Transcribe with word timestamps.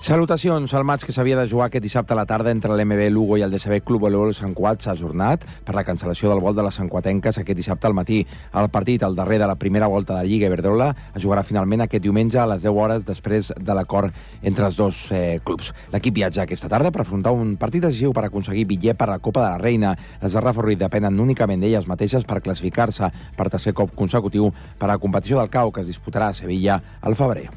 Salutacions. 0.00 0.72
El 0.72 0.84
maig 0.88 1.02
que 1.04 1.12
s'havia 1.12 1.36
de 1.36 1.44
jugar 1.44 1.66
aquest 1.66 1.82
dissabte 1.84 2.14
a 2.14 2.16
la 2.16 2.24
tarda 2.24 2.48
entre 2.54 2.72
l'MB 2.72 3.10
Lugo 3.12 3.36
i 3.36 3.42
el 3.44 3.50
DCB 3.52 3.82
Club 3.84 4.06
Voleibol 4.06 4.30
Sant 4.32 4.54
Cuat 4.56 4.80
s'ha 4.80 4.94
ajornat 4.94 5.42
per 5.66 5.74
la 5.76 5.82
cancel·lació 5.84 6.30
del 6.30 6.40
vol 6.40 6.56
de 6.56 6.64
les 6.64 6.78
Cuatenques 6.88 7.36
aquest 7.36 7.58
dissabte 7.58 7.86
al 7.86 7.92
matí. 7.92 8.22
El 8.56 8.70
partit, 8.72 9.04
al 9.04 9.14
darrer 9.14 9.36
de 9.42 9.50
la 9.50 9.58
primera 9.60 9.90
volta 9.92 10.14
de 10.14 10.22
la 10.22 10.24
Lliga 10.24 10.48
Iberdrola, 10.48 10.88
es 11.12 11.20
jugarà 11.20 11.44
finalment 11.44 11.84
aquest 11.84 12.02
diumenge 12.02 12.40
a 12.40 12.48
les 12.48 12.64
10 12.64 12.80
hores 12.80 13.04
després 13.04 13.52
de 13.52 13.76
l'acord 13.76 14.08
entre 14.40 14.70
els 14.72 14.80
dos 14.80 15.04
eh, 15.12 15.38
clubs. 15.44 15.74
L'equip 15.92 16.16
viatja 16.16 16.48
aquesta 16.48 16.72
tarda 16.72 16.88
per 16.90 17.04
afrontar 17.04 17.36
un 17.36 17.58
partit 17.60 17.84
decisiu 17.84 18.16
per 18.16 18.24
aconseguir 18.24 18.64
bitllet 18.72 18.96
per 18.96 19.10
a 19.10 19.18
la 19.18 19.20
Copa 19.20 19.44
de 19.44 19.50
la 19.50 19.60
Reina. 19.60 19.94
Les 20.24 20.32
de 20.32 20.40
Rafa 20.40 20.64
Ruiz 20.64 20.80
depenen 20.80 21.20
únicament 21.20 21.60
d'elles 21.60 21.92
mateixes 21.92 22.24
per 22.24 22.40
classificar-se 22.40 23.12
per 23.36 23.52
tercer 23.52 23.76
cop 23.76 23.92
consecutiu 23.92 24.48
per 24.78 24.88
a 24.88 24.94
la 24.94 25.02
competició 25.02 25.44
del 25.44 25.52
CAU 25.52 25.76
que 25.76 25.84
es 25.84 25.92
disputarà 25.92 26.32
a 26.32 26.40
Sevilla 26.40 26.80
al 27.02 27.20
febrer. 27.20 27.50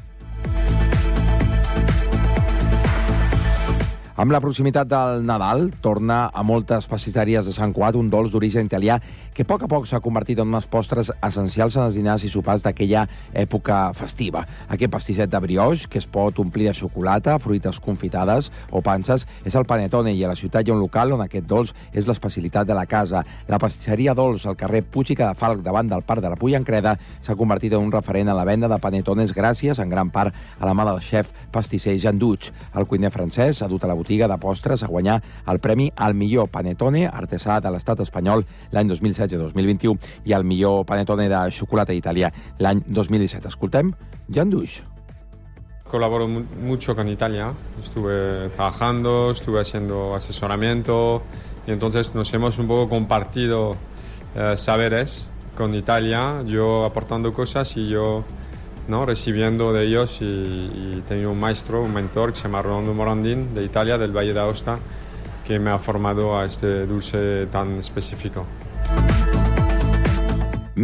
Amb 4.14 4.30
la 4.30 4.38
proximitat 4.38 4.86
del 4.86 5.24
Nadal, 5.26 5.72
torna 5.82 6.28
a 6.30 6.44
moltes 6.46 6.84
pastisseries 6.86 7.48
de 7.48 7.54
Sant 7.56 7.72
Cuat 7.74 7.96
un 7.98 8.12
dolç 8.12 8.30
d'origen 8.30 8.68
italià 8.68 9.00
que 9.34 9.42
a 9.42 9.46
poc 9.50 9.64
a 9.66 9.68
poc 9.68 9.88
s'ha 9.90 9.98
convertit 9.98 10.38
en 10.38 10.46
unes 10.46 10.68
postres 10.70 11.08
essencials 11.26 11.74
en 11.74 11.82
els 11.88 11.96
dinars 11.98 12.22
i 12.22 12.28
sopars 12.30 12.62
d'aquella 12.62 13.02
època 13.34 13.88
festiva. 13.98 14.44
Aquest 14.70 14.92
pastisset 14.92 15.30
de 15.30 15.40
brioix, 15.42 15.88
que 15.90 15.98
es 15.98 16.06
pot 16.06 16.38
omplir 16.38 16.68
de 16.68 16.74
xocolata, 16.78 17.34
fruites 17.42 17.80
confitades 17.82 18.52
o 18.70 18.78
panses, 18.86 19.26
és 19.42 19.56
el 19.58 19.66
Panetone 19.66 20.12
i 20.14 20.22
a 20.22 20.30
la 20.30 20.38
ciutat 20.38 20.62
hi 20.62 20.70
ha 20.70 20.76
un 20.76 20.84
local 20.84 21.16
on 21.16 21.24
aquest 21.24 21.48
dolç 21.50 21.72
és 21.90 22.06
l'especialitat 22.06 22.68
de 22.68 22.76
la 22.78 22.86
casa. 22.86 23.24
La 23.50 23.58
pastisseria 23.58 24.14
Dolç 24.14 24.46
al 24.46 24.58
carrer 24.60 24.84
Puig 24.86 25.10
i 25.10 25.18
Cadafalc 25.18 25.64
davant 25.66 25.90
del 25.90 26.06
Parc 26.06 26.22
de 26.22 26.30
la 26.30 26.38
Puyancreda 26.38 26.94
s'ha 27.18 27.34
convertit 27.34 27.74
en 27.74 27.82
un 27.82 27.90
referent 27.90 28.30
en 28.30 28.38
la 28.38 28.46
venda 28.46 28.70
de 28.70 28.78
panetones 28.78 29.34
gràcies, 29.34 29.82
en 29.82 29.90
gran 29.90 30.14
part, 30.14 30.30
a 30.60 30.64
la 30.68 30.76
mà 30.78 30.86
del 30.86 31.02
xef 31.02 31.32
pastisser 31.50 31.96
Jean 31.98 32.22
Duig. 32.22 32.52
El 32.78 32.86
cuiner 32.86 33.10
francès 33.10 33.64
ha 33.64 33.68
dut 33.72 33.82
a 33.82 33.90
la 33.90 33.98
botiga 33.98 34.30
de 34.30 34.38
postres 34.38 34.86
a 34.86 34.92
guanyar 34.94 35.18
el 35.50 35.58
premi 35.58 35.90
al 35.96 36.14
millor 36.14 36.46
panetone 36.54 37.08
artesà 37.10 37.58
de 37.58 37.74
l'estat 37.74 37.98
espanyol 38.06 38.46
l'any 38.70 38.94
2016-2021 39.26 39.98
i 40.24 40.32
el 40.32 40.44
millor 40.44 40.84
panetone 40.84 41.28
de 41.28 41.40
xocolata 41.50 41.92
italià 41.92 42.30
l'any 42.58 42.82
2017. 42.86 43.48
Escoltem 43.48 43.92
Jan 44.28 44.50
Duix. 44.50 44.82
Colaboro 45.88 46.26
mucho 46.26 46.94
con 46.96 47.08
Italia, 47.08 47.52
estuve 47.80 48.48
trabajando, 48.48 49.30
estuve 49.30 49.60
haciendo 49.60 50.14
asesoramiento 50.14 51.22
y 51.66 51.72
entonces 51.72 52.14
nos 52.14 52.32
hemos 52.34 52.58
un 52.58 52.66
poco 52.66 52.88
compartido 52.88 53.76
eh, 54.34 54.56
saberes 54.56 55.28
con 55.56 55.74
Italia, 55.74 56.42
yo 56.46 56.84
aportando 56.84 57.32
cosas 57.32 57.76
y 57.76 57.88
yo 57.88 58.24
¿no? 58.88 59.06
recibiendo 59.06 59.72
de 59.72 59.84
ellos 59.84 60.20
y, 60.20 60.24
y 60.24 61.02
tenía 61.06 61.28
un 61.28 61.38
maestro, 61.38 61.82
un 61.82 61.94
mentor 61.94 62.32
que 62.32 62.38
se 62.38 62.44
llama 62.44 62.62
Rolando 62.62 62.92
Morandin 62.92 63.54
de 63.54 63.64
Italia, 63.64 63.96
del 63.96 64.10
Valle 64.10 64.32
de 64.32 64.40
Aosta, 64.40 64.78
que 65.46 65.58
me 65.58 65.70
ha 65.70 65.78
formado 65.78 66.36
a 66.36 66.44
este 66.44 66.86
dulce 66.86 67.46
tan 67.46 67.78
específico. 67.78 68.44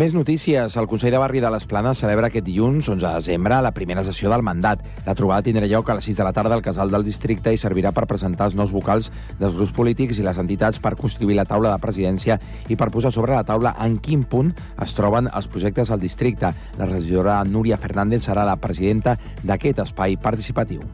Més 0.00 0.14
notícies. 0.14 0.76
El 0.78 0.86
Consell 0.86 1.10
de 1.10 1.18
Barri 1.18 1.40
de 1.42 1.48
les 1.50 1.66
Planes 1.66 1.98
celebra 1.98 2.28
aquest 2.30 2.46
dilluns, 2.46 2.86
11 2.88 3.02
de 3.02 3.10
desembre, 3.18 3.56
la 3.60 3.72
primera 3.74 4.04
sessió 4.06 4.30
del 4.30 4.44
mandat. 4.46 4.84
La 5.04 5.16
trobada 5.18 5.42
tindrà 5.42 5.66
lloc 5.66 5.90
a 5.90 5.96
les 5.98 6.06
6 6.06 6.20
de 6.20 6.24
la 6.24 6.32
tarda 6.32 6.54
al 6.54 6.62
casal 6.62 6.94
del 6.94 7.04
districte 7.04 7.52
i 7.52 7.58
servirà 7.58 7.90
per 7.92 8.06
presentar 8.06 8.46
els 8.48 8.54
nous 8.54 8.70
vocals 8.70 9.10
dels 9.40 9.58
grups 9.58 9.74
polítics 9.74 10.16
i 10.16 10.24
les 10.24 10.38
entitats 10.38 10.78
per 10.78 10.94
constituir 10.96 11.34
la 11.36 11.44
taula 11.44 11.74
de 11.74 11.82
presidència 11.82 12.38
i 12.70 12.78
per 12.78 12.92
posar 12.94 13.10
sobre 13.10 13.34
la 13.34 13.44
taula 13.44 13.74
en 13.82 13.98
quin 13.98 14.22
punt 14.22 14.54
es 14.80 14.94
troben 14.94 15.28
els 15.34 15.50
projectes 15.50 15.90
al 15.90 16.00
districte. 16.00 16.54
La 16.78 16.88
regidora 16.88 17.42
Núria 17.44 17.76
Fernández 17.76 18.24
serà 18.30 18.46
la 18.46 18.56
presidenta 18.62 19.18
d'aquest 19.42 19.82
espai 19.88 20.16
participatiu. 20.16 20.86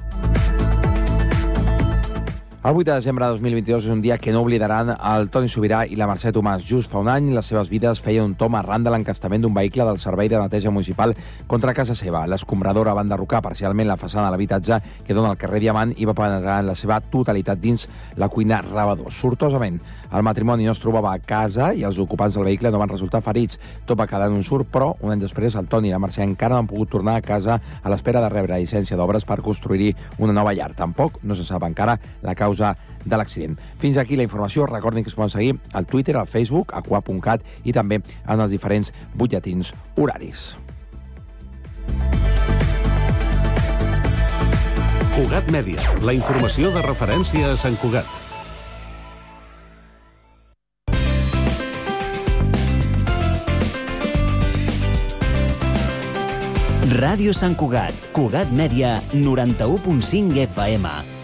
El 2.67 2.75
8 2.75 2.85
de 2.85 2.95
desembre 2.95 3.25
de 3.25 3.31
2022 3.31 3.85
és 3.85 3.93
un 3.95 4.01
dia 4.03 4.17
que 4.19 4.33
no 4.35 4.41
oblidaran 4.43 4.89
el 4.91 5.29
Toni 5.31 5.47
Sobirà 5.47 5.85
i 5.87 5.95
la 5.95 6.09
Mercè 6.11 6.33
Tomàs. 6.35 6.65
Just 6.67 6.91
fa 6.91 6.99
un 6.99 7.07
any, 7.07 7.29
les 7.31 7.47
seves 7.47 7.69
vides 7.71 8.01
feien 8.03 8.25
un 8.27 8.33
tom 8.35 8.57
arran 8.59 8.83
de 8.83 8.91
l'encastament 8.91 9.45
d'un 9.45 9.55
vehicle 9.55 9.85
del 9.87 10.01
Servei 10.03 10.27
de 10.27 10.41
Neteja 10.41 10.73
Municipal 10.75 11.15
contra 11.47 11.77
casa 11.79 11.95
seva. 11.95 12.25
L'escombradora 12.27 12.97
va 12.99 13.05
enderrocar 13.07 13.39
parcialment 13.45 13.87
la 13.87 13.97
façana 14.01 14.25
de 14.25 14.33
l'habitatge 14.35 14.81
que 15.07 15.15
dona 15.15 15.31
al 15.31 15.39
carrer 15.39 15.61
Diamant 15.63 15.93
i 15.95 16.09
va 16.11 16.17
penetrar 16.19 16.57
en 16.65 16.67
la 16.67 16.75
seva 16.75 16.99
totalitat 16.99 17.63
dins 17.63 17.87
la 18.19 18.27
cuina 18.35 18.59
rebedor. 18.67 19.15
Sortosament, 19.15 19.79
el 20.11 20.27
matrimoni 20.27 20.67
no 20.67 20.75
es 20.75 20.83
trobava 20.83 21.15
a 21.15 21.23
casa 21.23 21.71
i 21.71 21.87
els 21.87 22.03
ocupants 22.03 22.35
del 22.35 22.49
vehicle 22.51 22.75
no 22.75 22.83
van 22.83 22.91
resultar 22.91 23.23
ferits. 23.23 23.63
Tot 23.87 23.95
va 23.95 24.09
quedar 24.11 24.27
en 24.27 24.41
un 24.41 24.43
surt, 24.43 24.67
però 24.75 24.97
un 25.07 25.15
any 25.15 25.23
després 25.23 25.55
el 25.55 25.71
Toni 25.71 25.93
i 25.93 25.95
la 25.95 26.03
Mercè 26.03 26.27
encara 26.27 26.57
no 26.57 26.65
han 26.65 26.73
pogut 26.75 26.91
tornar 26.99 27.15
a 27.15 27.23
casa 27.23 27.61
a 27.79 27.95
l'espera 27.95 28.27
de 28.27 28.35
rebre 28.35 28.59
llicència 28.59 28.99
d'obres 28.99 29.23
per 29.23 29.39
construir 29.39 29.95
una 30.19 30.35
nova 30.35 30.51
llar. 30.51 30.73
Tampoc 30.75 31.23
no 31.23 31.39
se 31.39 31.47
sap 31.47 31.63
encara 31.63 32.01
la 32.27 32.35
causa 32.35 32.56
causa 32.57 32.77
de 33.05 33.17
l'accident. 33.17 33.57
Fins 33.79 33.97
aquí 33.97 34.17
la 34.17 34.25
informació. 34.25 34.67
Recordin 34.67 35.05
que 35.05 35.11
es 35.11 35.15
poden 35.15 35.31
seguir 35.31 35.59
al 35.73 35.87
Twitter, 35.87 36.17
al 36.17 36.27
Facebook, 36.27 36.73
a 36.75 36.83
qua.cat 36.83 37.43
i 37.65 37.73
també 37.73 38.01
en 38.27 38.41
els 38.41 38.51
diferents 38.51 38.93
butlletins 39.15 39.73
horaris. 39.97 40.57
Cugat 45.17 45.49
Mèdia, 45.51 45.81
la 46.05 46.13
informació 46.13 46.71
de 46.75 46.83
referència 46.85 47.53
a 47.53 47.57
Sant 47.57 47.77
Cugat. 47.81 48.07
Ràdio 56.97 57.33
Sant 57.37 57.57
Cugat, 57.57 57.97
Cugat 58.17 58.53
Mèdia, 58.57 59.01
91.5 59.13 60.45
FM. 60.47 61.16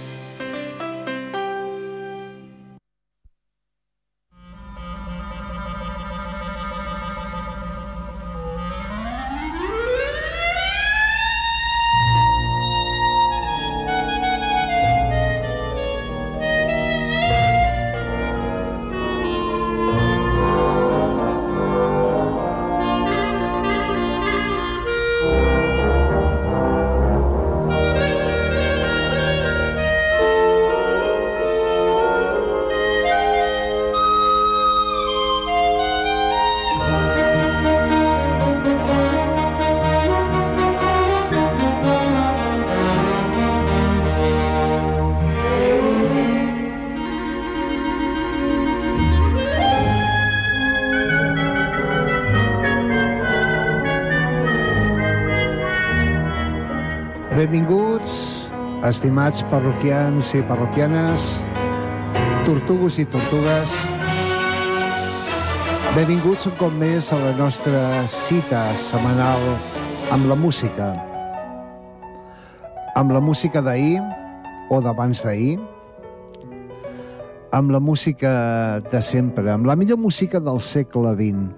Benvinguts, 57.52 58.48
estimats 58.88 59.42
parroquians 59.52 60.30
i 60.32 60.38
parroquianes, 60.48 61.26
tortugos 62.46 62.96
i 62.96 63.04
tortugues. 63.04 63.74
Benvinguts 65.92 66.48
un 66.48 66.56
cop 66.56 66.72
més 66.80 67.12
a 67.12 67.18
la 67.20 67.34
nostra 67.36 68.06
cita 68.08 68.62
setmanal 68.80 69.44
amb 70.16 70.32
la 70.32 70.40
música. 70.46 70.94
Amb 72.96 73.12
la 73.12 73.20
música 73.20 73.60
d'ahir 73.60 74.00
o 74.72 74.80
d'abans 74.80 75.20
d'ahir, 75.20 75.58
amb 77.52 77.76
la 77.76 77.84
música 77.84 78.80
de 78.88 79.04
sempre, 79.04 79.52
amb 79.52 79.68
la 79.68 79.76
millor 79.76 80.00
música 80.00 80.40
del 80.40 80.64
segle 80.64 81.12
XX, 81.20 81.52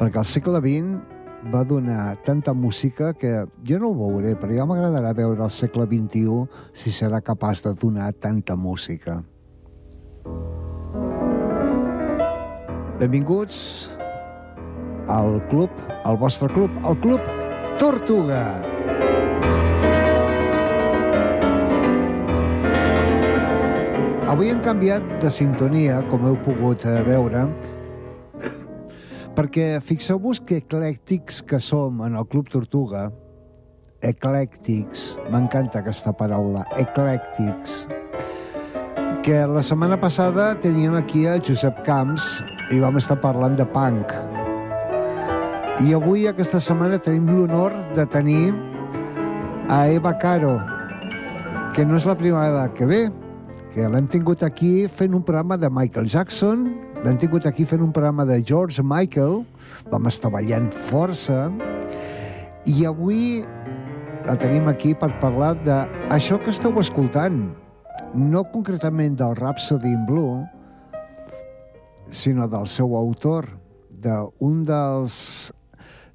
perquè 0.00 0.24
el 0.24 0.32
segle 0.32 0.64
XX 0.64 1.13
va 1.52 1.64
donar 1.64 2.16
tanta 2.24 2.52
música 2.52 3.12
que 3.12 3.44
jo 3.66 3.78
no 3.78 3.90
ho 3.90 3.94
veuré, 3.98 4.34
però 4.38 4.54
ja 4.56 4.66
m'agradarà 4.66 5.12
veure 5.16 5.44
el 5.44 5.52
segle 5.52 5.86
XXI 5.90 6.46
si 6.72 6.92
serà 6.94 7.20
capaç 7.20 7.62
de 7.64 7.74
donar 7.74 8.12
tanta 8.12 8.56
música. 8.56 9.22
Benvinguts 12.98 13.90
al 15.08 15.42
club, 15.50 15.70
al 16.04 16.16
vostre 16.16 16.48
club, 16.48 16.70
al 16.82 16.96
club 17.00 17.20
Tortuga. 17.78 18.44
Avui 24.30 24.48
hem 24.50 24.62
canviat 24.64 25.04
de 25.22 25.30
sintonia, 25.30 26.00
com 26.10 26.24
heu 26.26 26.38
pogut 26.46 26.86
eh, 26.88 27.02
veure, 27.06 27.44
perquè 29.34 29.80
fixeu-vos 29.82 30.38
que 30.46 30.60
eclèctics 30.62 31.42
que 31.42 31.58
som 31.58 32.02
en 32.06 32.14
el 32.14 32.26
Club 32.30 32.50
Tortuga, 32.52 33.08
eclèctics, 34.04 35.14
m'encanta 35.32 35.80
aquesta 35.80 36.12
paraula, 36.14 36.62
eclèctics, 36.78 37.84
que 39.24 39.40
la 39.48 39.62
setmana 39.64 39.98
passada 39.98 40.52
teníem 40.60 40.94
aquí 40.98 41.24
a 41.26 41.38
Josep 41.40 41.82
Camps 41.86 42.28
i 42.70 42.78
vam 42.82 43.00
estar 43.00 43.16
parlant 43.22 43.56
de 43.58 43.66
punk. 43.74 44.12
I 45.82 45.96
avui, 45.96 46.28
aquesta 46.28 46.60
setmana, 46.62 47.00
tenim 47.02 47.26
l'honor 47.32 47.74
de 47.96 48.06
tenir 48.06 48.52
a 49.72 49.88
Eva 49.90 50.14
Caro, 50.20 50.58
que 51.74 51.82
no 51.88 51.96
és 51.98 52.06
la 52.06 52.14
primera 52.14 52.52
vegada 52.52 52.74
que 52.76 52.86
ve, 52.86 53.02
que 53.74 53.88
l'hem 53.90 54.06
tingut 54.06 54.44
aquí 54.46 54.86
fent 54.86 55.16
un 55.16 55.24
programa 55.26 55.58
de 55.58 55.72
Michael 55.72 56.06
Jackson, 56.06 56.68
l'hem 57.04 57.18
tingut 57.20 57.44
aquí 57.44 57.66
fent 57.68 57.82
un 57.84 57.92
programa 57.92 58.24
de 58.24 58.38
George 58.40 58.80
Michael, 58.80 59.42
vam 59.92 60.08
estar 60.08 60.30
ballant 60.32 60.70
força, 60.88 61.50
i 62.64 62.86
avui 62.88 63.42
la 64.24 64.38
tenim 64.40 64.70
aquí 64.70 64.94
per 64.96 65.10
parlar 65.20 65.52
d'això 65.66 66.38
que 66.40 66.48
esteu 66.54 66.80
escoltant, 66.80 67.42
no 68.16 68.44
concretament 68.54 69.18
del 69.20 69.36
Rhapsody 69.36 69.92
in 69.92 70.06
Blue, 70.08 70.40
sinó 72.08 72.48
del 72.48 72.64
seu 72.72 72.96
autor, 72.96 73.50
d'un 74.00 74.64
dels, 74.64 75.52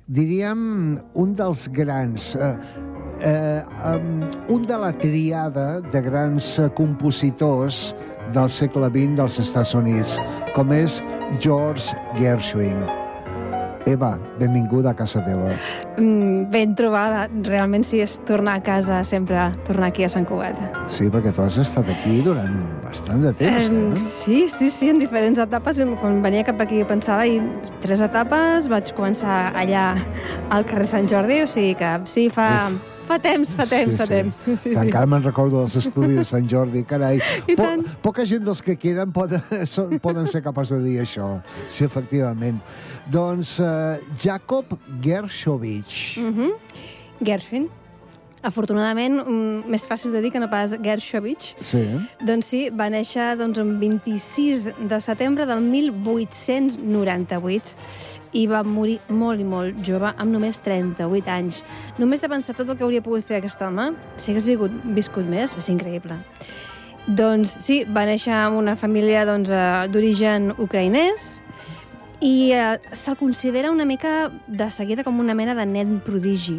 diríem, 0.10 0.98
un 1.14 1.38
dels 1.38 1.68
grans, 1.70 2.32
eh, 2.34 2.54
eh, 3.30 3.62
um, 3.94 4.24
un 4.58 4.66
de 4.66 4.78
la 4.82 4.94
triada 4.98 5.68
de 5.86 6.02
grans 6.02 6.56
compositors 6.74 7.92
del 8.34 8.50
segle 8.50 8.90
XX 8.94 9.16
dels 9.20 9.40
Estats 9.42 9.76
Units, 9.78 10.18
com 10.56 10.72
és 10.76 11.02
George 11.40 11.94
Gershwin. 12.20 12.82
Eva, 13.90 14.20
benvinguda 14.38 14.92
a 14.92 14.94
casa 14.94 15.22
teva. 15.26 15.50
Mm, 15.98 16.50
ben 16.52 16.76
trobada. 16.78 17.24
Realment 17.48 17.86
sí, 17.88 18.02
és 18.04 18.18
tornar 18.28 18.58
a 18.60 18.62
casa 18.62 19.00
sempre, 19.08 19.48
tornar 19.66 19.88
aquí 19.90 20.04
a 20.06 20.10
Sant 20.12 20.28
Cugat. 20.30 20.60
Sí, 20.94 21.08
perquè 21.10 21.32
tu 21.34 21.42
has 21.42 21.58
estat 21.58 21.88
aquí 21.90 22.20
durant 22.22 22.60
bastant 22.84 23.24
de 23.24 23.32
temps, 23.40 23.70
Em, 23.72 23.94
eh? 23.94 24.04
sí, 24.04 24.44
sí, 24.52 24.70
sí, 24.70 24.92
en 24.92 25.00
diferents 25.02 25.40
etapes. 25.42 25.80
Quan 26.04 26.22
venia 26.22 26.44
cap 26.46 26.62
aquí 26.62 26.84
pensava, 26.86 27.26
i 27.26 27.40
tres 27.82 28.04
etapes, 28.06 28.68
vaig 28.70 28.94
començar 28.94 29.56
allà 29.58 29.96
al 30.52 30.68
carrer 30.70 30.86
Sant 30.92 31.10
Jordi, 31.10 31.42
o 31.42 31.48
sigui 31.50 31.74
que 31.80 31.96
sí, 32.06 32.28
fa, 32.30 32.70
fa 33.10 33.18
temps, 33.24 33.56
fa 33.58 33.66
temps, 33.70 33.98
fa 33.98 34.08
temps. 34.10 34.42
Sí, 34.44 34.56
sí, 34.56 34.74
sí. 34.74 34.78
encara 34.78 35.10
me'n 35.10 35.26
recordo 35.26 35.64
dels 35.64 35.76
estudis 35.82 36.20
de 36.22 36.28
Sant 36.28 36.50
Jordi, 36.52 36.84
carai. 36.88 37.18
Po 37.50 37.58
tant. 37.64 37.84
poca 38.06 38.26
gent 38.30 38.46
dels 38.46 38.62
que 38.66 38.78
queden 38.80 39.14
poden, 39.16 39.42
poden 40.06 40.30
ser 40.30 40.44
capaços 40.46 40.84
de 40.84 40.92
dir 40.92 41.02
això. 41.06 41.32
Sí, 41.68 41.86
efectivament. 41.88 42.62
Doncs 43.10 43.58
uh, 43.64 43.98
Jacob 44.22 44.78
Gershovich. 45.02 46.18
Mm 46.22 46.34
-hmm. 46.36 46.56
Gershwin. 47.26 47.70
Afortunadament, 48.42 49.26
mm, 49.26 49.64
més 49.68 49.86
fàcil 49.88 50.12
de 50.16 50.22
dir 50.22 50.32
que 50.32 50.40
no 50.40 50.50
pas 50.50 50.72
Gershovich. 50.72 51.56
Sí. 51.60 51.84
Doncs 52.24 52.46
sí, 52.46 52.70
va 52.70 52.90
néixer 52.90 53.38
doncs, 53.38 53.58
el 53.58 53.78
26 53.78 54.70
de 54.88 55.00
setembre 55.00 55.46
del 55.46 55.60
1898 55.60 57.76
i 58.34 58.48
va 58.48 58.64
morir 58.64 59.00
molt 59.10 59.42
i 59.42 59.44
molt 59.44 59.76
jove, 59.86 60.14
amb 60.16 60.32
només 60.32 60.62
38 60.62 61.28
anys. 61.28 61.64
Només 61.98 62.22
de 62.22 62.30
pensar 62.30 62.56
tot 62.56 62.70
el 62.70 62.78
que 62.78 62.84
hauria 62.84 63.02
pogut 63.02 63.26
fer 63.26 63.38
aquest 63.38 63.62
home, 63.62 63.96
si 64.18 64.32
hagués 64.32 64.48
viscut, 64.48 64.72
viscut 64.96 65.26
més, 65.26 65.56
és 65.58 65.70
increïble. 65.70 66.16
Doncs 67.08 67.50
sí, 67.66 67.86
va 67.90 68.06
néixer 68.06 68.34
en 68.34 68.54
una 68.54 68.76
família 68.76 69.26
doncs, 69.26 69.50
eh, 69.50 69.88
d'origen 69.90 70.54
ucraïnès 70.58 71.42
i 72.20 72.52
eh, 72.52 72.80
se'l 72.92 73.16
considera 73.18 73.72
una 73.72 73.86
mica 73.86 74.30
de 74.48 74.70
seguida 74.72 75.04
com 75.04 75.20
una 75.20 75.36
mena 75.36 75.56
de 75.56 75.66
nen 75.66 76.00
prodigi, 76.04 76.58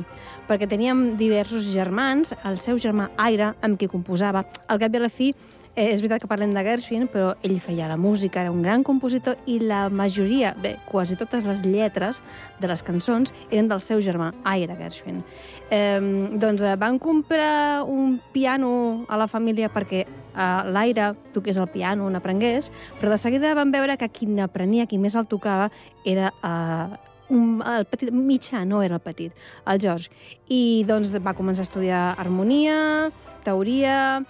perquè 0.49 0.69
teníem 0.69 1.17
diversos 1.21 1.69
germans, 1.69 2.33
el 2.49 2.57
seu 2.65 2.81
germà 2.81 3.11
Aire, 3.21 3.53
amb 3.61 3.77
qui 3.79 3.91
composava. 3.91 4.45
Al 4.69 4.81
cap 4.81 4.95
i 4.95 5.01
a 5.01 5.05
la 5.05 5.13
fi, 5.13 5.35
eh, 5.75 5.89
és 5.91 6.01
veritat 6.01 6.23
que 6.23 6.31
parlem 6.31 6.53
de 6.55 6.63
Gershwin, 6.65 7.07
però 7.11 7.35
ell 7.47 7.59
feia 7.63 7.89
la 7.91 7.99
música, 8.01 8.43
era 8.43 8.53
un 8.53 8.63
gran 8.63 8.85
compositor 8.87 9.37
i 9.47 9.59
la 9.63 9.89
majoria, 9.89 10.55
bé, 10.59 10.77
quasi 10.89 11.17
totes 11.17 11.47
les 11.49 11.65
lletres 11.67 12.23
de 12.61 12.71
les 12.71 12.83
cançons 12.83 13.35
eren 13.51 13.69
del 13.71 13.83
seu 13.85 14.01
germà, 14.05 14.33
Aire 14.45 14.77
Gershwin. 14.79 15.23
Eh, 15.71 16.01
doncs 16.41 16.63
eh, 16.63 16.77
van 16.81 16.99
comprar 16.99 17.85
un 17.87 18.19
piano 18.33 19.05
a 19.09 19.19
la 19.21 19.29
família 19.29 19.71
perquè 19.73 20.05
eh, 20.07 20.71
l'Aire 20.71 21.13
toqués 21.35 21.61
el 21.61 21.71
piano, 21.71 22.09
n'aprengués, 22.11 22.73
però 23.01 23.13
de 23.13 23.21
seguida 23.21 23.55
van 23.55 23.73
veure 23.73 23.97
que 23.97 24.11
qui 24.11 24.27
n'aprenia, 24.27 24.89
qui 24.91 24.99
més 24.99 25.17
el 25.17 25.29
tocava, 25.31 25.71
era 26.05 26.33
eh, 26.43 26.99
un, 27.31 27.63
el 27.63 27.87
petit, 27.87 28.11
mitjà, 28.13 28.65
no 28.67 28.83
era 28.83 28.99
el 28.99 29.05
petit, 29.05 29.33
el 29.71 29.81
George. 29.81 30.11
I 30.51 30.85
doncs 30.89 31.15
va 31.23 31.35
començar 31.39 31.65
a 31.65 31.69
estudiar 31.69 32.03
harmonia, 32.19 33.11
teoria, 33.47 34.21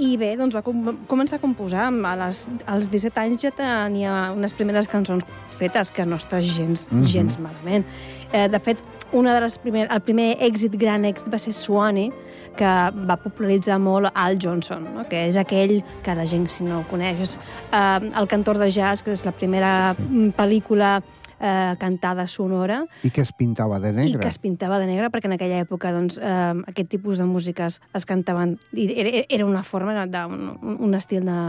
i 0.00 0.16
bé, 0.16 0.32
doncs 0.40 0.54
va 0.56 0.62
com 0.64 0.96
començar 1.08 1.36
a 1.36 1.42
composar. 1.42 1.90
A 1.90 2.14
les, 2.24 2.46
als 2.66 2.88
17 2.92 3.20
anys 3.20 3.44
ja 3.44 3.52
tenia 3.56 4.14
unes 4.32 4.54
primeres 4.56 4.88
cançons 4.88 5.24
fetes, 5.58 5.92
que 5.92 6.06
no 6.06 6.16
està 6.16 6.40
gens, 6.40 6.88
mm. 6.90 7.00
-hmm. 7.00 7.06
gens 7.06 7.38
malament. 7.38 7.84
Eh, 8.32 8.48
de 8.48 8.58
fet, 8.58 8.78
una 9.12 9.34
de 9.34 9.40
les 9.40 9.58
primer, 9.58 9.86
el 9.90 10.00
primer 10.00 10.38
èxit, 10.40 10.74
gran 10.76 11.04
èxit, 11.04 11.28
va 11.32 11.38
ser 11.38 11.52
Swanee, 11.52 12.12
que 12.56 12.64
va 13.08 13.16
popularitzar 13.16 13.78
molt 13.78 14.10
Al 14.14 14.38
Johnson, 14.40 14.86
no? 14.94 15.04
que 15.08 15.26
és 15.28 15.36
aquell 15.36 15.82
que 16.02 16.14
la 16.14 16.24
gent, 16.26 16.48
si 16.48 16.64
no 16.64 16.80
ho 16.80 16.84
coneix, 16.90 17.20
és 17.20 17.38
eh, 17.72 18.10
el 18.18 18.26
cantor 18.28 18.58
de 18.58 18.70
jazz, 18.70 19.02
que 19.02 19.12
és 19.12 19.24
la 19.24 19.32
primera 19.32 19.94
sí. 19.94 20.32
pel·lícula 20.36 21.02
eh, 21.42 21.74
cantada 21.78 22.26
sonora, 22.30 22.86
I 23.02 23.10
que 23.10 23.20
es 23.20 23.32
pintava 23.34 23.80
de 23.82 23.90
i 23.90 23.96
negre. 23.98 24.20
que 24.22 24.30
es 24.30 24.38
pintava 24.38 24.78
de 24.78 24.86
negre, 24.86 25.10
perquè 25.10 25.28
en 25.28 25.36
aquella 25.36 25.58
època 25.64 25.92
doncs, 25.92 26.18
eh, 26.22 26.62
aquest 26.70 26.88
tipus 26.94 27.18
de 27.18 27.26
músiques 27.26 27.80
es 27.92 28.06
cantaven, 28.06 28.56
i 28.72 28.86
era, 28.94 29.24
era 29.28 29.46
una 29.46 29.64
forma, 29.66 30.06
de, 30.06 30.24
un, 30.24 30.78
un 30.78 30.94
estil 30.94 31.26
de, 31.26 31.40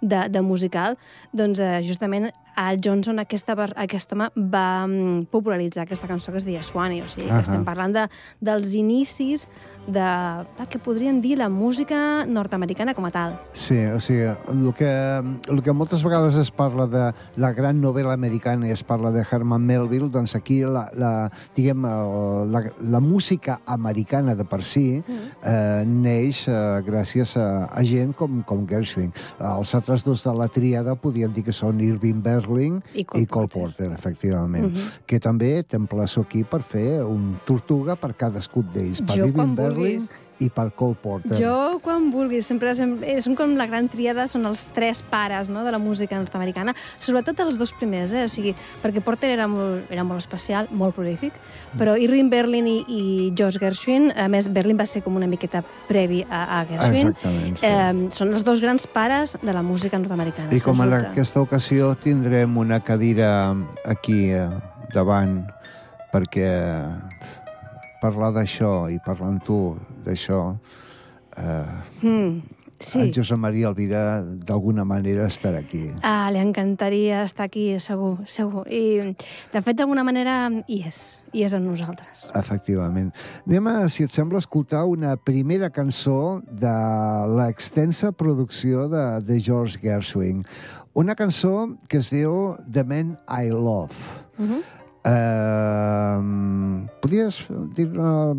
de, 0.00 0.26
de 0.28 0.42
musical, 0.42 0.98
doncs 1.32 1.62
eh, 1.62 1.78
justament 1.86 2.32
Al 2.58 2.80
Johnson, 2.82 3.20
aquesta, 3.22 3.54
aquest 3.78 4.12
home, 4.16 4.26
va 4.50 4.82
mm, 4.88 5.28
popularitzar 5.30 5.84
aquesta 5.86 6.08
cançó 6.10 6.32
que 6.34 6.40
es 6.42 6.46
deia 6.48 6.62
Swanee, 6.66 7.04
o 7.04 7.08
sigui, 7.08 7.28
que 7.28 7.36
Ahà. 7.36 7.44
estem 7.46 7.62
parlant 7.64 7.94
de, 7.94 8.06
dels 8.42 8.72
inicis 8.74 9.44
de, 9.86 10.02
del 10.58 10.66
que 10.68 10.80
podríem 10.82 11.20
dir 11.24 11.36
la 11.38 11.46
música 11.48 12.26
nord-americana 12.26 12.96
com 12.98 13.06
a 13.06 13.12
tal. 13.14 13.36
Sí, 13.54 13.78
o 13.94 14.00
sigui, 14.02 14.26
el 14.50 14.72
que, 14.76 14.90
el 15.54 15.62
que 15.62 15.72
moltes 15.72 16.02
vegades 16.04 16.34
es 16.40 16.50
parla 16.50 16.88
de 16.90 17.04
la 17.40 17.52
gran 17.56 17.78
novel·la 17.80 18.16
americana 18.18 18.66
i 18.68 18.74
es 18.74 18.82
parla 18.82 19.12
de 19.14 19.22
Herman 19.22 19.62
Melville, 19.64 20.10
doncs 20.12 20.34
aquí 20.34 20.58
la, 20.66 20.88
la, 20.98 21.12
diguem, 21.56 21.86
el- 21.86 22.50
la, 22.52 22.64
la 22.96 23.00
música 23.00 23.60
americana 23.70 24.34
de 24.34 24.44
per 24.48 24.64
si 24.66 24.84
eh, 24.98 25.84
neix 25.86 26.42
eh, 26.50 26.58
gràcies 26.84 27.36
a, 27.38 27.48
a 27.70 27.86
gent 27.86 28.12
com, 28.18 28.42
com 28.42 28.66
Gershwin. 28.68 29.14
Els 29.38 29.74
altres 29.78 30.02
dos 30.04 30.26
de 30.26 30.34
la 30.34 30.50
tríada 30.52 30.98
podríem 30.98 31.32
dir 31.32 31.46
que 31.46 31.54
són 31.54 31.78
Irving 31.86 32.18
Berlin 32.24 32.46
I 32.94 33.00
i 33.00 33.04
Cole 33.04 33.26
Cole 33.26 33.48
Porter. 33.48 33.60
Porter, 33.60 33.92
efectivament. 33.92 34.72
Mhm. 34.72 34.88
Que 35.06 35.20
també 35.20 35.62
t'emplaço 35.62 36.22
aquí 36.22 36.44
per 36.44 36.62
fer 36.62 37.02
un 37.04 37.38
tortuga 37.44 37.96
per 37.96 38.14
cadascun 38.16 38.70
d'ells, 38.72 39.02
per 39.02 39.16
Jo 39.16 39.32
quan 39.32 39.54
Berlin 39.54 39.98
vulguis. 40.00 40.27
I 40.38 40.48
per 40.54 40.68
Cole 40.76 40.96
Porter. 41.02 41.36
Jo, 41.38 41.78
quan 41.82 42.08
vulguis, 42.12 42.46
sempre, 42.46 42.72
sempre 42.76 43.16
són 43.24 43.34
com 43.38 43.54
la 43.58 43.66
gran 43.70 43.88
tríada, 43.90 44.28
són 44.30 44.46
els 44.48 44.68
tres 44.74 45.02
pares 45.02 45.50
no, 45.50 45.64
de 45.66 45.72
la 45.74 45.80
música 45.82 46.18
nord-americana, 46.18 46.74
sobretot 47.02 47.40
els 47.44 47.58
dos 47.58 47.72
primers, 47.76 48.14
eh? 48.14 48.24
o 48.28 48.30
sigui, 48.32 48.54
perquè 48.82 49.02
Porter 49.04 49.32
era 49.34 49.48
molt, 49.50 49.90
era 49.92 50.04
molt 50.06 50.22
especial, 50.22 50.70
molt 50.70 50.96
prolífic, 50.96 51.36
però 51.80 51.96
Irving 51.98 52.30
Berlin 52.30 52.70
i, 52.70 52.78
i 52.86 53.02
George 53.38 53.60
Gershwin, 53.62 54.12
a 54.14 54.28
més, 54.30 54.50
Berlin 54.52 54.78
va 54.78 54.86
ser 54.86 55.02
com 55.06 55.18
una 55.18 55.28
miqueta 55.30 55.64
previ 55.88 56.22
a, 56.28 56.44
a 56.60 56.62
Gershwin, 56.70 57.12
Exactament, 57.16 57.60
sí. 57.60 57.66
eh, 57.66 58.08
són 58.14 58.34
els 58.34 58.46
dos 58.46 58.62
grans 58.64 58.86
pares 58.94 59.36
de 59.42 59.54
la 59.54 59.64
música 59.66 59.98
nord-americana. 59.98 60.54
I 60.54 60.62
com 60.64 60.86
en 60.86 60.98
aquesta 61.00 61.42
ocasió 61.42 61.94
tindrem 62.02 62.56
una 62.60 62.80
cadira 62.84 63.30
aquí 63.88 64.28
eh, 64.30 64.46
davant 64.94 65.40
perquè 66.12 66.48
parlar 68.02 68.30
d'això 68.36 68.88
i 68.92 68.98
parlar 69.02 69.32
amb 69.34 69.44
tu 69.44 69.58
d'això 70.04 70.56
eh, 71.36 72.02
Mm, 72.02 72.42
sí. 72.78 73.00
en 73.00 73.12
Josep 73.14 73.38
Maria 73.38 73.68
Alvira 73.68 74.22
d'alguna 74.22 74.84
manera 74.84 75.26
estarà 75.26 75.58
aquí. 75.58 75.90
Ah, 76.02 76.30
li 76.32 76.38
encantaria 76.38 77.22
estar 77.22 77.46
aquí, 77.46 77.78
segur, 77.80 78.18
segur. 78.26 78.66
I, 78.70 79.14
de 79.52 79.62
fet, 79.62 79.76
d'alguna 79.76 80.04
manera, 80.04 80.50
hi 80.68 80.80
és, 80.86 81.18
hi 81.32 81.42
és 81.46 81.54
amb 81.54 81.66
nosaltres. 81.66 82.28
Efectivament. 82.38 83.12
Anem 83.46 83.66
a, 83.66 83.88
si 83.88 84.04
et 84.06 84.10
sembla, 84.14 84.38
escoltar 84.38 84.84
una 84.86 85.16
primera 85.16 85.70
cançó 85.70 86.40
de 86.46 86.74
l'extensa 87.38 88.12
producció 88.12 88.88
de, 88.88 89.04
de 89.26 89.40
George 89.40 89.78
Gershwin. 89.82 90.44
Una 90.94 91.14
cançó 91.14 91.76
que 91.88 91.98
es 91.98 92.10
diu 92.10 92.56
The 92.72 92.82
Man 92.84 93.16
I 93.28 93.50
Love. 93.50 93.94
Uh 94.38 94.46
-huh. 94.46 94.62
Uh, 95.06 96.86
podries 97.00 97.38
dir 97.76 97.86
uh, 97.94 98.34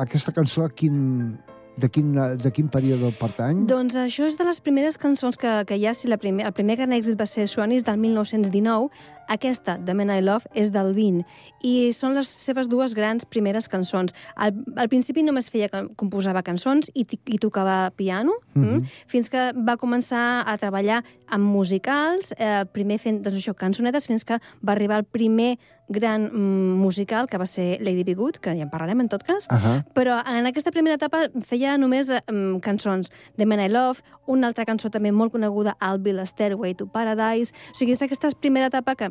aquesta 0.00 0.32
cançó 0.32 0.66
quin, 0.74 1.36
de, 1.76 1.88
quin, 1.88 2.14
de 2.40 2.50
quin 2.54 2.70
període 2.72 3.12
pertany? 3.20 3.64
Doncs 3.68 3.98
això 4.00 4.28
és 4.28 4.38
de 4.40 4.46
les 4.48 4.60
primeres 4.64 4.98
cançons 5.00 5.36
que, 5.38 5.52
que 5.68 5.78
hi 5.78 5.86
ha. 5.86 5.94
Si 5.94 6.08
la 6.10 6.18
primer, 6.20 6.46
el 6.48 6.56
primer 6.56 6.78
gran 6.80 6.94
èxit 6.96 7.18
va 7.20 7.28
ser 7.28 7.46
Suanis 7.50 7.84
del 7.86 8.00
1919, 8.00 8.90
Aquesta, 9.28 9.78
The 9.84 9.94
Man 9.94 10.10
I 10.10 10.20
Love, 10.22 10.46
és 10.54 10.70
del 10.72 10.92
20 10.94 11.24
i 11.62 11.92
són 11.92 12.14
les 12.14 12.28
seves 12.28 12.68
dues 12.68 12.94
grans 12.94 13.24
primeres 13.24 13.68
cançons. 13.68 14.12
Al, 14.36 14.52
al 14.76 14.88
principi 14.88 15.22
només 15.22 15.48
feia 15.50 15.68
que 15.68 15.88
composava 15.96 16.42
cançons 16.42 16.90
i, 16.94 17.06
i 17.26 17.38
tocava 17.38 17.90
piano, 17.96 18.32
mm 18.54 18.60
Mhm. 18.64 18.74
-hmm. 18.74 18.84
fins 19.06 19.30
que 19.30 19.52
va 19.56 19.76
començar 19.76 20.44
a 20.46 20.56
treballar 20.58 21.02
amb 21.26 21.44
musicals, 21.44 22.34
eh, 22.38 22.64
primer 22.72 22.98
fent 22.98 23.22
doncs 23.22 23.36
això, 23.38 23.54
cançonetes, 23.54 24.06
fins 24.06 24.24
que 24.24 24.38
va 24.62 24.72
arribar 24.72 24.98
el 24.98 25.04
primer 25.04 25.58
gran 25.88 26.30
mm, 26.32 26.78
musical, 26.80 27.28
que 27.28 27.36
va 27.38 27.44
ser 27.46 27.78
Lady 27.80 28.04
Be 28.04 28.14
Good, 28.14 28.38
que 28.40 28.54
ja 28.56 28.62
en 28.62 28.70
parlarem 28.70 29.00
en 29.00 29.08
tot 29.08 29.22
cas, 29.22 29.46
Uh 29.50 29.56
-huh. 29.56 29.84
però 29.94 30.22
en 30.26 30.46
aquesta 30.46 30.70
primera 30.70 30.94
etapa 30.94 31.28
feia 31.42 31.76
només 31.78 32.10
mm, 32.10 32.58
cançons 32.60 33.10
de 33.36 33.46
Man 33.46 33.60
I 33.60 33.68
Love, 33.68 34.00
una 34.26 34.46
altra 34.46 34.64
cançó 34.64 34.88
també 34.90 35.12
molt 35.12 35.32
coneguda, 35.32 35.76
I'll 35.82 35.98
Be 35.98 36.12
the 36.12 36.24
Stairway 36.26 36.74
to 36.74 36.86
Paradise. 36.86 37.52
O 37.70 37.74
sigui, 37.74 37.92
és 37.92 38.02
aquesta 38.02 38.28
primera 38.40 38.66
etapa 38.66 38.94
que 38.94 39.10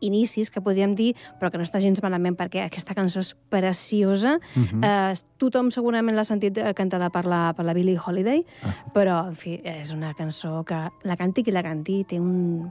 inicis, 0.00 0.50
que 0.50 0.60
podríem 0.60 0.94
dir, 0.94 1.14
però 1.40 1.50
que 1.50 1.58
no 1.58 1.64
està 1.64 1.80
gens 1.80 2.00
malament 2.02 2.36
perquè 2.36 2.64
aquesta 2.64 2.94
cançó 2.94 3.20
és 3.20 3.34
preciosa. 3.48 4.38
Uh 4.56 4.62
-huh. 4.62 4.84
Eh, 4.84 5.14
tothom 5.38 5.70
segurament 5.70 6.16
l'ha 6.16 6.24
sentit 6.24 6.58
eh, 6.58 6.74
cantada 6.74 7.10
per 7.10 7.24
la, 7.26 7.52
per 7.54 7.64
la 7.64 7.72
Billie 7.74 7.98
Holiday, 7.98 8.44
Ah. 8.62 8.74
però, 8.94 9.28
en 9.28 9.34
fi, 9.34 9.60
és 9.64 9.92
una 9.92 10.14
cançó 10.14 10.64
que 10.64 10.88
la 11.04 11.16
canti 11.16 11.42
qui 11.44 11.50
la 11.50 11.62
canti 11.62 12.04
té 12.04 12.18
un, 12.20 12.70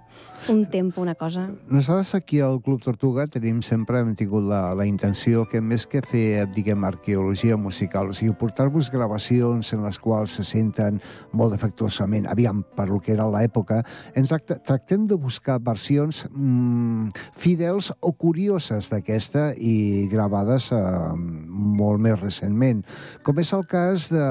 un 0.49 0.65
tempo, 0.69 1.01
una 1.01 1.15
cosa... 1.15 1.47
Nosaltres 1.69 2.15
aquí 2.15 2.39
al 2.39 2.61
Club 2.61 2.81
Tortuga 2.83 3.27
tenim 3.27 3.61
sempre 3.61 3.99
hem 3.99 4.15
tingut 4.15 4.43
la, 4.43 4.73
la 4.75 4.85
intenció 4.85 5.45
que 5.47 5.61
més 5.61 5.85
que 5.87 6.01
fer, 6.01 6.47
diguem, 6.53 6.83
arqueologia 6.83 7.57
musical, 7.57 8.09
o 8.09 8.13
sigui, 8.13 8.33
portar-vos 8.33 8.91
gravacions 8.91 9.73
en 9.73 9.83
les 9.83 9.99
quals 9.99 10.31
se 10.37 10.43
senten 10.43 11.01
molt 11.31 11.51
defectuosament, 11.51 12.27
aviam, 12.27 12.63
per 12.75 12.87
lo 12.89 12.99
que 12.99 13.13
era 13.13 13.27
l'època, 13.29 13.83
ens 14.15 14.29
tractem 14.65 15.07
de 15.07 15.15
buscar 15.15 15.59
versions 15.59 16.27
mm, 16.29 17.09
fidels 17.37 17.91
o 18.01 18.13
curioses 18.13 18.89
d'aquesta 18.91 19.49
i 19.57 20.07
gravades 20.11 20.69
eh, 20.75 20.81
molt 21.17 22.01
més 22.03 22.19
recentment, 22.21 22.83
com 23.23 23.39
és 23.41 23.53
el 23.55 23.65
cas 23.69 24.07
de 24.13 24.29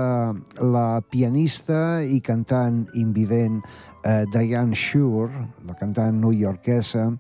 la 0.63 0.89
pianista 1.11 2.03
i 2.03 2.21
cantant 2.25 2.85
invident 2.95 3.61
eh, 4.05 4.25
Diane 4.33 4.75
Shure, 4.75 5.47
la 5.67 5.77
cantant 5.79 6.21
newyorkesa, 6.23 7.11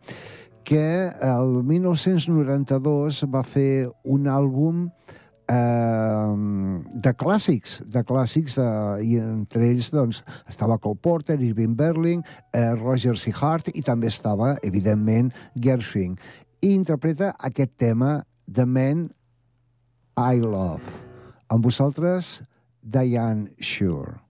que 0.66 1.12
el 1.22 1.62
1992 1.62 3.22
va 3.30 3.44
fer 3.46 3.86
un 4.02 4.26
àlbum 4.26 4.88
de 5.46 7.12
clàssics, 7.14 7.78
de 7.86 8.02
clàssics, 8.02 8.56
de, 8.58 8.66
i 9.06 9.18
entre 9.20 9.68
ells 9.68 9.92
doncs, 9.94 10.22
estava 10.50 10.78
Cole 10.82 10.98
Porter, 10.98 11.38
Irving 11.40 11.76
Berlin, 11.78 12.24
eh, 12.52 12.72
Roger 12.74 13.16
C. 13.16 13.30
Hart, 13.30 13.70
i 13.74 13.82
també 13.82 14.10
estava, 14.10 14.56
evidentment, 14.66 15.32
Gershwin. 15.54 16.16
I 16.62 16.74
interpreta 16.74 17.34
aquest 17.38 17.76
tema, 17.78 18.24
The 18.52 18.66
Man 18.66 19.08
I 20.16 20.40
Love. 20.42 20.98
Amb 21.48 21.64
vosaltres, 21.64 22.42
Diane 22.82 23.52
Shure. 23.60 24.25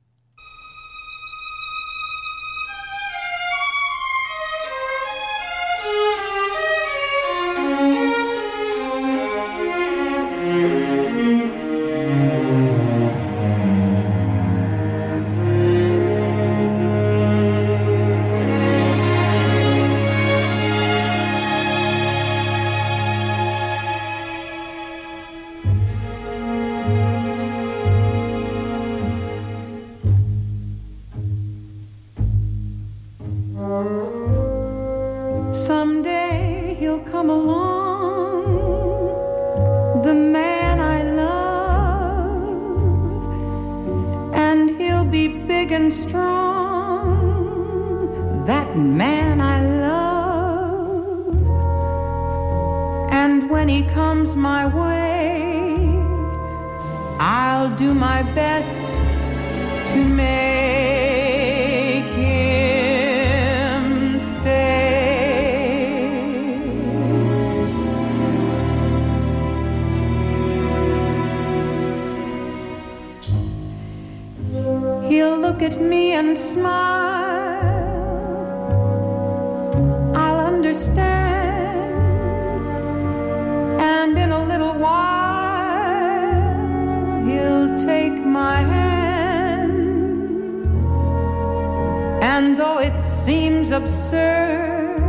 And 92.47 92.55
though 92.57 92.79
it 92.79 92.97
seems 92.97 93.73
absurd, 93.73 95.00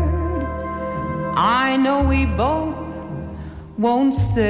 I 1.36 1.77
know 1.77 2.01
we 2.01 2.25
both 2.25 2.75
won't 3.77 4.12
say 4.12 4.48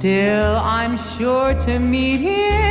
Still, 0.00 0.56
I'm 0.56 0.96
sure 0.96 1.52
to 1.52 1.78
meet 1.78 2.20
him 2.20 2.69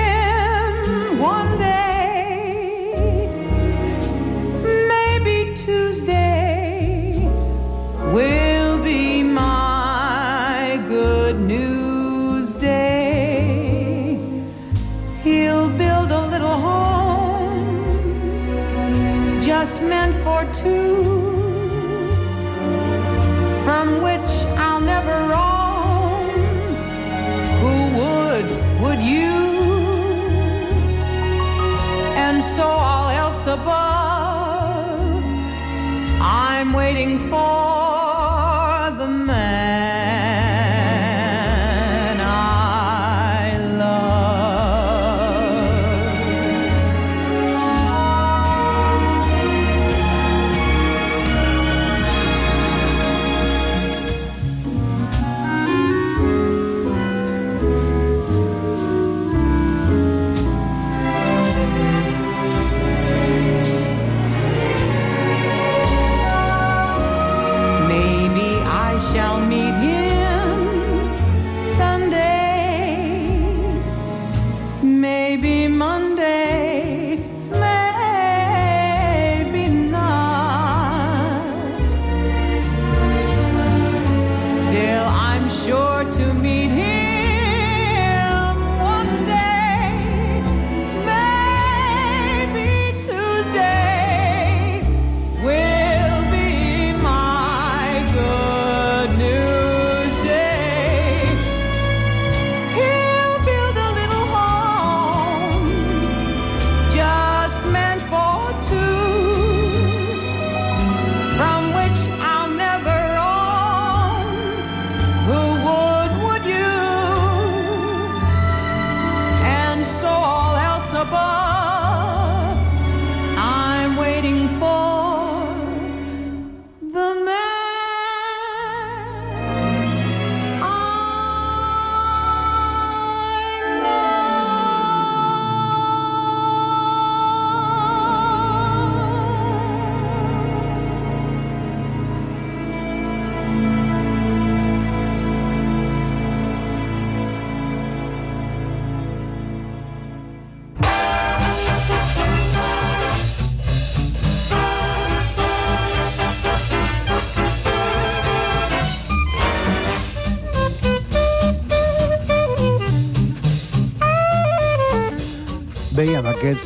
waiting 37.00 37.29
for 37.29 37.68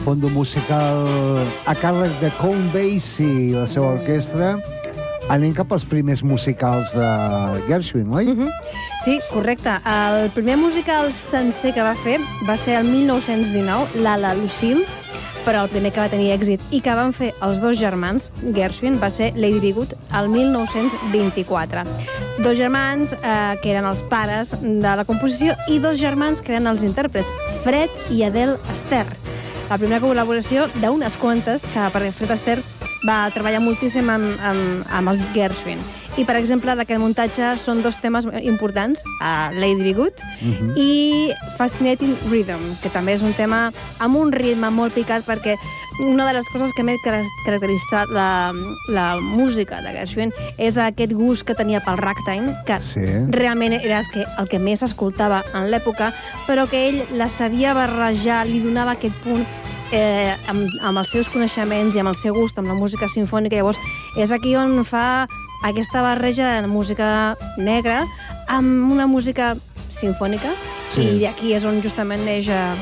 fondo 0.04 0.30
musical 0.30 1.08
a 1.66 1.74
càrrec 1.80 2.12
de 2.20 2.30
Count 2.36 2.66
Basie 2.74 3.28
i 3.48 3.52
la 3.56 3.64
seva 3.72 3.94
orquestra, 3.94 4.58
anem 5.32 5.54
cap 5.56 5.72
als 5.72 5.86
primers 5.88 6.24
musicals 6.28 6.92
de 6.92 7.08
Gershwin, 7.70 8.12
oi? 8.12 8.26
Mhm. 8.34 8.50
Sí, 9.06 9.20
correcte. 9.32 9.70
El 9.86 10.30
primer 10.32 10.58
musical 10.58 11.12
sencer 11.14 11.74
que 11.74 11.82
va 11.82 11.96
fer 11.96 12.20
va 12.48 12.58
ser 12.58 12.76
el 12.82 12.88
1919, 12.88 14.02
l'Ala 14.04 14.34
Lucille, 14.36 14.84
però 15.46 15.64
el 15.64 15.70
primer 15.70 15.92
que 15.94 16.00
va 16.00 16.10
tenir 16.10 16.32
èxit 16.32 16.60
i 16.72 16.82
que 16.82 16.96
van 16.96 17.14
fer 17.14 17.34
els 17.42 17.62
dos 17.62 17.78
germans, 17.80 18.32
Gershwin, 18.54 19.00
va 19.02 19.10
ser 19.10 19.34
Lady 19.36 19.60
Be 19.60 19.72
Good, 19.72 19.96
el 20.20 20.30
1924. 20.30 21.84
Dos 22.44 22.58
germans 22.58 23.14
eh, 23.14 23.56
que 23.62 23.72
eren 23.72 23.86
els 23.86 24.04
pares 24.04 24.56
de 24.62 24.96
la 24.96 25.06
composició 25.06 25.56
i 25.70 25.80
dos 25.80 25.98
germans 25.98 26.42
que 26.42 26.52
eren 26.56 26.68
els 26.68 26.84
intèrprets, 26.84 27.32
Fred 27.64 27.90
i 28.12 28.24
Adele 28.24 28.58
Astaire. 28.70 29.23
La 29.70 29.78
primera 29.80 30.02
col·laboració 30.04 30.68
d'unes 30.82 31.16
quantes 31.22 31.64
que 31.74 31.92
per 31.96 32.08
Fred 32.12 32.34
Astaire 32.36 32.83
va 33.08 33.30
treballar 33.34 33.60
moltíssim 33.62 34.10
amb, 34.10 34.26
amb, 34.42 34.86
amb 34.90 35.10
els 35.12 35.22
Gershwin. 35.34 35.80
I, 36.16 36.24
per 36.30 36.36
exemple, 36.38 36.76
d'aquest 36.78 37.00
muntatge 37.02 37.56
són 37.58 37.82
dos 37.82 37.96
temes 37.98 38.28
importants, 38.46 39.02
uh, 39.20 39.50
Lady 39.58 39.82
Be 39.82 39.94
Good 39.98 40.14
Mhm. 40.42 40.74
i 40.78 41.32
Fascinating 41.58 42.16
Rhythm, 42.30 42.62
que 42.84 42.90
també 42.90 43.14
és 43.14 43.24
un 43.26 43.34
tema 43.34 43.72
amb 44.00 44.16
un 44.16 44.32
ritme 44.32 44.70
molt 44.70 44.94
picat 44.94 45.26
perquè 45.26 45.56
una 46.12 46.26
de 46.28 46.34
les 46.34 46.46
coses 46.54 46.70
que 46.76 46.84
més 46.84 46.98
car- 47.04 47.24
caracteritza 47.46 48.06
la, 48.14 48.54
la 48.90 49.20
música 49.20 49.82
de 49.82 49.92
Gershwin 49.94 50.32
és 50.58 50.78
aquest 50.78 51.14
gust 51.14 51.46
que 51.46 51.56
tenia 51.56 51.82
pel 51.84 51.98
ragtime, 51.98 52.56
que 52.66 52.80
Sí. 52.82 53.02
realment 53.30 53.74
era 53.74 54.00
el 54.00 54.06
que, 54.14 54.26
el 54.38 54.48
que 54.48 54.60
més 54.60 54.84
escoltava 54.84 55.44
en 55.54 55.72
l'època, 55.72 56.14
però 56.48 56.68
que 56.70 56.90
ell 56.90 57.04
la 57.18 57.28
sabia 57.28 57.74
barrejar, 57.74 58.46
li 58.48 58.60
donava 58.60 58.92
aquest 58.92 59.16
punt 59.24 59.46
eh, 59.92 60.34
amb, 60.48 60.64
amb 60.82 60.98
els 60.98 61.10
seus 61.12 61.30
coneixements 61.30 61.96
i 61.96 62.00
amb 62.00 62.10
el 62.10 62.16
seu 62.16 62.34
gust 62.34 62.58
amb 62.58 62.68
la 62.68 62.74
música 62.78 63.08
sinfònica. 63.08 63.56
Llavors, 63.58 63.80
és 64.18 64.32
aquí 64.32 64.56
on 64.56 64.84
fa 64.86 65.28
aquesta 65.64 66.02
barreja 66.02 66.62
de 66.62 66.68
música 66.68 67.36
negra 67.58 68.04
amb 68.48 68.92
una 68.92 69.08
música 69.08 69.56
sinfònica 69.92 70.50
Sí. 70.94 71.02
i 71.22 71.26
aquí 71.26 71.54
és 71.54 71.64
on 71.66 71.82
justament 71.82 72.22
neix, 72.26 72.48
eh, 72.48 72.76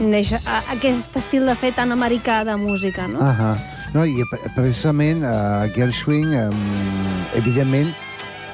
neix 0.00 0.32
eh, 0.32 0.38
aquest 0.70 1.16
estil 1.16 1.46
de 1.46 1.54
fer 1.56 1.72
tan 1.74 1.90
americà 1.92 2.44
de 2.44 2.54
música, 2.56 3.08
no? 3.08 3.18
Ahà. 3.20 3.56
No, 3.94 4.04
i 4.04 4.20
pre- 4.30 4.50
precisament 4.54 5.24
uh, 5.24 5.64
Gershwin, 5.74 6.34
um, 6.36 6.58
evidentment, 7.34 7.88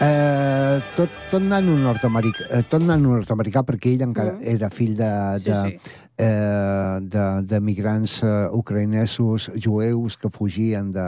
eh, 0.00 0.78
tot, 0.96 1.10
tot 1.30 1.42
nano 1.42 1.74
nord-americà, 1.76 2.46
eh, 2.50 2.62
tot 2.70 2.82
nano 2.86 3.16
nord-americà 3.16 3.64
perquè 3.66 3.92
ell 3.96 4.02
encara 4.06 4.32
Mm. 4.38 4.46
era 4.54 4.70
fill 4.70 4.94
de, 4.96 5.10
Sí, 5.42 5.50
de, 5.50 5.56
sí. 5.62 5.78
Eh, 6.16 6.98
de, 7.02 7.24
de 7.42 7.60
migrants 7.60 8.20
eh, 8.22 8.48
ucraïnesos 8.54 9.50
jueus 9.60 10.16
que 10.20 10.30
fugien 10.30 10.92
de, 10.94 11.06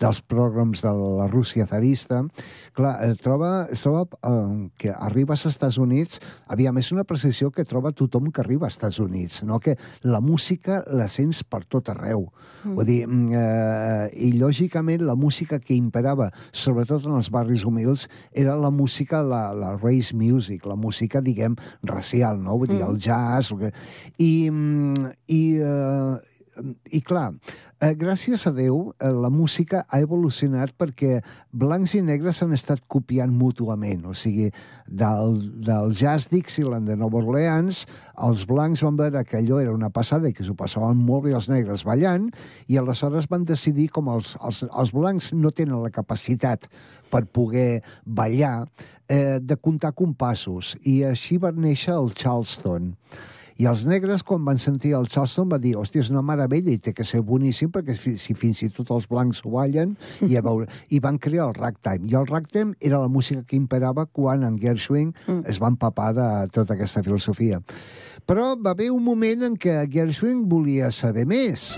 dels 0.00 0.20
programs 0.22 0.82
de 0.84 0.92
la 0.92 1.26
Rússia 1.26 1.66
zarista. 1.66 2.22
Clar, 2.74 2.94
eh, 3.06 3.14
troba, 3.20 3.66
troba 3.74 4.04
eh, 4.22 4.68
que 4.78 4.92
arribes 4.94 5.44
als 5.44 5.54
Estats 5.54 5.78
Units, 5.78 6.20
aviam, 6.50 6.78
és 6.78 6.92
una 6.94 7.06
precisió 7.08 7.50
que 7.54 7.66
troba 7.66 7.92
tothom 7.92 8.30
que 8.30 8.42
arriba 8.42 8.68
als 8.68 8.78
Estats 8.78 9.00
Units, 9.02 9.42
no? 9.44 9.60
que 9.60 9.76
la 10.02 10.20
música 10.20 10.82
la 10.90 11.08
sents 11.08 11.42
per 11.44 11.64
tot 11.66 11.90
arreu. 11.92 12.28
Mm. 12.64 12.74
Vull 12.78 12.88
dir, 12.88 13.00
mm, 13.06 13.32
eh, 13.34 14.08
i 14.28 14.32
lògicament 14.38 15.04
la 15.04 15.16
música 15.18 15.58
que 15.58 15.74
imperava, 15.76 16.30
sobretot 16.52 17.06
en 17.06 17.18
els 17.18 17.30
barris 17.30 17.64
humils, 17.66 18.08
era 18.32 18.56
la 18.56 18.70
música, 18.70 19.22
la, 19.22 19.52
la 19.54 19.74
race 19.76 20.14
music, 20.14 20.64
la 20.66 20.78
música, 20.78 21.20
diguem, 21.20 21.56
racial, 21.82 22.40
no? 22.40 22.58
Vull 22.58 22.70
dir, 22.70 22.82
Mm. 22.84 22.90
el 22.90 22.98
jazz... 22.98 23.52
I, 24.18 24.43
i, 24.48 25.42
eh, 25.58 26.34
i 26.94 27.00
clar, 27.02 27.32
eh, 27.80 27.94
gràcies 27.98 28.46
a 28.46 28.52
Déu, 28.54 28.94
eh, 29.00 29.10
la 29.10 29.30
música 29.30 29.84
ha 29.88 30.00
evolucionat 30.00 30.72
perquè 30.78 31.20
blancs 31.52 31.94
i 31.94 32.02
negres 32.02 32.38
s'han 32.38 32.54
estat 32.54 32.82
copiant 32.88 33.32
mútuament. 33.32 34.04
O 34.06 34.14
sigui, 34.14 34.50
del, 34.86 35.38
del 35.66 35.92
jazz 35.92 36.28
Dixieland 36.30 36.88
de 36.88 36.96
Nova 36.96 37.18
Orleans, 37.18 37.84
els 38.28 38.44
blancs 38.46 38.84
van 38.86 38.96
veure 38.96 39.24
que 39.24 39.38
allò 39.40 39.60
era 39.60 39.74
una 39.74 39.90
passada 39.90 40.28
i 40.28 40.34
que 40.36 40.46
s'ho 40.46 40.54
passaven 40.54 40.96
molt 40.96 41.26
bé 41.26 41.34
els 41.34 41.50
negres 41.50 41.84
ballant, 41.84 42.30
i 42.68 42.78
aleshores 42.78 43.28
van 43.30 43.44
decidir, 43.44 43.90
com 43.90 44.08
els, 44.14 44.34
els, 44.42 44.64
els 44.70 44.94
blancs 44.94 45.32
no 45.34 45.50
tenen 45.50 45.82
la 45.82 45.92
capacitat 45.94 46.68
per 47.10 47.26
poder 47.26 47.82
ballar, 48.04 48.66
eh, 49.08 49.38
de 49.42 49.56
comptar 49.56 49.92
compassos. 49.92 50.74
I 50.82 51.02
així 51.10 51.38
va 51.38 51.52
néixer 51.52 51.94
el 51.94 52.12
Charleston. 52.14 52.94
I 53.56 53.68
els 53.70 53.84
negres, 53.86 54.24
quan 54.26 54.42
van 54.44 54.58
sentir 54.58 54.94
el 54.98 55.06
Charleston, 55.06 55.48
va 55.52 55.60
dir, 55.62 55.76
hòstia, 55.78 56.02
és 56.02 56.10
una 56.10 56.24
meravella 56.26 56.72
i 56.72 56.78
té 56.82 56.92
que 56.92 57.04
ser 57.06 57.20
boníssim 57.22 57.70
perquè 57.70 57.94
fi, 57.94 58.16
si 58.18 58.34
fins 58.34 58.64
i 58.66 58.70
tot 58.74 58.90
els 58.90 59.06
blancs 59.10 59.44
ho 59.44 59.52
ballen, 59.54 59.94
i, 60.26 60.34
a 60.36 60.42
veure, 60.42 60.66
i 60.90 60.98
van 60.98 61.18
crear 61.22 61.46
el 61.48 61.54
ragtime. 61.54 62.08
I 62.10 62.16
el 62.18 62.26
ragtime 62.26 62.74
era 62.80 62.98
la 62.98 63.08
música 63.08 63.44
que 63.46 63.56
imperava 63.56 64.06
quan 64.06 64.42
en 64.42 64.58
Gershwin 64.58 65.14
Mm. 65.26 65.44
es 65.46 65.60
va 65.62 65.68
empapar 65.68 66.12
de 66.14 66.28
tota 66.52 66.74
aquesta 66.74 67.02
filosofia. 67.02 67.60
Però 68.26 68.54
va 68.60 68.72
haver 68.72 68.90
un 68.90 69.04
moment 69.04 69.42
en 69.44 69.56
què 69.56 69.84
Gershwin 69.90 70.48
volia 70.48 70.90
saber 70.90 71.26
més. 71.26 71.74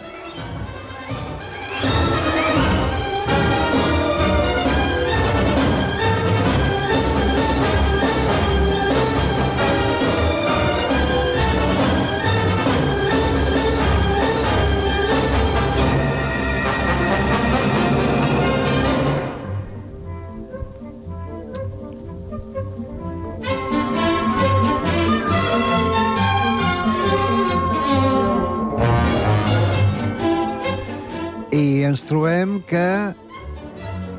Ens 31.86 32.02
trobem 32.06 32.60
que 32.68 32.86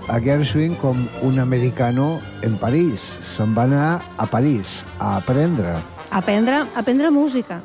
a 0.07 0.19
Gershwin, 0.23 0.75
com 0.79 0.95
un 1.27 1.39
americano 1.39 2.19
en 2.41 2.55
París, 2.61 3.03
se'n 3.27 3.51
va 3.57 3.65
anar 3.67 3.99
a 4.17 4.25
París 4.25 4.83
a 4.99 5.17
aprendre, 5.19 5.75
Aprendre, 6.11 6.61
aprendre 6.79 7.09
música. 7.11 7.59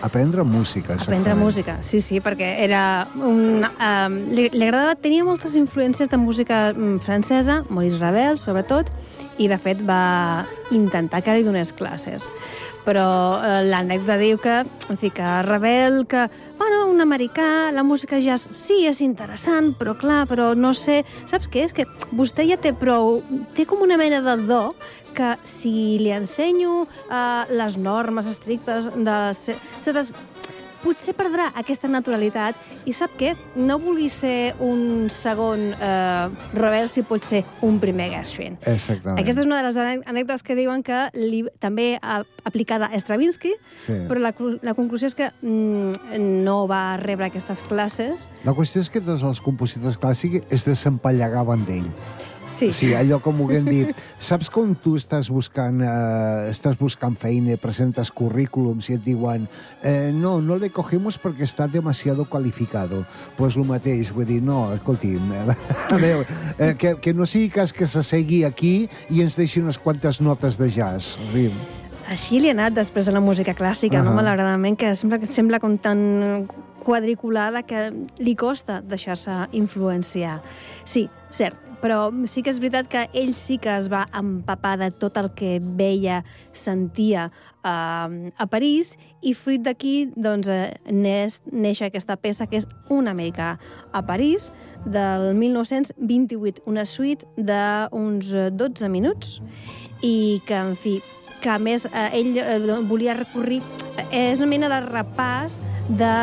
a 0.00 0.06
aprendre 0.06 0.44
música. 0.44 0.94
Aprendre 0.94 1.32
exactament. 1.32 1.42
música, 1.42 1.78
sí, 1.82 2.00
sí, 2.00 2.20
perquè 2.22 2.52
era 2.62 3.08
un... 3.16 3.64
Um, 3.66 4.18
li, 4.30 4.44
li 4.54 4.62
agradava, 4.62 4.94
tenia 4.94 5.24
moltes 5.26 5.56
influències 5.58 6.08
de 6.08 6.16
música 6.16 6.72
mm, 6.72 7.00
francesa, 7.02 7.64
Maurice 7.68 7.98
Ravel, 7.98 8.38
sobretot, 8.38 8.86
i 9.38 9.48
de 9.50 9.58
fet 9.58 9.82
va 9.86 10.46
intentar 10.70 11.20
que 11.26 11.34
li 11.34 11.42
donés 11.42 11.72
classes. 11.74 12.28
Però 12.88 13.08
eh, 13.44 13.62
l'anècdota 13.68 14.16
diu 14.16 14.38
que, 14.40 14.62
en 14.88 14.96
fi, 15.00 15.10
que 15.12 15.32
Ravel, 15.44 16.06
que, 16.08 16.24
bueno, 16.56 16.86
un 16.88 17.02
americà, 17.04 17.68
la 17.76 17.84
música 17.84 18.16
jazz, 18.24 18.48
sí, 18.56 18.78
és 18.88 19.02
interessant, 19.04 19.74
però 19.76 19.92
clar, 19.98 20.22
però 20.30 20.54
no 20.56 20.72
sé... 20.72 21.02
Saps 21.28 21.50
què? 21.52 21.66
És 21.68 21.76
que 21.76 21.84
vostè 22.16 22.48
ja 22.48 22.56
té 22.56 22.72
prou... 22.72 23.20
Té 23.58 23.68
com 23.68 23.84
una 23.84 24.00
mena 24.00 24.22
de 24.24 24.38
do 24.48 24.62
que 25.18 25.34
si 25.48 25.98
li 26.00 26.12
ensenyo 26.14 26.86
eh, 26.86 27.44
les 27.60 27.76
normes 27.76 28.28
estrictes 28.30 28.88
de 28.94 29.18
certes 29.36 30.12
potser 30.82 31.14
perdrà 31.18 31.48
aquesta 31.58 31.88
naturalitat 31.90 32.54
i 32.88 32.92
sap 32.96 33.14
què? 33.18 33.34
No 33.56 33.78
vulgui 33.82 34.08
ser 34.12 34.54
un 34.62 35.08
segon 35.10 35.72
eh, 35.74 36.28
Ravel 36.54 36.88
si 36.92 37.02
pot 37.02 37.24
ser 37.26 37.42
un 37.66 37.78
primer 37.82 38.10
Gershwin. 38.12 38.58
Exactament. 38.64 39.18
Aquesta 39.20 39.42
és 39.42 39.46
una 39.48 39.58
de 39.60 39.66
les 39.68 39.76
anè- 39.80 40.02
anècdotes 40.06 40.42
que 40.46 40.56
diuen 40.58 40.82
que 40.86 41.00
li, 41.18 41.42
també 41.60 41.98
ha 42.02 42.22
aplicada 42.44 42.86
a 42.92 42.98
Stravinsky, 43.00 43.52
Sí. 43.86 43.92
però 44.08 44.18
la, 44.22 44.32
la 44.62 44.74
conclusió 44.74 45.06
és 45.10 45.14
que 45.18 45.30
mm, 45.42 46.18
no 46.44 46.66
va 46.70 46.96
rebre 47.00 47.26
aquestes 47.26 47.62
classes. 47.68 48.28
La 48.44 48.54
qüestió 48.54 48.80
és 48.84 48.90
que 48.90 49.00
tots 49.00 49.22
els 49.26 49.40
compositors 49.40 49.98
clàssics 50.00 50.44
es 50.50 50.64
desempallegaven 50.68 51.64
d'ell. 51.68 51.90
Sí, 52.50 52.72
Sí, 52.72 52.94
allò 52.94 53.18
com 53.20 53.40
ho 53.42 53.46
haguem 53.48 53.66
dit. 53.68 54.02
Saps 54.18 54.48
com 54.50 54.74
tu 54.74 54.96
estàs 54.96 55.28
buscant, 55.30 55.82
eh, 55.84 56.50
estàs 56.50 56.78
buscant 56.78 57.16
feina, 57.18 57.56
presentes 57.60 58.10
currículums 58.10 58.88
i 58.88 58.96
et 58.96 59.04
diuen 59.04 59.46
eh, 59.82 60.10
no, 60.14 60.38
no 60.40 60.56
le 60.56 60.70
cogemos 60.70 61.18
perquè 61.20 61.44
està 61.44 61.68
demasiado 61.68 62.24
calificado. 62.24 63.04
Pues 63.36 63.56
lo 63.56 63.64
mateix, 63.68 64.12
vull 64.14 64.26
dir, 64.26 64.40
no, 64.42 64.72
escolti'm, 64.74 65.32
eh, 65.32 65.56
a 65.94 65.98
veure, 66.00 66.26
eh, 66.58 66.74
que, 66.78 66.96
que 67.02 67.14
no 67.14 67.26
sigui 67.26 67.50
cas 67.52 67.72
que 67.72 67.86
s'assegui 67.86 68.44
aquí 68.48 68.88
i 69.10 69.22
ens 69.22 69.36
deixi 69.36 69.60
unes 69.60 69.78
quantes 69.78 70.22
notes 70.24 70.58
de 70.58 70.70
jazz. 70.72 71.16
Riu. 71.34 71.52
Així 72.08 72.40
li 72.40 72.48
ha 72.48 72.56
anat 72.56 72.72
després 72.72 73.04
de 73.04 73.12
la 73.12 73.20
música 73.20 73.52
clàssica, 73.52 73.98
uh 73.98 74.00
-huh. 74.00 74.08
no? 74.08 74.16
Malauradament, 74.16 74.78
que 74.78 74.94
sembla, 74.94 75.18
que 75.18 75.26
sembla 75.26 75.60
com 75.60 75.76
tan 75.76 76.48
quadriculada 76.80 77.62
que 77.62 77.92
li 78.18 78.34
costa 78.34 78.80
deixar-se 78.80 79.30
influenciar. 79.52 80.40
Sí, 80.84 81.08
cert, 81.30 81.67
però 81.82 82.08
sí 82.26 82.42
que 82.42 82.50
és 82.50 82.60
veritat 82.62 82.88
que 82.90 83.04
ell 83.12 83.34
sí 83.38 83.58
que 83.62 83.74
es 83.76 83.88
va 83.92 84.06
empapar 84.16 84.76
de 84.80 84.90
tot 84.90 85.18
el 85.20 85.30
que 85.38 85.58
veia, 85.60 86.22
sentia 86.52 87.28
eh, 87.64 88.30
a 88.30 88.46
París 88.50 88.96
i 89.22 89.34
fruit 89.34 89.62
d'aquí 89.62 90.10
doncs, 90.16 90.48
eh, 90.48 90.74
neix, 90.90 91.40
neix 91.52 91.82
aquesta 91.82 92.16
peça 92.16 92.46
que 92.46 92.60
és 92.62 92.68
Un 92.90 93.08
americà 93.08 93.58
a 93.92 94.00
París 94.02 94.50
del 94.86 95.34
1928, 95.36 96.62
una 96.66 96.84
suite 96.84 97.26
d'uns 97.36 98.32
12 98.56 98.88
minuts 98.88 99.38
i 100.02 100.40
que, 100.46 100.56
en 100.56 100.76
fi, 100.76 100.98
que 101.42 101.50
a 101.50 101.58
més 101.58 101.86
eh, 101.90 102.08
ell 102.18 102.38
eh, 102.38 102.80
volia 102.88 103.16
recorrir... 103.18 103.62
Eh, 103.98 104.06
és 104.32 104.40
una 104.40 104.50
mena 104.50 104.70
de 104.72 104.80
repàs 104.86 105.60
de 105.88 106.14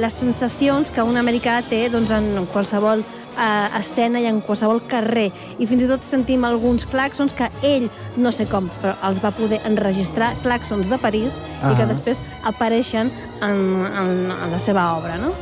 les 0.00 0.14
sensacions 0.16 0.90
que 0.90 1.04
un 1.04 1.18
americà 1.20 1.60
té 1.68 1.84
doncs, 1.92 2.10
en 2.14 2.46
qualsevol 2.52 3.04
eh, 3.38 3.78
escena 3.78 4.20
i 4.20 4.26
en 4.26 4.40
qualsevol 4.40 4.82
carrer. 4.88 5.30
I 5.58 5.66
fins 5.66 5.82
i 5.82 5.88
tot 5.88 6.02
sentim 6.04 6.44
alguns 6.44 6.84
claxons 6.86 7.32
que 7.32 7.48
ell, 7.62 7.88
no 8.16 8.32
sé 8.32 8.46
com, 8.46 8.68
però 8.82 8.94
els 9.08 9.22
va 9.24 9.30
poder 9.30 9.60
enregistrar, 9.66 10.32
claxons 10.42 10.88
de 10.90 10.98
París, 10.98 11.40
ah. 11.62 11.72
i 11.72 11.76
que 11.76 11.82
Ah. 11.82 11.86
després 11.86 12.20
apareixen 12.44 13.10
en, 13.40 13.58
en, 13.86 14.30
en 14.32 14.50
la 14.50 14.58
seva 14.58 14.92
obra, 14.96 15.18
no? 15.18 15.32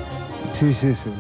Sí, 0.52 0.74
sí, 0.74 0.94
sí. 1.04 1.10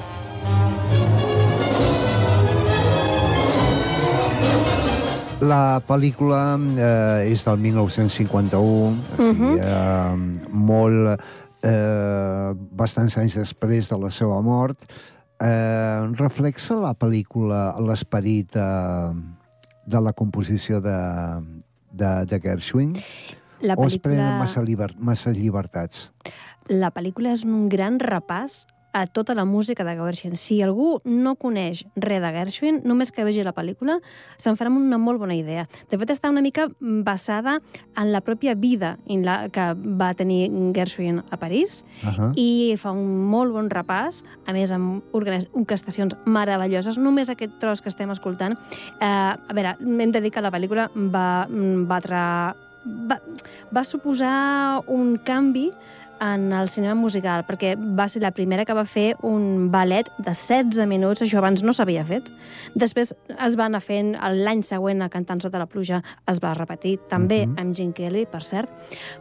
La 5.40 5.80
pel·lícula 5.88 6.40
eh, 6.76 7.30
és 7.32 7.42
del 7.46 7.56
1951, 7.62 8.60
o 8.60 9.16
sigui, 9.16 9.30
Mhm. 9.32 9.58
eh, 9.60 10.48
molt... 10.50 11.20
Eh, 11.62 12.54
bastants 12.72 13.18
anys 13.20 13.34
després 13.36 13.86
de 13.90 13.96
la 14.00 14.08
seva 14.10 14.38
mort. 14.40 14.78
Eh, 15.40 16.00
reflexa 16.20 16.76
la 16.76 16.92
pel·lícula 16.92 17.70
l'esperit 17.80 18.56
eh, 18.60 19.12
de 19.88 20.00
la 20.04 20.12
composició 20.12 20.82
de, 20.84 20.98
de, 21.92 22.10
de 22.28 22.40
Gershwin? 22.44 22.92
La 23.60 23.76
O 23.76 23.86
es 23.86 23.96
prenen 23.96 24.20
pel·lícula, 24.20 24.38
massa, 24.40 24.64
lliber, 24.64 24.90
massa 24.98 25.32
llibertats? 25.36 26.10
la 26.70 26.92
pel·lícula 26.94 27.32
és 27.34 27.42
un 27.44 27.66
gran 27.70 27.98
repàs 27.98 28.64
a 28.92 29.06
tota 29.06 29.34
la 29.34 29.44
música 29.44 29.84
de 29.84 29.96
Gershwin. 29.96 30.36
Si 30.36 30.60
algú 30.62 31.00
no 31.04 31.36
coneix 31.36 31.84
res 31.96 32.22
de 32.22 32.32
Gershwin, 32.32 32.80
només 32.84 33.12
que 33.12 33.24
vegi 33.24 33.44
la 33.46 33.54
pel·lícula, 33.54 34.00
se'n 34.36 34.56
farà 34.58 34.70
una 34.70 34.98
molt 34.98 35.20
bona 35.20 35.34
idea. 35.34 35.66
De 35.90 35.98
fet, 35.98 36.10
està 36.10 36.30
una 36.30 36.42
mica 36.42 36.68
basada 36.80 37.60
en 37.96 38.12
la 38.12 38.20
pròpia 38.20 38.54
vida 38.54 38.98
en 39.06 39.24
la 39.24 39.48
que 39.48 39.72
va 39.74 40.14
tenir 40.14 40.50
Gershwin 40.74 41.22
a 41.30 41.36
París 41.36 41.84
Uh 42.00 42.08
-huh. 42.08 42.32
i 42.36 42.76
fa 42.76 42.90
un 42.90 43.28
molt 43.28 43.52
bon 43.52 43.68
repàs, 43.68 44.24
a 44.46 44.52
més 44.52 44.70
amb 44.72 45.02
orquestacions 45.12 46.16
meravelloses. 46.24 46.98
Només 46.98 47.28
aquest 47.28 47.52
tros 47.58 47.82
que 47.82 47.88
estem 47.88 48.10
escoltant. 48.10 48.56
Eh, 49.00 49.06
a 49.06 49.52
veure, 49.52 49.76
hem 49.80 50.12
de 50.12 50.20
dir 50.20 50.30
que 50.30 50.40
la 50.40 50.50
pel·lícula 50.50 50.90
va 50.94 51.46
mm, 51.48 51.86
batre... 51.86 52.54
Va, 52.82 53.20
va 53.70 53.84
suposar 53.84 54.82
un 54.86 55.18
canvi 55.18 55.70
en 56.20 56.52
el 56.52 56.68
cinema 56.68 56.94
musical, 56.94 57.44
perquè 57.48 57.74
va 57.96 58.06
ser 58.08 58.20
la 58.22 58.30
primera 58.36 58.64
que 58.64 58.74
va 58.76 58.84
fer 58.84 59.14
un 59.22 59.70
ballet 59.72 60.08
de 60.18 60.34
16 60.34 60.86
minuts, 60.86 61.22
això 61.22 61.38
abans 61.40 61.62
no 61.64 61.72
s'havia 61.72 62.04
fet. 62.04 62.28
Després 62.74 63.14
es 63.36 63.56
va 63.58 63.66
anar 63.66 63.80
fent, 63.80 64.14
l'any 64.20 64.62
següent, 64.66 65.02
a 65.02 65.08
Cantant 65.08 65.40
sota 65.40 65.58
la 65.58 65.66
pluja, 65.66 66.02
es 66.28 66.40
va 66.42 66.52
repetir, 66.54 66.98
també 67.08 67.46
Mhm. 67.46 67.58
amb 67.58 67.74
Gene 67.74 67.92
Kelly, 67.92 68.26
per 68.26 68.42
cert, 68.42 68.70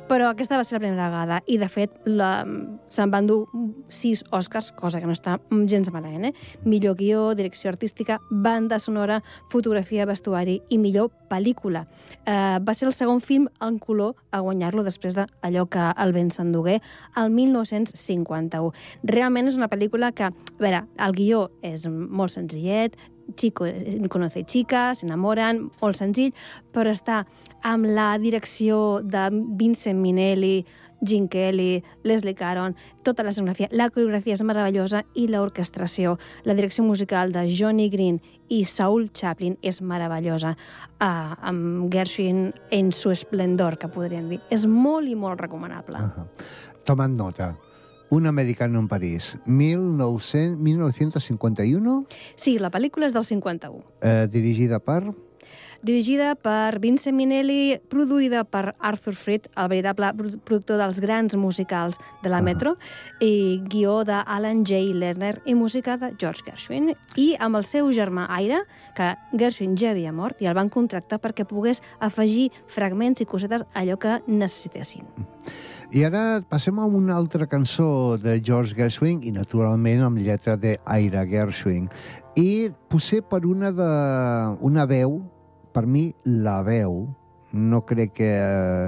però 0.09 0.29
aquesta 0.29 0.57
va 0.57 0.63
ser 0.63 0.75
la 0.75 0.79
primera 0.79 1.09
vegada, 1.09 1.41
i 1.47 1.57
de 1.57 1.67
fet 1.69 1.91
la, 2.05 2.45
se'n 2.89 3.11
van 3.11 3.27
dur 3.27 3.47
sis 3.87 4.23
Oscars, 4.31 4.71
cosa 4.73 4.99
que 4.99 5.05
no 5.05 5.13
està 5.13 5.39
gens 5.67 5.91
malament, 5.91 6.25
eh? 6.25 6.33
Millor 6.65 6.95
guió, 6.95 7.33
direcció 7.35 7.69
artística, 7.69 8.19
banda 8.29 8.79
sonora, 8.79 9.21
fotografia, 9.49 10.05
vestuari 10.05 10.61
i 10.69 10.77
millor 10.77 11.11
pel·lícula. 11.29 11.87
Eh, 12.25 12.59
va 12.59 12.73
ser 12.73 12.87
el 12.87 12.93
segon 12.93 13.21
film 13.21 13.47
en 13.61 13.77
color 13.79 14.15
a 14.31 14.39
guanyar-lo 14.39 14.83
després 14.83 15.15
d'allò 15.15 15.67
que 15.69 15.93
el 15.97 16.11
vent 16.13 16.31
s'endugué 16.31 16.81
el 17.17 17.29
1951. 17.35 18.73
Realment 19.03 19.47
és 19.47 19.57
una 19.59 19.69
pel·lícula 19.69 20.11
que, 20.15 20.29
a 20.31 20.59
veure, 20.59 20.83
el 20.97 21.15
guió 21.17 21.49
és 21.61 21.87
molt 21.89 22.35
senzillet, 22.35 22.97
Chico 23.35 23.67
conoce 24.09 24.41
chica, 24.43 24.89
s'enamoren, 24.97 25.67
molt 25.83 25.99
senzill, 25.99 26.33
però 26.73 26.89
està 26.89 27.23
amb 27.61 27.85
la 27.85 28.15
direcció 28.17 29.01
de 29.05 29.27
Vincent 29.59 29.99
Minelli, 30.01 30.65
Gene 31.01 31.29
Kelly, 31.29 31.83
Leslie 32.03 32.35
Caron, 32.35 32.75
tota 33.03 33.23
la 33.23 33.29
escenografia, 33.29 33.69
la 33.71 33.89
coreografia 33.89 34.35
és 34.35 34.43
meravellosa 34.43 35.05
i 35.15 35.27
l'orquestració, 35.31 36.17
la 36.43 36.55
direcció 36.57 36.83
musical 36.83 37.31
de 37.31 37.45
Johnny 37.55 37.87
Green 37.89 38.19
i 38.49 38.63
Saul 38.67 39.07
Chaplin 39.15 39.55
és 39.61 39.79
meravellosa, 39.81 40.55
uh, 40.99 41.35
amb 41.39 41.87
Gershwin 41.93 42.49
en 42.71 42.91
su 42.91 43.11
esplendor, 43.11 43.77
que 43.77 43.87
podríem 43.87 44.27
dir. 44.29 44.41
És 44.49 44.65
molt 44.67 45.07
i 45.07 45.15
molt 45.15 45.39
recomanable. 45.39 45.97
Uh 45.97 46.03
-huh. 46.03 46.27
Tomad 46.89 47.09
nota. 47.09 47.55
Un 48.09 48.25
americano 48.25 48.79
en 48.79 48.87
París, 48.87 49.37
1900, 49.45 50.57
1951, 50.57 52.07
Sí, 52.33 52.57
la 52.57 52.71
pel·lícula 52.71 53.05
és 53.05 53.13
del 53.13 53.23
51. 53.23 53.83
eh, 54.01 54.27
dirigida 54.31 54.79
per... 54.79 55.13
dirigida 55.83 56.35
per 56.35 56.79
Vincent 56.79 57.15
Minelli, 57.15 57.79
produïda 57.89 58.43
per 58.43 58.75
Arthur 58.79 59.13
Freed, 59.15 59.47
el 59.55 59.69
veritable 59.71 60.11
produ- 60.17 60.39
productor 60.43 60.77
dels 60.81 60.99
grans 60.99 61.35
musicals 61.35 61.97
de 62.23 62.29
la 62.29 62.37
Ah. 62.37 62.41
Metro, 62.41 62.75
i 63.19 63.61
guió 63.69 64.03
d'Alan 64.03 64.65
J. 64.65 64.93
Lerner 64.93 65.41
i 65.45 65.55
música 65.55 65.97
de 65.97 66.13
George 66.19 66.43
Gershwin. 66.45 66.95
I 67.15 67.35
amb 67.39 67.55
el 67.55 67.65
seu 67.65 67.89
germà 67.91 68.27
Aire, 68.29 68.61
que 68.95 69.15
Gershwin 69.37 69.75
ja 69.77 69.91
havia 69.91 70.11
mort, 70.11 70.41
i 70.41 70.45
el 70.45 70.53
van 70.55 70.69
contractar 70.69 71.19
perquè 71.19 71.45
pogués 71.45 71.81
afegir 71.99 72.51
fragments 72.67 73.21
i 73.21 73.25
cosetes 73.25 73.63
allò 73.73 73.97
que 73.97 74.21
necessitessin. 74.27 75.03
I 75.91 76.03
ara 76.05 76.43
passem 76.47 76.77
a 76.77 76.85
una 76.85 77.15
altra 77.17 77.47
cançó 77.47 78.17
de 78.21 78.39
George 78.45 78.75
Gershwin 78.75 79.23
i, 79.23 79.31
naturalment, 79.31 80.03
amb 80.03 80.17
lletra 80.19 80.55
de 80.55 80.77
Gershwin. 80.85 81.89
I 82.35 82.69
potser 82.87 83.23
per 83.23 83.45
una 83.45 83.71
de... 83.71 84.57
una 84.61 84.85
veu, 84.85 85.23
per 85.73 85.85
mi, 85.85 86.13
la 86.25 86.61
veu, 86.63 87.07
no 87.51 87.81
crec 87.85 88.15
que... 88.19 88.31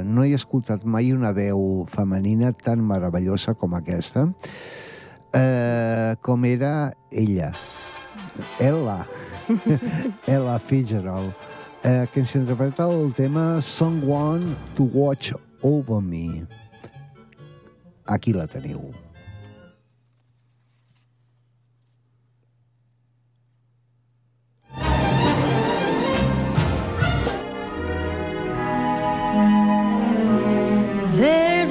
No 0.06 0.26
he 0.26 0.34
escoltat 0.38 0.84
mai 0.86 1.12
una 1.16 1.32
veu 1.34 1.86
femenina 1.92 2.54
tan 2.54 2.84
meravellosa 2.86 3.56
com 3.58 3.76
aquesta, 3.78 4.28
eh, 5.34 6.18
com 6.22 6.46
era 6.46 6.94
ella, 7.12 7.52
Ella, 8.60 9.06
Ella 10.28 10.60
Fitzgerald, 10.60 11.34
eh, 11.84 12.08
que 12.14 12.22
ens 12.22 12.36
interpreta 12.36 12.88
el 12.88 13.14
tema 13.14 13.62
Someone 13.62 14.56
to 14.76 14.84
Watch 14.84 15.34
Over 15.62 16.02
Me. 16.02 16.48
Aquí 18.06 18.34
la 18.34 18.48
teniu. 18.48 19.11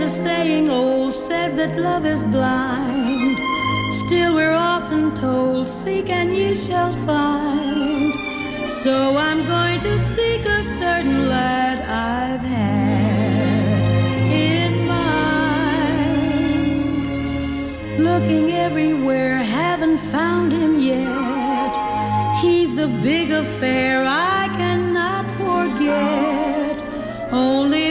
There's 0.00 0.14
a 0.14 0.22
saying 0.22 0.70
old 0.70 1.12
says 1.12 1.54
that 1.56 1.76
love 1.76 2.06
is 2.06 2.24
blind. 2.24 3.36
Still, 4.06 4.34
we're 4.34 4.54
often 4.54 5.12
told, 5.12 5.66
Seek 5.68 6.08
and 6.08 6.34
ye 6.34 6.54
shall 6.54 6.90
find. 7.04 8.14
So 8.82 9.18
I'm 9.18 9.44
going 9.44 9.78
to 9.82 9.98
seek 9.98 10.46
a 10.46 10.62
certain 10.62 11.28
lad 11.28 11.80
I've 11.82 12.40
had 12.40 13.82
in 14.32 14.86
mind. 14.86 15.98
Looking 18.02 18.52
everywhere, 18.52 19.36
haven't 19.36 19.98
found 19.98 20.50
him 20.50 20.78
yet. 20.78 21.76
He's 22.40 22.74
the 22.74 22.88
big 23.02 23.32
affair 23.32 24.06
I 24.06 24.48
cannot 24.56 25.30
forget. 25.32 26.80
Only 27.30 27.89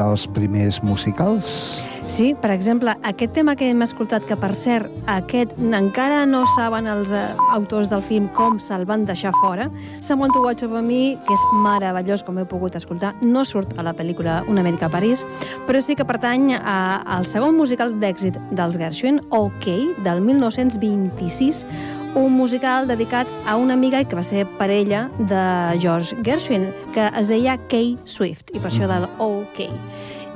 dels 0.00 0.24
primers 0.32 0.80
musicals. 0.82 1.80
Sí, 2.10 2.32
per 2.34 2.50
exemple, 2.50 2.90
aquest 3.06 3.36
tema 3.36 3.52
que 3.54 3.68
hem 3.70 3.84
escoltat, 3.84 4.24
que 4.26 4.34
per 4.34 4.48
cert, 4.58 4.88
aquest 5.06 5.52
encara 5.60 6.24
no 6.26 6.40
saben 6.56 6.88
els 6.90 7.12
eh, 7.14 7.20
autors 7.54 7.86
del 7.92 8.02
film 8.02 8.26
com 8.34 8.56
se'l 8.58 8.82
van 8.88 9.04
deixar 9.06 9.30
fora, 9.38 9.68
Someone 10.02 10.32
to 10.34 10.42
Watch 10.42 10.64
Over 10.66 10.82
Me, 10.82 11.14
que 11.28 11.36
és 11.36 11.44
meravellós, 11.62 12.24
com 12.26 12.40
heu 12.42 12.48
pogut 12.50 12.74
escoltar, 12.74 13.12
no 13.22 13.44
surt 13.46 13.76
a 13.78 13.84
la 13.86 13.92
pel·lícula 13.94 14.40
Una 14.50 14.64
Amèrica 14.64 14.88
a 14.88 14.90
París, 14.96 15.22
però 15.68 15.78
sí 15.86 15.94
que 15.94 16.04
pertany 16.08 16.56
a- 16.58 17.04
al 17.06 17.28
segon 17.30 17.54
musical 17.56 17.94
d'èxit 18.02 18.40
dels 18.50 18.80
Gershwin, 18.80 19.20
OK, 19.30 19.70
del 20.02 20.20
1926, 20.26 21.62
un 22.14 22.32
musical 22.32 22.86
dedicat 22.86 23.26
a 23.46 23.56
una 23.56 23.74
amiga 23.74 24.02
que 24.04 24.16
va 24.16 24.22
ser 24.22 24.46
parella 24.58 25.10
de 25.18 25.78
George 25.80 26.16
Gershwin, 26.24 26.72
que 26.94 27.06
es 27.16 27.28
deia 27.28 27.56
Kay 27.68 27.96
Swift, 28.04 28.50
i 28.54 28.58
per 28.58 28.70
això 28.70 28.88
del 28.90 29.06
OK. 29.18 29.66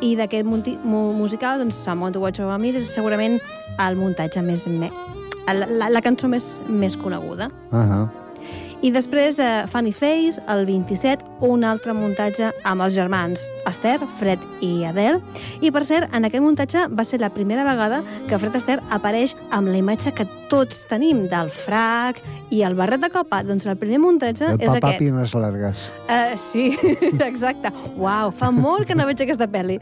I 0.05 0.15
d'aquest 0.19 0.47
musical, 0.47 1.59
doncs, 1.63 1.75
Someone 1.75 2.13
to 2.13 2.21
Watch 2.21 2.41
Over 2.41 2.59
Me 2.59 2.75
és 2.75 2.91
segurament 2.95 3.41
el 3.79 3.97
muntatge 3.97 4.43
més... 4.43 4.69
Me... 4.69 4.91
La, 5.45 5.67
la, 5.69 5.91
la 5.93 6.01
cançó 6.01 6.29
més, 6.29 6.63
més 6.69 6.97
coneguda. 6.97 7.51
Uh 7.71 7.81
-huh. 7.85 8.24
I 8.85 8.91
després, 8.93 9.39
eh, 9.41 9.65
Funny 9.73 9.93
Face, 9.97 10.43
el 10.47 10.67
27, 10.67 11.25
un 11.41 11.63
altre 11.65 11.95
muntatge 11.97 12.51
amb 12.69 12.85
els 12.85 12.93
germans 12.93 13.47
Esther, 13.65 13.97
Fred 14.19 14.43
i 14.61 14.85
Adele. 14.85 15.23
I, 15.65 15.71
per 15.73 15.87
cert, 15.89 16.11
en 16.13 16.29
aquest 16.29 16.45
muntatge 16.45 16.83
va 16.93 17.07
ser 17.09 17.23
la 17.23 17.31
primera 17.33 17.65
vegada 17.65 18.03
que 18.29 18.37
Fred 18.39 18.59
Astaire 18.59 18.85
apareix 18.93 19.33
amb 19.57 19.73
la 19.73 19.79
imatge 19.81 20.13
que 20.13 20.27
tots 20.53 20.83
tenim 20.91 21.23
del 21.33 21.49
frac 21.49 22.21
i 22.53 22.61
el 22.69 22.77
barret 22.77 23.01
de 23.01 23.09
copa. 23.09 23.41
Doncs 23.43 23.65
el 23.65 23.81
primer 23.81 24.03
muntatge 24.03 24.51
El 24.53 24.61
és 24.61 24.69
papà 24.75 24.93
aquest. 24.93 25.01
Pines 25.01 25.33
Largues. 25.33 25.87
Uh, 26.05 26.37
sí, 26.37 26.67
exacte. 27.31 27.73
Uau, 27.97 28.35
fa 28.37 28.53
molt 28.53 28.85
que 28.85 28.99
no 28.99 29.09
veig 29.09 29.25
aquesta 29.25 29.49
pel·li. 29.49 29.81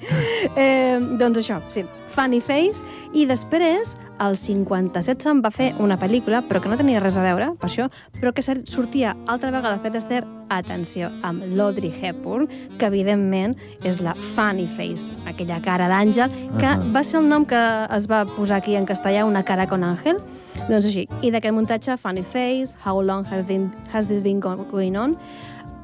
Eh, 0.55 1.03
doncs 1.19 1.43
això, 1.43 1.59
sí, 1.75 1.83
Funny 2.13 2.41
Face, 2.45 2.85
i 3.17 3.25
després, 3.27 3.97
el 4.23 4.37
57 4.39 5.25
se'n 5.25 5.41
va 5.43 5.51
fer 5.51 5.73
una 5.83 5.97
pel·lícula, 5.99 6.43
però 6.47 6.61
que 6.63 6.69
no 6.71 6.77
tenia 6.79 7.01
res 7.03 7.17
a 7.19 7.25
veure, 7.25 7.51
per 7.59 7.69
això, 7.71 7.89
però 8.21 8.31
que 8.37 8.45
sortia 8.45 9.15
altra 9.27 9.51
vegada 9.51 9.79
Fred 9.83 9.97
Astaire, 9.99 10.27
atenció, 10.53 11.09
amb 11.25 11.43
l'Audrey 11.57 11.91
Hepburn, 12.03 12.45
que 12.79 12.87
evidentment 12.91 13.57
és 13.89 14.03
la 14.05 14.13
Funny 14.37 14.67
Face, 14.77 15.09
aquella 15.27 15.59
cara 15.65 15.89
d'àngel, 15.89 16.31
que 16.61 16.69
Ahà. 16.69 16.93
va 16.93 17.03
ser 17.03 17.19
el 17.23 17.31
nom 17.33 17.47
que 17.49 17.63
es 17.97 18.07
va 18.11 18.25
posar 18.37 18.59
aquí 18.61 18.77
en 18.77 18.85
castellà, 18.87 19.25
una 19.27 19.43
cara 19.43 19.67
con 19.67 19.83
àngel, 19.83 20.21
doncs 20.69 20.85
així. 20.91 21.07
I 21.23 21.33
d'aquest 21.33 21.57
muntatge, 21.57 21.97
Funny 21.97 22.23
Face, 22.23 22.77
How 22.85 23.01
Long 23.03 23.25
Has, 23.33 23.47
been, 23.49 23.71
has 23.93 24.07
This 24.13 24.23
Been 24.23 24.41
Go- 24.41 24.67
Going 24.71 24.97
On, 25.01 25.17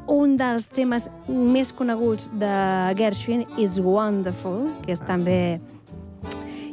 un 0.09 0.37
dels 0.41 0.69
temes 0.73 1.09
més 1.29 1.73
coneguts 1.77 2.31
de 2.41 2.53
Gershwin 2.97 3.43
is 3.59 3.81
Wonderful, 3.81 4.69
que 4.87 4.93
és 4.93 5.01
també... 5.01 5.59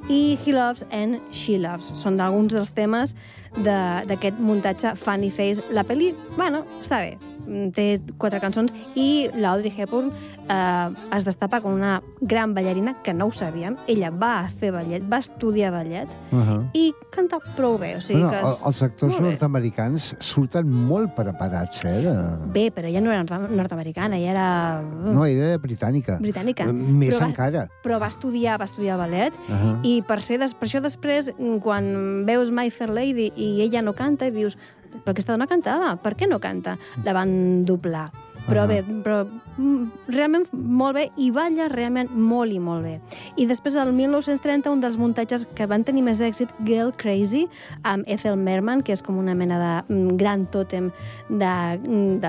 I 0.09 0.37
He 0.45 0.51
Loves 0.53 0.83
and 0.91 1.19
She 1.31 1.57
Loves. 1.57 1.85
Són 2.01 2.19
alguns 2.21 2.53
dels 2.53 2.71
temes 2.71 3.15
de- 3.55 4.03
d'aquest 4.07 4.39
muntatge 4.39 4.95
Funny 4.95 5.29
Face. 5.31 5.61
La 5.71 5.83
pel·li, 5.83 6.13
bueno, 6.37 6.63
està 6.81 6.99
bé. 6.99 7.17
Mm, 7.47 7.71
Té 7.71 8.01
quatre 8.17 8.39
cançons 8.39 8.73
i 8.95 9.29
l'Audrey 9.35 9.71
Hepburn 9.77 10.11
eh, 10.49 10.89
es 11.15 11.25
destapa 11.25 11.61
com 11.61 11.73
una 11.73 12.01
gran 12.21 12.53
ballarina, 12.53 12.95
que 13.03 13.13
no 13.13 13.27
ho 13.27 13.31
sabíem. 13.31 13.75
Ella 13.87 14.09
va 14.11 14.47
fer 14.59 14.71
ballet, 14.71 15.03
va 15.11 15.17
estudiar 15.19 15.71
ballet 15.71 16.07
Uh 16.31 16.37
-huh. 16.39 16.69
i 16.73 16.93
canta 17.11 17.37
prou 17.55 17.77
bé. 17.77 17.95
O 17.97 18.01
sigui 18.01 18.21
bueno, 18.21 18.31
que 18.41 18.47
és... 18.49 18.61
els 18.65 18.81
actors 18.83 19.19
nord-americans 19.19 20.15
surten 20.19 20.69
molt 20.69 21.15
preparats, 21.15 21.83
eh? 21.85 22.01
De... 22.01 22.13
Bé, 22.53 22.71
però 22.71 22.87
ella 22.87 23.01
no 23.01 23.11
era 23.11 23.23
nord- 23.23 23.51
nord-americana, 23.51 24.17
ella 24.17 24.31
era 24.31 24.81
No, 24.81 25.25
era 25.25 25.57
britànica. 25.57 26.19
britànica. 26.19 26.65
Més 26.71 27.13
Però 27.15 27.19
va- 27.21 27.25
encara. 27.27 27.69
Però 27.83 27.99
va 27.99 28.07
estudiar, 28.07 28.59
va 28.59 28.65
estudiar 28.65 28.97
ballet 28.97 29.33
Uh 29.47 29.53
-huh. 29.53 29.79
I 29.83 30.01
per, 30.01 30.21
ser, 30.21 30.39
des, 30.39 30.53
per 30.53 30.67
això 30.67 30.81
després, 30.81 31.31
mm, 31.37 31.57
quan 31.59 32.25
veus 32.25 32.51
My 32.51 32.69
Fair 32.69 32.89
Lady 32.89 33.31
i 33.35 33.61
ella 33.61 33.81
no 33.81 33.93
canta, 33.93 34.27
i 34.27 34.31
dius, 34.31 34.57
però 35.03 35.15
aquesta 35.15 35.35
dona 35.35 35.49
cantava, 35.49 35.95
per 36.01 36.15
què 36.15 36.29
no 36.29 36.39
canta? 36.43 36.77
La 37.05 37.15
van 37.17 37.65
doblar. 37.67 38.07
Però 38.47 38.63
Ah. 38.63 38.67
bé, 38.67 38.83
però 39.03 39.25
mm, 39.57 39.85
realment 40.07 40.45
molt 40.53 40.95
bé 40.95 41.11
i 41.17 41.31
balla 41.31 41.67
realment 41.71 42.09
molt 42.11 42.51
i 42.53 42.59
molt 42.59 42.83
bé. 42.83 42.99
I 43.37 43.45
després, 43.45 43.75
el 43.75 43.91
1930, 43.93 44.69
un 44.71 44.81
dels 44.81 44.97
muntatges 44.97 45.47
que 45.55 45.65
van 45.65 45.83
tenir 45.83 46.03
més 46.03 46.21
èxit, 46.21 46.49
Girl 46.65 46.91
Crazy, 46.95 47.47
amb 47.83 48.03
Ethel 48.07 48.35
Merman, 48.37 48.83
que 48.83 48.93
és 48.93 49.01
com 49.01 49.17
una 49.17 49.33
mena 49.33 49.57
de 49.87 49.93
mm, 49.93 50.17
gran 50.17 50.45
tòtem 50.51 50.91
de, 51.29 51.79
mm, 51.87 52.19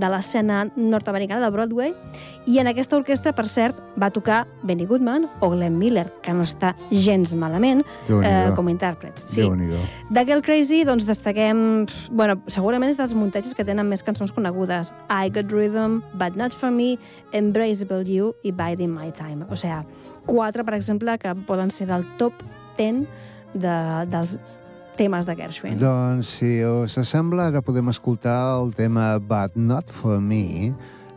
de 0.00 0.08
l'escena 0.10 0.64
nord-americana 0.76 1.44
de 1.44 1.50
Broadway. 1.50 1.94
I 2.46 2.58
en 2.58 2.66
aquesta 2.66 2.96
orquestra, 2.96 3.34
per 3.36 3.46
cert, 3.46 3.76
va 4.00 4.10
tocar 4.10 4.46
Benny 4.62 4.86
Goodman 4.86 5.28
o 5.40 5.50
Glenn 5.50 5.76
Miller, 5.78 6.08
que 6.22 6.32
no 6.32 6.42
està 6.42 6.74
gens 6.90 7.34
malament 7.34 7.84
eh, 8.08 8.50
com 8.56 8.66
a 8.66 8.70
intèrprets. 8.72 9.22
Sí. 9.36 9.44
De 10.10 10.24
Girl 10.24 10.40
Crazy, 10.42 10.82
doncs, 10.84 11.04
destaquem... 11.06 11.86
Bueno, 12.10 12.40
segurament 12.48 12.90
és 12.90 12.96
dels 12.96 13.14
muntatges 13.14 13.54
que 13.54 13.64
tenen 13.64 13.86
més 13.88 14.02
cançons 14.02 14.32
conegudes. 14.32 14.90
I 15.10 15.30
Got 15.30 15.52
Rhythm, 15.60 16.00
But 16.16 16.36
Not 16.40 16.56
For 16.56 16.72
Me, 16.72 16.94
Embraceable 17.36 18.08
You 18.08 18.32
i 18.42 18.52
Biding 18.52 18.92
My 18.94 19.10
Time. 19.12 19.44
O 19.50 19.58
sigui, 19.58 19.84
quatre, 20.26 20.64
per 20.64 20.78
exemple, 20.78 21.18
que 21.20 21.34
poden 21.46 21.72
ser 21.74 21.90
del 21.90 22.06
top 22.20 22.40
10 22.78 23.04
de, 23.54 23.74
dels 24.10 24.38
temes 24.96 25.28
de 25.28 25.36
Gershwin. 25.36 25.76
Doncs, 25.80 26.38
si 26.40 26.56
us 26.64 26.96
sembla, 27.08 27.50
ara 27.52 27.62
podem 27.64 27.92
escoltar 27.92 28.38
el 28.56 28.72
tema 28.76 29.12
But 29.20 29.56
Not 29.56 29.92
For 30.00 30.20
Me 30.20 30.72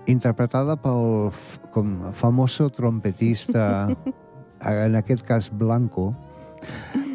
interpretada 0.07 0.75
pel 0.79 1.31
com 1.71 2.11
famoso 2.13 2.69
trompetista, 2.69 3.87
en 4.63 4.95
aquest 4.99 5.23
cas 5.27 5.49
Blanco, 5.49 6.11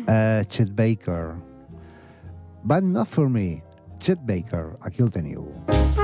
uh, 0.08 0.44
Chet 0.48 0.74
Baker. 0.74 1.36
But 2.64 2.82
not 2.82 3.08
for 3.08 3.28
me. 3.28 3.62
Chet 4.00 4.18
Baker, 4.26 4.76
aquí 4.82 5.02
el 5.02 5.10
teniu. 5.10 5.46
They're 5.68 5.97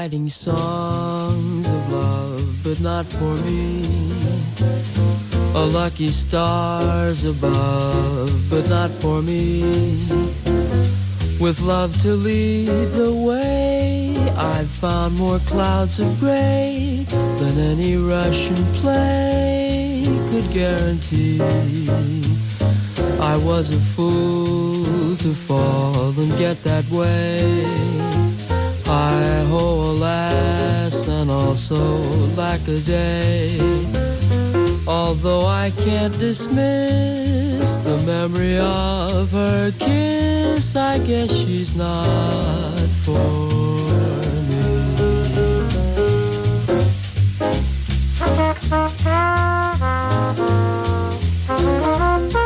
writing 0.00 0.30
songs 0.30 1.68
of 1.68 1.92
love, 1.92 2.64
but 2.64 2.80
not 2.80 3.04
for 3.04 3.34
me. 3.44 3.84
A 5.54 5.64
lucky 5.80 6.08
stars 6.08 7.26
above, 7.26 8.32
but 8.48 8.66
not 8.70 8.90
for 9.02 9.20
me. 9.20 9.60
With 11.38 11.60
love 11.60 11.92
to 12.00 12.14
lead 12.14 12.86
the 13.02 13.12
way, 13.12 14.16
I've 14.38 14.70
found 14.70 15.18
more 15.18 15.38
clouds 15.40 16.00
of 16.00 16.18
gray 16.18 17.04
than 17.40 17.58
any 17.58 17.96
Russian 17.96 18.62
play 18.80 20.04
could 20.30 20.50
guarantee. 20.50 21.42
I 23.20 23.36
was 23.36 23.74
a 23.74 23.80
fool 23.94 25.14
to 25.24 25.34
fall 25.34 26.18
and 26.18 26.30
get 26.38 26.62
that 26.62 26.88
way. 26.88 28.29
I 28.90 29.44
ho, 29.48 29.92
alas, 29.92 31.06
and 31.06 31.30
also 31.30 31.76
lack 32.34 32.66
a 32.66 32.80
day. 32.80 33.60
Although 34.84 35.46
I 35.46 35.70
can't 35.70 36.18
dismiss 36.18 37.76
the 37.84 37.98
memory 38.04 38.58
of 38.58 39.30
her 39.30 39.70
kiss, 39.78 40.74
I 40.74 40.98
guess 40.98 41.30
she's 41.30 41.76
not 41.76 42.88
for 43.04 43.50
me. 52.32 52.36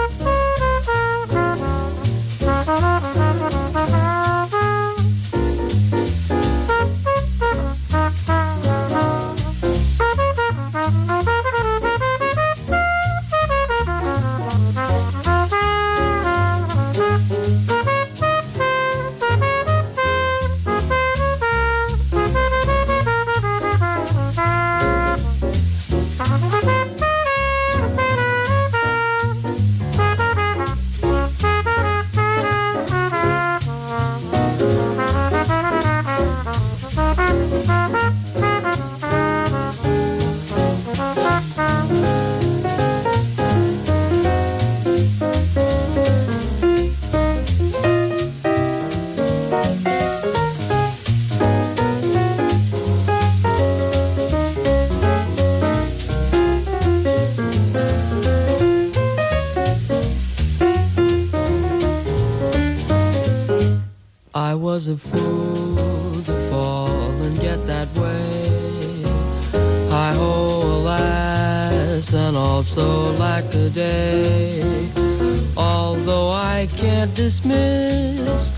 I 76.55 76.67
can't 76.67 77.13
dismiss 77.15 78.53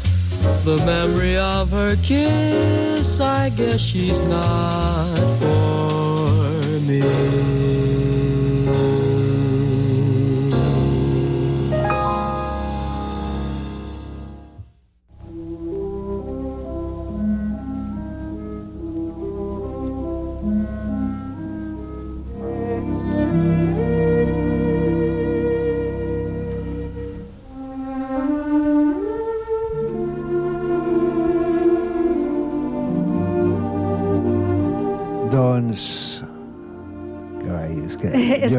the 0.65 0.77
memory 0.85 1.39
of 1.39 1.71
her 1.71 1.97
kiss, 2.03 3.21
I 3.21 3.49
guess 3.49 3.81
she's 3.81 4.21
not 4.21 5.17
for 5.41 6.81
me. 6.87 7.01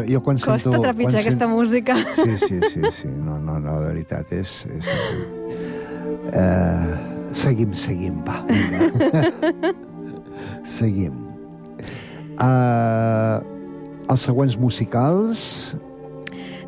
Jo, 0.08 0.22
quan 0.24 0.38
Costa 0.40 0.58
sento... 0.60 0.82
trepitjar 0.82 1.20
quan 1.20 1.26
aquesta 1.26 1.48
música. 1.48 1.98
Sí, 2.16 2.38
sí, 2.38 2.60
sí, 2.72 2.82
sí. 2.92 3.08
No, 3.08 3.38
no, 3.40 3.60
no, 3.60 3.80
de 3.82 3.92
veritat, 3.92 4.32
és... 4.34 4.66
és... 4.78 4.90
Uh, 6.28 6.96
seguim, 7.36 7.76
seguim, 7.78 8.22
va. 8.28 8.42
seguim. 10.80 11.28
Uh, 12.38 13.44
els 14.08 14.26
següents 14.30 14.58
musicals... 14.60 15.44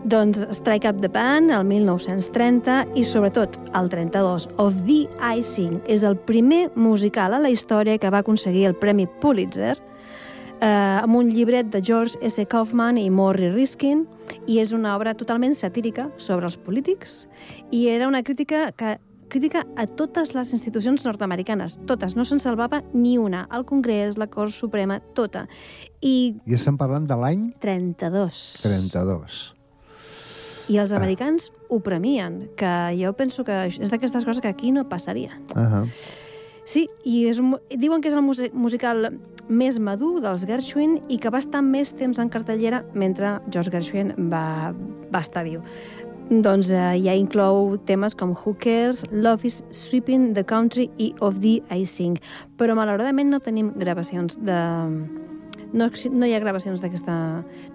Doncs 0.09 0.45
Strike 0.55 0.87
Up 0.87 1.01
the 1.03 1.09
Band, 1.11 1.51
el 1.51 1.65
1930, 1.67 2.85
i 2.95 3.03
sobretot 3.03 3.57
el 3.75 3.89
32, 3.91 4.47
Of 4.55 4.77
the 4.87 5.01
Icing, 5.35 5.81
és 5.91 6.05
el 6.07 6.15
primer 6.15 6.69
musical 6.79 7.35
a 7.35 7.41
la 7.43 7.51
història 7.51 7.99
que 7.99 8.09
va 8.09 8.23
aconseguir 8.23 8.63
el 8.69 8.77
Premi 8.79 9.09
Pulitzer, 9.19 9.75
eh, 10.61 11.03
amb 11.03 11.15
un 11.15 11.29
llibret 11.33 11.69
de 11.73 11.81
George 11.81 12.17
S. 12.21 12.45
Kaufman 12.45 12.97
i 12.97 13.09
Morrie 13.09 13.51
Riskin, 13.53 14.05
i 14.47 14.59
és 14.61 14.73
una 14.75 14.95
obra 14.95 15.15
totalment 15.17 15.55
satírica 15.57 16.09
sobre 16.17 16.45
els 16.49 16.57
polítics, 16.57 17.27
i 17.71 17.87
era 17.89 18.07
una 18.07 18.23
crítica 18.23 18.71
que 18.71 18.97
crítica 19.29 19.61
a 19.77 19.85
totes 19.85 20.33
les 20.33 20.51
institucions 20.55 21.05
nord-americanes, 21.05 21.77
totes, 21.87 22.15
no 22.17 22.25
se'n 22.25 22.41
salvava 22.41 22.81
ni 22.93 23.17
una, 23.21 23.45
el 23.53 23.63
Congrés, 23.69 24.17
la 24.17 24.27
Cort 24.27 24.51
Suprema, 24.51 24.99
tota. 25.13 25.45
I 26.01 26.33
I 26.49 26.57
estem 26.57 26.77
parlant 26.77 27.05
de 27.07 27.15
l'any 27.15 27.51
32. 27.61 28.41
32. 28.65 29.39
I 30.69 30.77
els 30.77 30.91
americans 30.93 31.49
ho 31.69 31.79
premien, 31.81 32.43
que 32.57 32.71
jo 32.97 33.13
penso 33.17 33.45
que 33.45 33.67
és 33.69 33.93
d'aquestes 33.93 34.25
coses 34.25 34.41
que 34.41 34.49
aquí 34.49 34.73
no 34.73 34.87
passaria. 34.89 35.31
Uh 35.55 35.61
-huh. 35.61 35.85
Sí, 36.65 36.87
i 37.03 37.25
és, 37.25 37.39
diuen 37.77 38.01
que 38.01 38.09
és 38.09 38.13
el 38.13 38.21
musical 38.53 39.17
més 39.49 39.79
madur 39.81 40.19
dels 40.23 40.45
Gershwin 40.47 40.99
i 41.09 41.17
que 41.21 41.31
va 41.33 41.41
estar 41.41 41.61
més 41.65 41.91
temps 41.97 42.19
en 42.21 42.29
cartellera 42.29 42.83
mentre 42.93 43.39
George 43.49 43.73
Gershwin 43.73 44.13
va, 44.31 44.71
va 45.09 45.23
estar 45.25 45.43
viu. 45.47 45.63
Doncs 46.29 46.69
eh, 46.69 46.99
ja 47.01 47.15
inclou 47.17 47.79
temes 47.89 48.13
com 48.13 48.35
Who 48.37 48.53
Cares, 48.61 49.01
Love 49.09 49.47
is 49.49 49.63
Sweeping 49.73 50.35
the 50.37 50.43
Country 50.45 50.85
i 51.01 51.09
Of 51.25 51.39
the 51.41 51.57
I 51.73 51.85
Sing. 51.89 52.19
Però 52.61 52.75
malauradament 52.77 53.33
no 53.33 53.41
tenim 53.41 53.73
gravacions 53.81 54.37
de... 54.37 54.59
No, 55.73 55.87
no 55.89 56.29
hi 56.29 56.35
ha 56.35 56.41
gravacions 56.43 56.83
d'aquesta... 56.85 57.15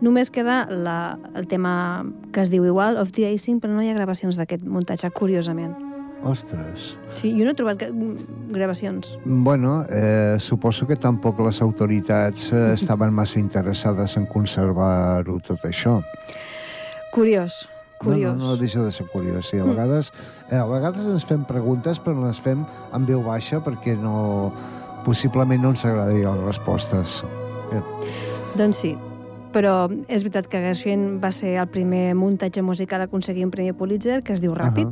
Només 0.07 0.31
queda 0.31 0.69
la, 0.71 1.19
el 1.35 1.51
tema 1.51 2.07
que 2.31 2.47
es 2.47 2.55
diu 2.55 2.67
igual, 2.71 3.01
Of 3.03 3.11
the 3.19 3.27
I 3.27 3.43
Sing, 3.43 3.59
però 3.59 3.75
no 3.75 3.83
hi 3.83 3.91
ha 3.91 3.99
gravacions 3.99 4.39
d'aquest 4.39 4.63
muntatge, 4.63 5.11
curiosament. 5.19 5.94
Ostres. 6.25 6.95
Sí, 7.15 7.35
jo 7.37 7.45
no 7.45 7.53
he 7.53 7.59
trobat 7.59 7.83
gravacions. 8.55 9.13
Bueno, 9.25 9.85
eh, 9.91 10.37
suposo 10.41 10.87
que 10.89 10.97
tampoc 10.97 11.41
les 11.45 11.61
autoritats 11.63 12.51
eh, 12.53 12.73
estaven 12.79 13.13
massa 13.13 13.39
interessades 13.41 14.17
en 14.17 14.27
conservar-ho 14.27 15.39
tot 15.45 15.69
això. 15.69 15.99
Curiós, 17.13 17.67
curiós. 18.01 18.35
No, 18.35 18.41
no, 18.41 18.55
no 18.55 18.61
deixa 18.61 18.83
de 18.83 18.93
ser 18.93 19.07
curiós. 19.13 19.53
Sí, 19.53 19.61
a, 19.61 19.69
vegades, 19.69 20.13
eh, 20.51 20.57
a 20.57 20.67
vegades 20.67 21.07
ens 21.07 21.29
fem 21.29 21.45
preguntes, 21.45 22.01
però 22.01 22.17
les 22.25 22.41
fem 22.41 22.65
en 22.65 23.07
veu 23.07 23.23
baixa 23.23 23.61
perquè 23.63 23.95
no, 24.01 24.51
possiblement 25.05 25.61
no 25.63 25.75
ens 25.77 25.85
agradin 25.85 26.25
les 26.25 26.47
respostes. 26.49 27.21
Doncs 28.55 28.81
sí, 28.81 28.95
però 29.55 29.87
és 30.11 30.25
veritat 30.27 30.49
que 30.51 30.59
Gershwin 30.59 31.21
va 31.23 31.31
ser 31.33 31.55
el 31.63 31.69
primer 31.71 32.15
muntatge 32.19 32.63
musical 32.67 33.05
a 33.05 33.07
aconseguir 33.07 33.45
un 33.47 33.53
Premi 33.55 33.73
Pulitzer, 33.73 34.23
que 34.27 34.35
es 34.35 34.43
diu 34.43 34.55
Ràpid, 34.59 34.91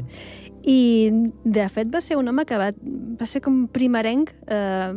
i 0.63 1.11
de 1.43 1.69
fet 1.69 1.91
va 1.91 2.01
ser 2.01 2.17
un 2.17 2.31
home 2.31 2.45
que 2.47 2.59
va, 2.61 2.71
va 3.19 3.27
ser 3.27 3.43
com 3.43 3.67
primerenc 3.67 4.31
eh, 4.47 4.93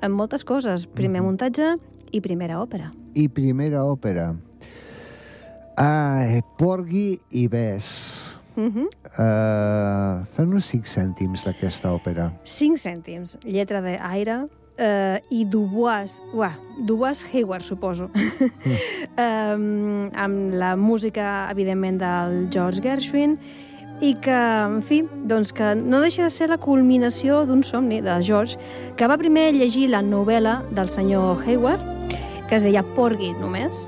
en 0.00 0.12
moltes 0.14 0.44
coses. 0.46 0.86
Primer 0.86 1.20
Mhm. 1.20 1.26
muntatge 1.26 1.76
i 2.12 2.20
primera 2.20 2.60
òpera. 2.62 2.92
I 3.14 3.28
primera 3.28 3.82
òpera. 3.84 4.36
Ah, 5.76 6.40
Porgy 6.58 7.20
i 7.30 7.48
Bess. 7.48 8.38
Uh 8.56 8.68
-huh. 8.68 8.88
Uh, 9.18 10.26
Fem-nos 10.36 10.66
cinc 10.66 10.84
cèntims 10.86 11.44
d'aquesta 11.44 11.92
òpera. 11.92 12.32
5 12.44 12.76
cèntims, 12.76 13.38
lletra 13.44 13.80
d'Aire, 13.80 14.46
eh, 14.80 15.20
i 15.30 15.44
Dubois, 15.44 16.18
uah, 16.32 16.56
Dubois 16.78 17.24
Hayward, 17.32 17.62
suposo, 17.62 18.08
um, 19.24 20.08
amb 20.16 20.54
la 20.56 20.74
música, 20.76 21.46
evidentment, 21.52 22.00
del 22.00 22.48
George 22.50 22.80
Gershwin, 22.82 23.36
i 24.00 24.14
que, 24.24 24.32
en 24.32 24.80
fi, 24.82 25.02
doncs 25.28 25.52
que 25.52 25.74
no 25.76 26.00
deixa 26.00 26.24
de 26.24 26.32
ser 26.32 26.48
la 26.48 26.58
culminació 26.58 27.44
d'un 27.44 27.62
somni 27.62 28.00
de 28.00 28.16
George, 28.24 28.56
que 28.96 29.06
va 29.06 29.20
primer 29.20 29.50
llegir 29.52 29.90
la 29.92 30.00
novel·la 30.00 30.62
del 30.72 30.88
senyor 30.88 31.44
Hayward, 31.44 31.84
que 32.48 32.56
es 32.56 32.64
deia 32.64 32.82
Porgy 32.96 33.34
només, 33.36 33.84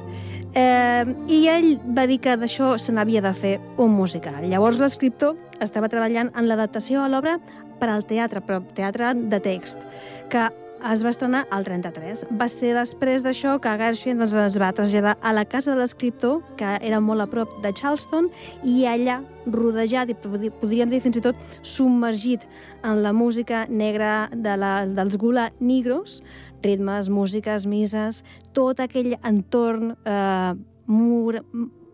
eh, 0.53 1.09
i 1.32 1.47
ell 1.49 1.78
va 1.97 2.05
dir 2.07 2.20
que 2.20 2.36
d'això 2.36 2.76
se 2.76 2.93
n'havia 2.93 3.24
de 3.24 3.32
fer 3.32 3.57
un 3.80 3.97
musical. 3.97 4.45
Llavors 4.45 4.78
l'escriptor 4.78 5.38
estava 5.64 5.88
treballant 5.88 6.28
en 6.36 6.49
l'adaptació 6.51 7.01
a 7.01 7.09
l'obra 7.09 7.38
per 7.80 7.88
al 7.88 8.05
teatre, 8.05 8.45
però 8.45 8.61
teatre 8.76 9.14
de 9.16 9.40
text, 9.40 9.80
que 10.28 10.51
es 10.91 11.03
va 11.05 11.11
estrenar 11.12 11.45
al 11.51 11.64
33. 11.66 12.24
Va 12.39 12.49
ser 12.51 12.72
després 12.76 13.22
d'això 13.24 13.55
que 13.62 13.74
Gershwin 13.78 14.18
doncs, 14.20 14.35
es 14.35 14.59
va 14.61 14.72
traslladar 14.74 15.16
a 15.20 15.33
la 15.37 15.45
casa 15.49 15.72
de 15.72 15.80
l'escriptor, 15.80 16.41
que 16.59 16.76
era 16.80 17.01
molt 17.01 17.24
a 17.24 17.28
prop 17.30 17.53
de 17.62 17.72
Charleston, 17.72 18.30
i 18.64 18.83
allà, 18.91 19.20
rodejat 19.47 20.12
i 20.12 20.16
podríem 20.22 20.91
dir 20.91 21.03
fins 21.03 21.18
i 21.18 21.24
tot 21.24 21.39
submergit 21.66 22.47
en 22.87 23.03
la 23.03 23.12
música 23.12 23.66
negra 23.68 24.28
de 24.33 24.57
la, 24.59 24.72
dels 24.87 25.18
Gula 25.18 25.51
Negros, 25.61 26.20
ritmes, 26.62 27.11
músiques, 27.11 27.66
mises, 27.66 28.22
tot 28.55 28.83
aquell 28.83 29.16
entorn 29.22 29.97
eh, 30.07 30.53
mur, 30.87 31.43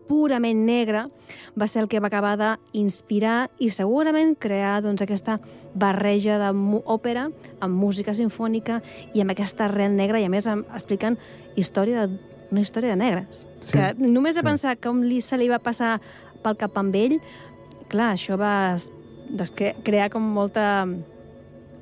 purament 0.09 0.65
negre 0.65 1.05
va 1.59 1.67
ser 1.69 1.83
el 1.83 1.89
que 1.89 2.01
va 2.01 2.09
acabar 2.09 2.35
d'inspirar 2.39 3.49
i 3.61 3.69
segurament 3.73 4.33
crear 4.41 4.79
doncs, 4.83 5.03
aquesta 5.05 5.37
barreja 5.77 6.39
d'òpera 6.41 7.27
amb 7.61 7.77
música 7.77 8.15
sinfònica 8.17 8.81
i 9.13 9.21
amb 9.21 9.35
aquesta 9.35 9.67
arrel 9.69 9.95
negra 9.95 10.19
i 10.19 10.25
a 10.25 10.33
més 10.33 10.49
explicant 10.49 11.19
història 11.55 12.07
de, 12.07 12.17
una 12.49 12.65
història 12.65 12.95
de 12.95 12.99
negres. 12.99 13.45
Sí, 13.63 13.75
que 13.75 13.93
només 13.99 14.35
de 14.35 14.41
sí. 14.41 14.47
pensar 14.47 14.75
com 14.81 15.03
li, 15.05 15.21
se 15.21 15.37
li 15.37 15.49
va 15.51 15.61
passar 15.61 15.99
pel 16.43 16.57
cap 16.57 16.77
amb 16.79 16.95
ell, 16.95 17.19
clar, 17.91 18.15
això 18.15 18.39
va 18.39 18.75
crear 19.85 20.09
com 20.09 20.25
molta 20.33 20.87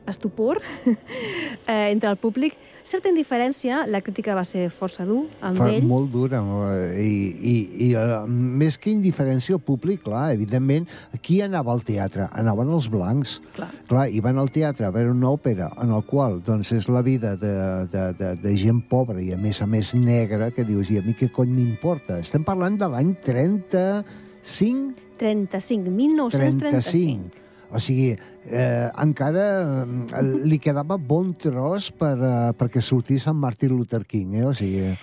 estupor 0.07 0.61
eh, 1.67 1.91
entre 1.91 2.09
el 2.09 2.17
públic. 2.17 2.55
Certa 2.87 3.09
indiferència, 3.11 3.81
la 3.91 3.99
crítica 3.99 4.31
va 4.31 4.45
ser 4.47 4.69
força 4.71 5.03
dur 5.03 5.25
amb 5.43 5.57
Fa 5.59 5.65
ell. 5.73 5.83
molt 5.83 6.07
dura. 6.07 6.39
eh, 6.39 7.01
I, 7.03 7.15
i, 7.51 7.55
i 7.83 7.95
uh, 7.99 8.21
més 8.27 8.77
que 8.79 8.93
indiferència 8.93 9.57
al 9.57 9.59
públic, 9.59 10.05
clar, 10.05 10.29
evidentment, 10.31 10.85
qui 11.19 11.41
anava 11.43 11.73
al 11.73 11.83
teatre? 11.83 12.29
Anaven 12.31 12.71
els 12.71 12.87
blancs. 12.87 13.41
Clar. 13.57 13.67
Clar, 13.89 14.05
i 14.07 14.21
van 14.23 14.39
al 14.39 14.53
teatre 14.55 14.87
a 14.87 14.91
veure 14.95 15.11
una 15.11 15.33
òpera 15.35 15.67
en 15.83 15.91
el 15.91 16.05
qual 16.07 16.39
doncs, 16.47 16.71
és 16.77 16.87
la 16.87 17.01
vida 17.03 17.33
de, 17.35 17.51
de, 17.91 18.05
de, 18.21 18.29
de 18.45 18.53
gent 18.55 18.79
pobra 18.87 19.19
i 19.19 19.33
a 19.35 19.37
més 19.41 19.59
a 19.61 19.67
més 19.67 19.91
negra, 19.99 20.47
que 20.55 20.63
dius, 20.63 20.87
i 20.87 21.01
a 21.01 21.03
mi 21.03 21.11
què 21.19 21.27
cony 21.35 21.51
m'importa? 21.57 22.21
Estem 22.23 22.47
parlant 22.47 22.79
de 22.79 22.87
l'any 22.93 23.11
35? 23.27 24.95
35, 25.19 25.91
1935. 25.91 26.63
35. 26.71 27.46
O 27.71 27.79
sigui, 27.83 28.13
eh, 28.47 28.87
encara 29.03 29.43
eh, 29.83 30.21
li 30.47 30.57
quedava 30.63 30.95
bon 30.97 31.33
tros 31.35 31.89
per, 31.91 32.15
eh, 32.15 32.53
perquè 32.57 32.79
sortís 32.81 33.25
en 33.27 33.35
Martin 33.35 33.73
Luther 33.75 34.05
King, 34.07 34.35
eh? 34.39 34.45
O 34.47 34.53
sigui, 34.55 34.93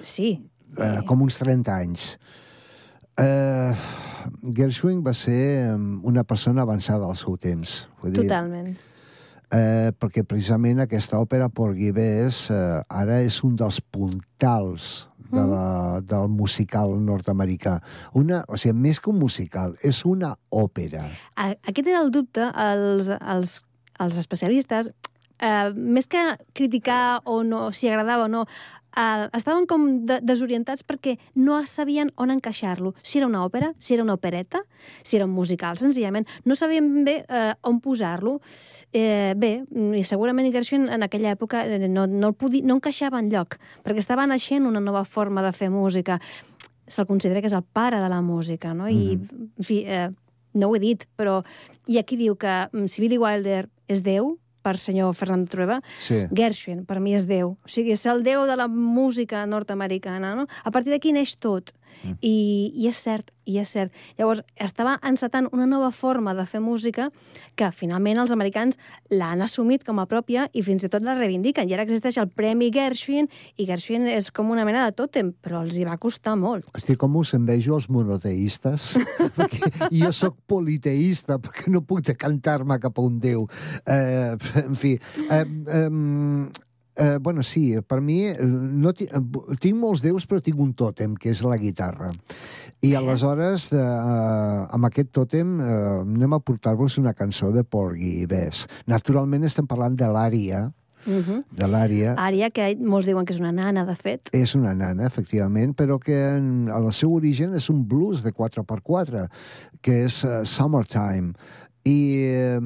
Sí. 0.00 0.32
eh, 0.76 1.00
com 1.06 1.22
uns 1.22 1.38
30 1.38 1.76
anys. 1.76 2.18
Eh, 3.18 3.74
Gershwin 4.54 5.00
va 5.02 5.14
ser 5.14 5.38
eh, 5.68 5.74
una 6.02 6.24
persona 6.24 6.62
avançada 6.62 7.06
al 7.06 7.16
seu 7.16 7.36
temps. 7.36 7.88
Vull 8.02 8.12
dir, 8.12 8.22
Totalment. 8.28 8.76
eh, 9.50 9.90
perquè 9.98 10.22
precisament 10.26 10.80
aquesta 10.84 11.18
òpera 11.18 11.48
Porgy 11.48 11.90
Bess 11.92 12.50
eh, 12.50 12.82
ara 12.88 13.22
és 13.22 13.40
un 13.44 13.56
dels 13.56 13.80
puntals 13.80 15.08
de 15.30 15.44
la, 15.46 16.00
del 16.00 16.28
musical 16.28 16.94
nord-americà. 17.04 17.78
Una, 18.14 18.44
o 18.48 18.56
sigui, 18.56 18.74
més 18.78 19.00
que 19.00 19.10
un 19.10 19.18
musical, 19.18 19.76
és 19.82 20.04
una 20.08 20.34
òpera. 20.50 21.04
A- 21.36 21.54
Aquest 21.68 21.86
era 21.86 22.00
el 22.00 22.10
dubte, 22.10 22.48
els, 22.54 23.08
els, 23.20 23.58
els 24.00 24.16
especialistes, 24.16 24.90
eh, 25.38 25.70
més 25.74 26.06
que 26.06 26.22
criticar 26.54 27.20
o 27.24 27.42
no, 27.44 27.70
si 27.72 27.88
agradava 27.88 28.24
o 28.24 28.28
no, 28.32 28.46
eh, 28.98 29.28
estaven 29.32 29.66
com 29.70 29.86
de, 30.08 30.18
desorientats 30.26 30.84
perquè 30.86 31.16
no 31.38 31.60
sabien 31.66 32.10
on 32.16 32.32
encaixar-lo. 32.34 32.94
Si 33.02 33.20
era 33.20 33.28
una 33.28 33.44
òpera, 33.46 33.72
si 33.78 33.94
era 33.94 34.02
una 34.02 34.16
opereta, 34.18 34.64
si 35.02 35.16
era 35.16 35.26
un 35.26 35.32
musical, 35.32 35.78
senzillament. 35.78 36.28
No 36.44 36.56
sabien 36.58 37.04
bé 37.04 37.22
eh, 37.28 37.54
on 37.62 37.80
posar-lo. 37.84 38.38
Eh, 38.92 39.34
bé, 39.36 39.52
i 39.94 40.04
segurament 40.04 40.50
Gershwin 40.52 40.88
en 40.92 41.06
aquella 41.06 41.34
època 41.36 41.64
eh, 41.66 41.88
no, 41.88 42.06
no, 42.06 42.32
el 42.32 42.38
podia, 42.38 42.64
no 42.66 42.78
encaixava 42.78 43.20
en 43.22 43.30
lloc, 43.32 43.58
perquè 43.84 44.02
estava 44.02 44.26
naixent 44.26 44.66
una 44.66 44.82
nova 44.82 45.04
forma 45.04 45.44
de 45.44 45.52
fer 45.52 45.70
música. 45.70 46.18
Se'l 46.88 47.06
considera 47.06 47.42
que 47.44 47.50
és 47.50 47.56
el 47.56 47.64
pare 47.64 48.00
de 48.00 48.08
la 48.08 48.22
música, 48.24 48.72
no? 48.74 48.88
I, 48.88 49.18
en 49.18 49.64
fi, 49.64 49.82
eh, 49.84 50.08
no 50.58 50.68
ho 50.68 50.76
he 50.76 50.82
dit, 50.82 51.06
però... 51.16 51.42
I 51.88 51.96
aquí 51.96 52.18
diu 52.20 52.34
que 52.36 52.66
mm, 52.68 52.88
si 52.92 53.00
Billy 53.00 53.16
Wilder 53.20 53.62
és 53.88 54.02
Déu, 54.04 54.34
per 54.68 54.76
senyor 54.80 55.14
Fernando 55.16 55.48
Trueba, 55.48 55.80
Sí. 56.04 56.26
Gershwin, 56.36 56.84
per 56.84 57.00
mi, 57.00 57.14
és 57.16 57.24
Déu. 57.28 57.56
O 57.64 57.72
sigui, 57.72 57.96
és 57.96 58.04
el 58.10 58.22
Déu 58.26 58.44
de 58.46 58.56
la 58.60 58.68
música 58.68 59.46
nord-americana, 59.48 60.34
no? 60.36 60.46
A 60.64 60.70
partir 60.74 60.92
d'aquí 60.92 61.12
neix 61.16 61.36
tot. 61.40 61.72
Mm. 62.04 62.16
I, 62.22 62.36
I 62.74 62.88
és 62.90 63.00
cert, 63.02 63.32
i 63.48 63.58
és 63.60 63.70
cert. 63.72 63.94
Llavors, 64.18 64.42
estava 64.60 64.98
encetant 65.06 65.48
una 65.56 65.66
nova 65.66 65.90
forma 65.94 66.34
de 66.36 66.44
fer 66.46 66.60
música 66.60 67.08
que 67.58 67.70
finalment 67.74 68.20
els 68.22 68.32
americans 68.34 68.78
l'han 69.10 69.42
assumit 69.44 69.84
com 69.86 69.98
a 69.98 70.06
pròpia 70.10 70.46
i 70.52 70.62
fins 70.66 70.84
i 70.84 70.90
tot 70.92 71.04
la 71.06 71.16
reivindiquen. 71.18 71.68
I 71.68 71.76
ara 71.76 71.86
existeix 71.86 72.20
el 72.20 72.28
Premi 72.28 72.70
Gershwin 72.74 73.30
i 73.56 73.66
Gershwin 73.68 74.06
és 74.12 74.30
com 74.34 74.52
una 74.52 74.66
mena 74.68 74.84
de 74.86 74.94
tòtem, 74.98 75.32
però 75.42 75.64
els 75.64 75.78
hi 75.78 75.86
va 75.88 75.98
costar 76.00 76.36
molt. 76.38 76.68
Estic 76.78 77.00
com 77.00 77.16
us 77.20 77.34
envejo 77.38 77.78
els 77.78 77.88
monoteistes, 77.92 78.94
perquè 79.38 79.90
jo 79.94 80.12
sóc 80.14 80.38
politeista, 80.50 81.40
perquè 81.42 81.72
no 81.72 81.84
puc 81.86 82.04
decantar-me 82.12 82.78
cap 82.82 82.98
a 82.98 83.08
un 83.08 83.18
déu. 83.22 83.48
Eh, 83.88 84.36
en 84.62 84.78
fi, 84.78 84.96
eh, 85.28 85.44
eh, 85.44 85.88
eh, 86.98 87.18
bueno, 87.20 87.42
sí, 87.42 87.76
per 87.86 88.00
mi 88.00 88.26
eh, 88.26 88.36
no 88.44 88.90
eh, 88.90 89.20
tinc 89.60 89.76
molts 89.78 90.02
déus, 90.04 90.26
però 90.26 90.42
tinc 90.42 90.58
un 90.60 90.74
tòtem, 90.74 91.14
que 91.16 91.30
és 91.30 91.42
la 91.46 91.56
guitarra. 91.56 92.10
I 92.84 92.92
aleshores, 92.98 93.70
eh, 93.72 93.78
amb 93.78 94.86
aquest 94.90 95.10
tòtem, 95.16 95.54
eh, 95.60 95.70
anem 96.02 96.36
a 96.36 96.40
portar-vos 96.40 96.98
una 96.98 97.14
cançó 97.14 97.52
de 97.54 97.64
Porgy 97.64 98.18
i 98.22 98.26
Bess. 98.30 98.66
Naturalment 98.86 99.44
estem 99.48 99.66
parlant 99.66 99.96
de 99.96 100.10
l'ària, 100.10 100.68
Uh 101.06 101.22
-huh. 101.24 101.44
de 101.50 101.66
l'ària, 101.66 102.14
Ària, 102.16 102.50
que 102.50 102.76
molts 102.76 103.06
diuen 103.06 103.24
que 103.24 103.32
és 103.32 103.40
una 103.40 103.52
nana, 103.52 103.84
de 103.86 103.94
fet. 103.94 104.28
és 104.32 104.54
una 104.54 104.74
nana, 104.74 105.06
efectivament, 105.06 105.74
però 105.74 105.98
que 105.98 106.36
en, 106.36 106.68
en 106.68 106.84
el 106.84 106.92
seu 106.92 107.14
origen 107.14 107.54
és 107.54 107.70
un 107.70 107.86
blues 107.88 108.22
de 108.22 108.32
4x4, 108.32 109.28
que 109.80 110.04
és 110.04 110.24
uh, 110.24 110.44
Summertime, 110.44 111.32
i 111.84 112.24
eh, 112.26 112.60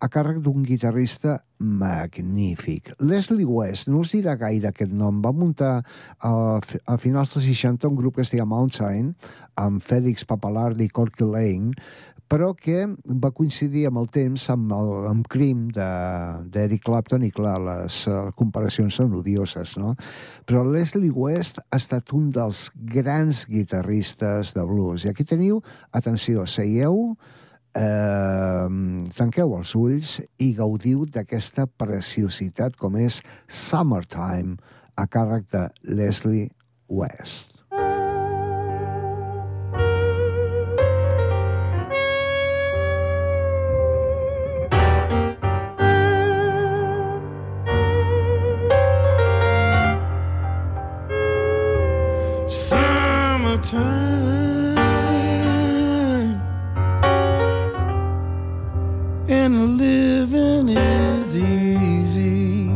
a 0.00 0.08
càrrec 0.10 0.40
d'un 0.42 0.62
guitarrista 0.66 1.38
magnífic. 1.58 2.92
Leslie 3.00 3.46
West, 3.46 3.88
no 3.88 4.02
us 4.04 4.14
dirà 4.14 4.34
gaire 4.40 4.68
aquest 4.70 4.92
nom, 4.92 5.20
va 5.24 5.32
muntar 5.32 5.76
a, 6.20 6.32
a 6.60 6.96
finals 7.00 7.34
dels 7.36 7.46
60 7.46 7.88
un 7.88 7.96
grup 8.00 8.16
que 8.18 8.24
es 8.26 8.32
deia 8.34 8.44
Mountain, 8.48 9.14
amb 9.60 9.82
Félix 9.84 10.26
Papalardi 10.28 10.88
i 10.88 10.92
Corky 10.92 11.24
Lane, 11.24 11.72
però 12.28 12.54
que 12.56 12.86
va 13.20 13.30
coincidir 13.36 13.84
amb 13.86 14.00
el 14.00 14.06
temps 14.10 14.46
amb 14.50 14.72
el 14.72 14.88
amb 15.10 15.26
Cream 15.30 15.66
de- 15.76 16.48
d'Eric 16.50 16.82
Clapton 16.86 17.22
i, 17.22 17.30
clar, 17.30 17.58
les 17.62 17.98
uh, 18.08 18.30
comparacions 18.34 18.96
són 18.96 19.12
odioses, 19.14 19.76
no? 19.78 19.92
Però 20.48 20.64
Leslie 20.64 21.12
West 21.12 21.60
ha 21.68 21.76
estat 21.76 22.12
un 22.16 22.30
dels 22.34 22.70
grans 22.74 23.44
guitarristes 23.46 24.54
de 24.56 24.64
blues. 24.64 25.04
I 25.04 25.12
aquí 25.12 25.24
teniu, 25.28 25.60
atenció, 25.92 26.46
seieu, 26.48 27.12
eh, 27.74 28.68
tanqueu 29.18 29.56
els 29.58 29.74
ulls 29.78 30.18
i 30.38 30.52
gaudiu 30.58 31.04
d'aquesta 31.06 31.66
preciositat 31.66 32.78
com 32.80 32.96
és 33.00 33.20
Summertime, 33.48 34.56
a 34.96 35.06
càrrec 35.10 35.50
de 35.50 35.68
Leslie 35.82 36.50
West. 36.88 37.50
Summertime 52.46 54.03
and 59.28 59.78
living 59.78 60.68
is 60.68 61.36
easy. 61.36 62.70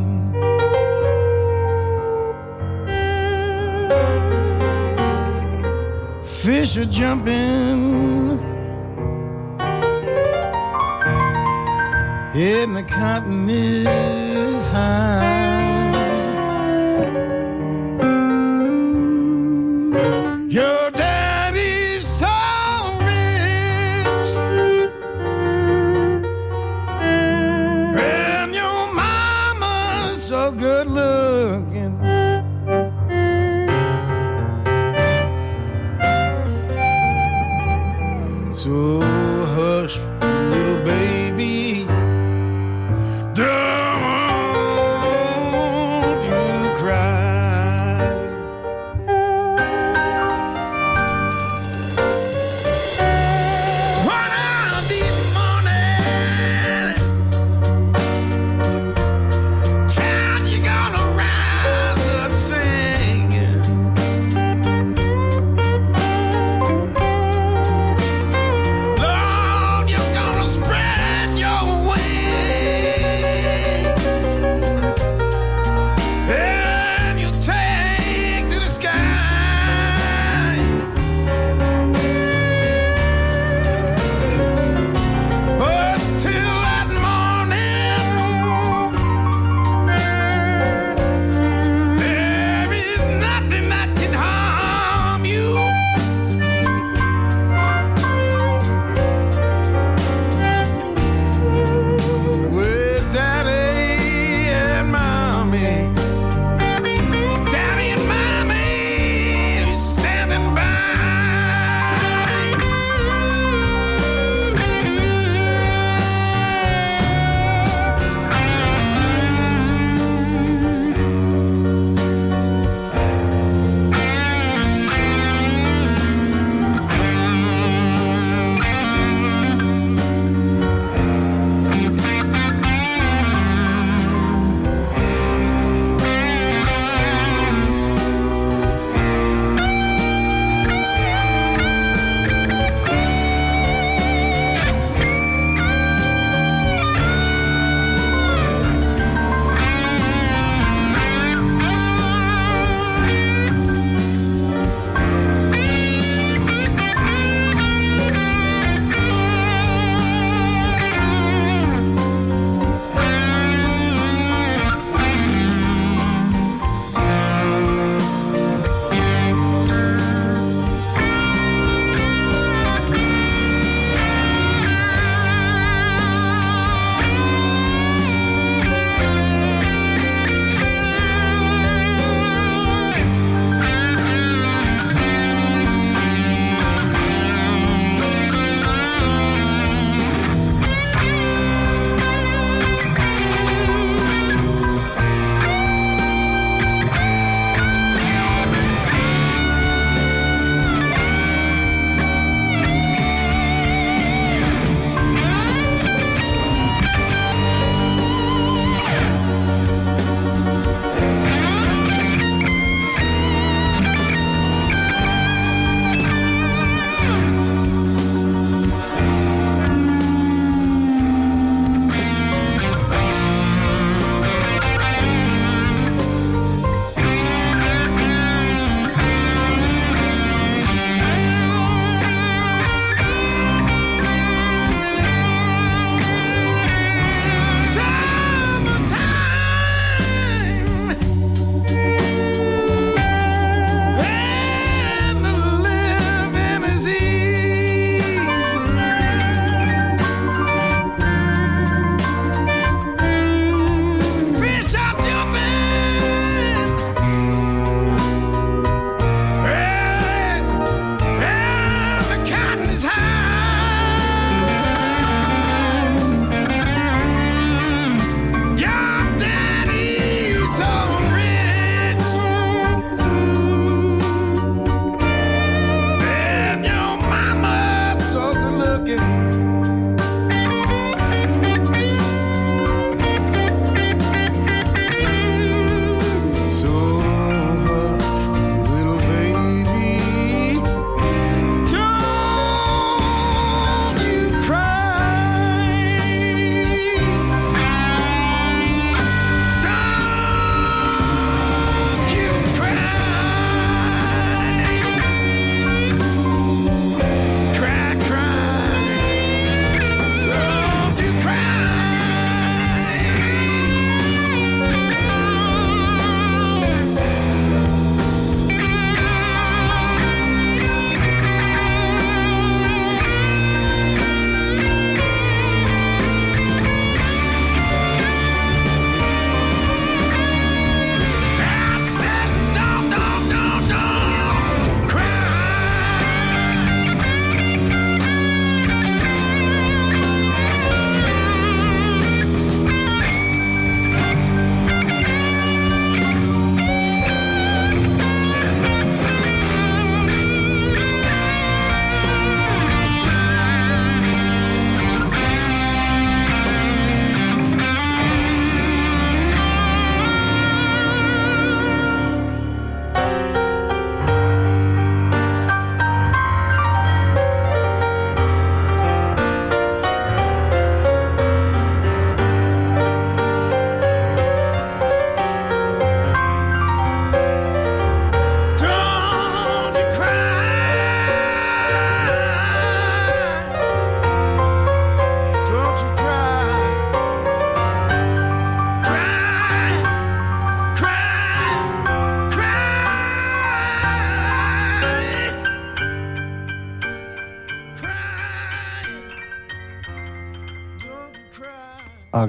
Fish 6.22 6.76
are 6.78 6.86
jumping 6.86 8.38
and 12.34 12.76
the 12.76 12.82
cotton 12.84 13.49
is 13.51 14.68
high. 14.68 15.38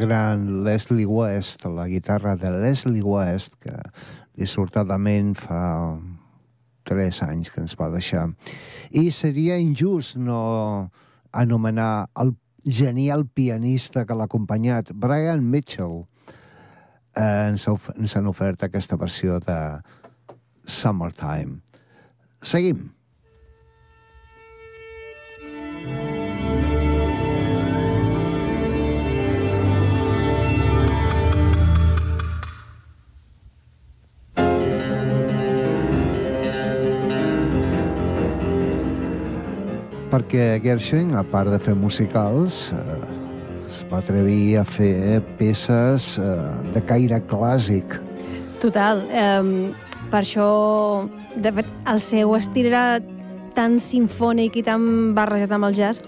Gran 0.09 0.63
Leslie 0.65 1.05
West, 1.05 1.65
la 1.69 1.85
guitarra 1.87 2.35
de 2.35 2.49
Leslie 2.49 3.03
West, 3.05 3.53
que 3.61 3.75
dissortadament 4.33 5.35
fa 5.37 5.99
tres 6.89 7.21
anys 7.21 7.51
que 7.53 7.61
ens 7.61 7.75
va 7.77 7.91
deixar. 7.93 8.25
I 8.89 9.11
seria 9.13 9.59
injust 9.61 10.17
no 10.17 10.89
anomenar 11.31 12.09
el 12.17 12.33
genial 12.65 13.27
pianista 13.29 14.05
que 14.09 14.17
l'ha 14.17 14.25
acompanyat, 14.25 14.89
Brian 14.97 15.45
Mitchell. 15.45 16.07
Eh, 17.13 17.49
ens, 17.51 17.67
of- 17.69 17.91
ens 17.95 18.15
han 18.17 18.27
ofert 18.27 18.63
aquesta 18.65 18.97
versió 18.97 19.37
de 19.39 19.59
Summertime. 20.65 21.61
Seguim. 22.41 22.89
Perquè 40.09 40.59
Gershwin, 40.63 41.13
a 41.15 41.23
part 41.23 41.51
de 41.53 41.59
fer 41.61 41.75
musicals, 41.77 42.69
eh, 42.73 42.97
es 43.67 43.79
va 43.91 44.01
atrevir 44.01 44.57
a 44.59 44.65
fer 44.65 45.21
peces 45.39 46.15
eh, 46.21 46.25
de 46.73 46.81
caire 46.89 47.21
clàssic. 47.29 47.99
Total. 48.61 49.05
Eh, 49.13 49.71
per 50.09 50.23
això, 50.23 50.49
de 51.37 51.53
fet, 51.59 51.69
el 51.93 52.01
seu 52.01 52.33
estil 52.37 52.71
era 52.71 52.83
tan 53.57 53.77
sinfònic 53.83 54.57
i 54.59 54.65
tan 54.65 55.13
barrejat 55.17 55.53
amb 55.55 55.69
el 55.69 55.77
jazz 55.77 56.01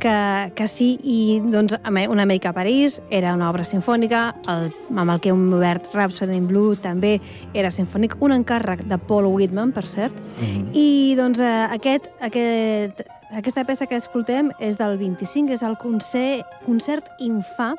que, 0.00 0.52
que 0.56 0.66
sí, 0.66 0.94
i 1.04 1.40
doncs 1.52 1.76
Una 1.84 2.22
Amèrica 2.24 2.50
a 2.50 2.56
París 2.56 3.00
era 3.10 3.34
una 3.36 3.50
obra 3.50 3.62
sinfònica, 3.64 4.34
el, 4.48 4.70
amb 4.96 5.10
el 5.12 5.20
que 5.20 5.30
hem 5.30 5.52
obert 5.54 5.92
Rhapsody 5.94 6.36
in 6.40 6.48
Blue 6.48 6.74
també 6.80 7.18
era 7.54 7.70
sinfònic, 7.70 8.16
un 8.24 8.32
encàrrec 8.32 8.82
de 8.88 8.98
Paul 8.98 9.26
Whitman, 9.30 9.72
per 9.76 9.86
cert, 9.86 10.12
Mhm. 10.40 10.70
i 10.74 11.14
doncs 11.16 11.38
eh, 11.38 11.68
aquest, 11.70 12.08
aquest, 12.20 13.02
aquesta 13.36 13.64
peça 13.64 13.86
que 13.86 13.96
escoltem 13.96 14.50
és 14.58 14.78
del 14.78 14.96
25, 14.98 15.52
és 15.52 15.62
el 15.62 15.76
concert, 15.78 16.46
concert 16.66 17.04
infà 17.20 17.74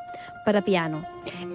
per 0.45 0.55
a 0.55 0.61
piano. 0.61 1.01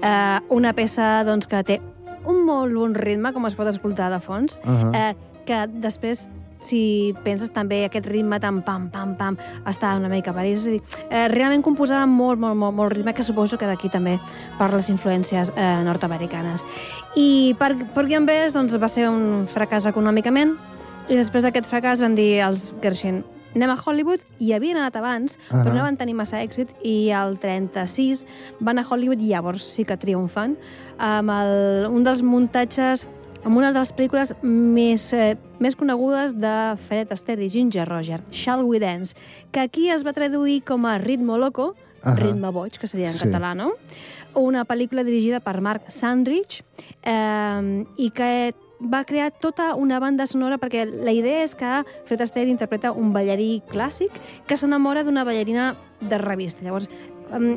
Eh, 0.03 0.39
una 0.51 0.73
peça 0.73 1.23
doncs, 1.25 1.47
que 1.47 1.63
té 1.63 1.81
un 2.27 2.45
molt 2.45 2.75
bon 2.75 2.95
ritme, 2.95 3.33
com 3.33 3.47
es 3.47 3.55
pot 3.55 3.69
escoltar 3.69 4.11
de 4.11 4.21
fons, 4.21 4.59
Uh 4.67 4.91
eh, 4.95 5.15
que 5.47 5.67
després 5.71 6.29
si 6.67 7.15
penses 7.25 7.53
també 7.55 7.85
aquest 7.87 8.09
ritme 8.11 8.41
tan 8.43 8.63
pam, 8.67 8.89
pam, 8.93 9.15
pam, 9.19 9.39
està 9.69 9.95
una 9.97 10.11
mica 10.13 10.35
París. 10.37 10.65
És 10.65 10.67
a 10.67 10.75
dir, 10.75 11.05
eh, 11.09 11.27
realment 11.33 11.63
composava 11.63 12.07
molt, 12.07 12.41
molt, 12.43 12.57
molt, 12.57 12.75
molt 12.77 12.93
ritme, 12.93 13.15
que 13.15 13.23
suposo 13.27 13.59
que 13.59 13.69
d'aquí 13.69 13.91
també 13.93 14.19
per 14.59 14.73
les 14.75 14.91
influències 14.91 15.53
eh, 15.55 15.69
nord-americanes. 15.87 16.65
I 17.17 17.55
per, 17.59 17.75
per 17.95 18.07
Guion 18.07 18.27
Bess 18.27 18.55
doncs, 18.55 18.77
va 18.77 18.91
ser 18.91 19.09
un 19.09 19.47
fracàs 19.47 19.87
econòmicament, 19.87 20.57
i 21.07 21.15
després 21.15 21.47
d'aquest 21.47 21.71
fracàs 21.71 22.03
van 22.03 22.19
dir 22.19 22.43
els 22.43 22.73
Gershwin 22.83 23.23
anem 23.57 23.73
a 23.73 23.77
Hollywood, 23.81 24.21
i 24.39 24.53
havien 24.53 24.77
anat 24.77 24.97
abans, 24.97 25.37
uh 25.37 25.57
-huh. 25.57 25.65
però 25.65 25.73
no 25.75 25.83
van 25.83 25.97
tenir 25.97 26.15
massa 26.15 26.43
èxit, 26.43 26.69
i 26.83 27.11
al 27.11 27.39
36 27.39 28.27
van 28.61 28.79
a 28.79 28.85
Hollywood 28.89 29.21
i 29.21 29.29
llavors 29.29 29.63
sí 29.63 29.85
que 29.85 29.97
triomfan, 29.97 30.57
amb 30.99 31.31
el, 31.31 31.87
un 31.91 32.05
dels 32.05 32.23
muntatges 32.23 33.07
amb 33.47 33.57
una 33.61 33.71
de 33.71 33.79
les 33.79 33.93
pel·lícules 33.95 34.33
més, 34.43 35.13
eh, 35.15 35.37
més 35.63 35.77
conegudes 35.79 36.35
de 36.35 36.53
Fred 36.89 37.13
Astaire 37.15 37.45
i 37.47 37.51
Ginger 37.53 37.87
Roger, 37.87 38.19
Shall 38.35 38.65
We 38.67 38.81
Dance, 38.83 39.15
que 39.53 39.61
aquí 39.63 39.89
es 39.95 40.03
va 40.05 40.13
traduir 40.13 40.65
com 40.67 40.85
a 40.87 40.97
Ritmo 40.99 41.39
Loco, 41.39 41.75
Ahà. 42.03 42.17
Ritme 42.19 42.51
Boig, 42.51 42.77
que 42.79 42.89
seria 42.89 43.07
en 43.09 43.15
Sí. 43.15 43.25
català, 43.25 43.55
no? 43.55 43.73
Una 44.35 44.65
pel·lícula 44.67 45.05
dirigida 45.05 45.41
per 45.41 45.61
Mark 45.61 45.91
Sandrich 45.91 46.63
eh, 47.03 47.85
i 47.97 48.11
que 48.11 48.55
va 48.81 49.05
crear 49.05 49.31
tota 49.31 49.75
una 49.75 49.99
banda 49.99 50.27
sonora 50.27 50.59
perquè 50.59 50.85
la 50.85 51.13
idea 51.13 51.43
és 51.45 51.55
que 51.55 51.85
Fred 52.05 52.21
Astaire 52.21 52.51
interpreta 52.51 52.93
un 52.93 53.13
ballarí 53.13 53.63
clàssic 53.71 54.11
que 54.47 54.57
s'enamora 54.57 55.03
d'una 55.05 55.25
ballarina 55.25 55.75
de 56.01 56.19
revista. 56.19 56.63
Llavors, 56.63 56.91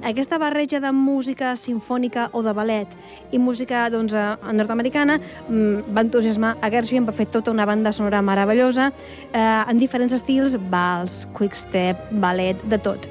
aquesta 0.04 0.38
barreja 0.38 0.80
de 0.80 0.92
música 0.92 1.56
sinfònica 1.56 2.30
o 2.34 2.42
de 2.42 2.54
ballet 2.54 2.88
i 3.32 3.38
música 3.38 3.90
doncs, 3.90 4.14
eh, 4.14 4.54
nord-americana 4.54 5.20
mm, 5.20 5.94
va 5.94 6.02
entusiasmar 6.02 6.56
a 6.62 6.70
Gershwin, 6.70 7.06
va 7.06 7.14
fer 7.14 7.28
tota 7.30 7.52
una 7.52 7.66
banda 7.66 7.92
sonora 7.92 8.22
meravellosa 8.22 8.92
eh, 9.34 9.40
en 9.40 9.80
diferents 9.80 10.14
estils, 10.14 10.58
vals, 10.70 11.28
quickstep, 11.38 12.10
ballet, 12.12 12.58
de 12.70 12.78
tot. 12.78 13.06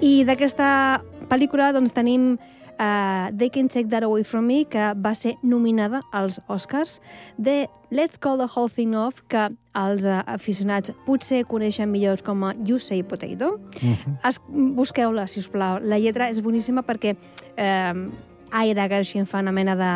I 0.00 0.24
d'aquesta 0.24 1.02
pel·lícula 1.28 1.72
doncs, 1.74 1.92
tenim 1.92 2.36
uh, 2.78 3.30
They 3.36 3.50
Can 3.50 3.68
Take 3.68 3.88
That 3.90 4.02
Away 4.02 4.24
From 4.24 4.46
Me, 4.46 4.64
que 4.64 4.92
va 4.94 5.14
ser 5.14 5.36
nominada 5.42 6.00
als 6.12 6.40
Oscars, 6.48 7.00
de 7.36 7.68
Let's 7.90 8.18
Call 8.18 8.38
the 8.38 8.46
Whole 8.54 8.68
Thing 8.68 8.94
Off, 8.94 9.22
que 9.28 9.48
els 9.76 10.06
uh, 10.06 10.22
aficionats 10.26 10.92
potser 11.06 11.44
coneixen 11.46 11.90
millor 11.90 12.22
com 12.26 12.44
a 12.44 12.54
You 12.66 12.78
Say 12.78 13.02
Potato. 13.02 13.58
Mhm. 13.82 14.18
Es, 14.24 14.40
busqueu-la, 14.48 15.26
si 15.26 15.40
us 15.40 15.48
plau. 15.48 15.80
La 15.82 15.98
lletra 15.98 16.30
és 16.30 16.40
boníssima 16.42 16.82
perquè 16.86 17.16
eh, 17.56 17.94
Ira 18.52 18.88
Gershwin 18.88 19.26
fa 19.26 19.40
una 19.42 19.52
mena 19.52 19.76
de 19.76 19.90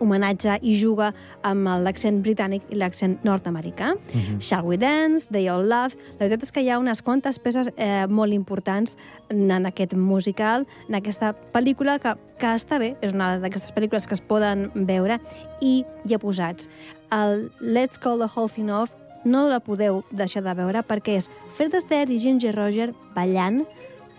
homenatge 0.00 0.58
i 0.62 0.76
juga 0.78 1.12
amb 1.46 1.68
l'accent 1.84 2.22
britànic 2.24 2.66
i 2.70 2.78
l'accent 2.80 3.18
nord-americà. 3.24 3.94
Mhm. 4.12 4.40
Shall 4.40 4.66
We 4.66 4.76
Dance, 4.76 5.28
They 5.30 5.48
All 5.48 5.66
Love... 5.68 5.96
La 6.18 6.26
veritat 6.26 6.42
és 6.42 6.52
que 6.52 6.62
hi 6.64 6.70
ha 6.70 6.78
unes 6.78 7.02
quantes 7.02 7.38
peces 7.38 7.70
eh, 7.76 8.06
molt 8.08 8.32
importants 8.32 8.96
en, 9.30 9.50
en 9.50 9.66
aquest 9.66 9.94
musical, 9.94 10.66
en 10.88 10.94
aquesta 10.94 11.34
pel·lícula 11.52 11.98
que, 12.00 12.14
que 12.40 12.52
està 12.56 12.78
bé, 12.78 12.94
és 13.00 13.12
una 13.12 13.36
d'aquestes 13.42 13.74
pel·lícules 13.76 14.06
que 14.06 14.14
es 14.14 14.20
poden 14.22 14.70
veure 14.74 15.20
i 15.60 15.84
hi 16.04 16.14
ha 16.14 16.20
posats. 16.22 16.70
El 17.12 17.50
Let's 17.60 17.98
Call 17.98 18.18
the 18.18 18.30
Whole 18.32 18.48
Thing 18.48 18.70
Off 18.70 18.92
no 19.26 19.48
la 19.50 19.60
podeu 19.60 20.04
deixar 20.14 20.44
de 20.46 20.54
veure 20.54 20.82
perquè 20.86 21.18
és 21.20 21.30
Fred 21.56 21.74
Astaire 21.74 22.14
i 22.14 22.20
Ginger 22.22 22.54
Roger 22.54 22.92
ballant 23.16 23.64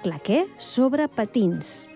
claqué 0.04 0.46
sobre 0.60 1.08
patins. 1.08 1.88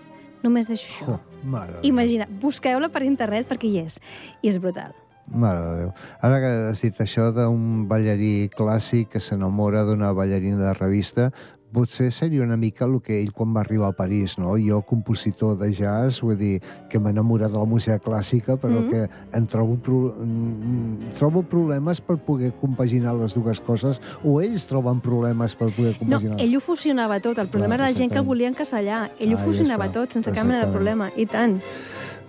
Només 0.41 0.71
deixo 0.71 0.87
això. 0.89 1.17
Oh, 1.17 1.30
mare. 1.43 1.79
Imagina, 1.87 2.27
busqueu-la 2.41 2.89
per 2.89 3.03
internet 3.07 3.47
perquè 3.49 3.69
hi 3.69 3.85
és. 3.85 3.99
I 4.41 4.51
és 4.51 4.59
brutal. 4.61 4.93
Mare 5.31 5.61
de 5.61 5.75
Déu. 5.79 5.91
Ara 6.21 6.39
que 6.43 6.51
has 6.71 6.81
dit 6.83 6.97
això 7.03 7.29
d'un 7.35 7.85
ballarí 7.87 8.49
clàssic 8.51 9.13
que 9.13 9.21
s'enamora 9.23 9.85
d'una 9.87 10.11
ballarina 10.17 10.59
de 10.65 10.73
revista, 10.75 11.29
potser 11.71 12.11
seria 12.11 12.43
una 12.43 12.57
mica 12.57 12.85
el 12.85 12.99
que 13.01 13.21
ell 13.21 13.31
quan 13.33 13.53
va 13.55 13.61
arribar 13.61 13.89
a 13.89 13.95
París, 13.95 14.37
no? 14.37 14.55
Jo, 14.59 14.81
compositor 14.81 15.57
de 15.57 15.71
jazz, 15.73 16.21
vull 16.21 16.37
dir, 16.37 16.61
que 16.89 16.99
m'enamora 16.99 17.47
de 17.49 17.57
la 17.57 17.65
música 17.65 17.97
clàssica, 17.99 18.57
però 18.59 18.81
Mhm. 18.81 18.89
que 18.89 19.09
em 19.37 19.45
trobo, 19.47 19.77
pro 19.77 20.15
mm, 20.19 21.13
trobo 21.17 21.43
problemes 21.43 22.01
per 22.01 22.17
poder 22.17 22.51
compaginar 22.59 23.15
les 23.15 23.33
dues 23.33 23.59
coses, 23.59 24.01
o 24.23 24.41
ells 24.41 24.67
troben 24.67 24.99
problemes 24.99 25.55
per 25.55 25.71
poder 25.71 25.93
No, 25.93 25.99
compaginar. 25.99 26.39
ell 26.41 26.55
ho 26.55 26.59
fusionava 26.59 27.19
tot. 27.19 27.37
El 27.37 27.47
problema 27.47 27.75
Clar, 27.75 27.87
era 27.87 27.91
la 27.93 27.97
gent 27.97 28.11
que 28.11 28.19
volia 28.19 28.47
encasellar. 28.49 29.11
Ell 29.19 29.33
ho 29.33 29.37
Ah, 29.37 29.39
ja 29.39 29.45
fusionava 29.45 29.85
està. 29.87 29.93
tot, 29.93 30.11
sense 30.11 30.31
cap 30.31 30.45
mena 30.45 30.65
de 30.65 30.71
problema. 30.71 31.09
I 31.15 31.25
tant. 31.25 31.61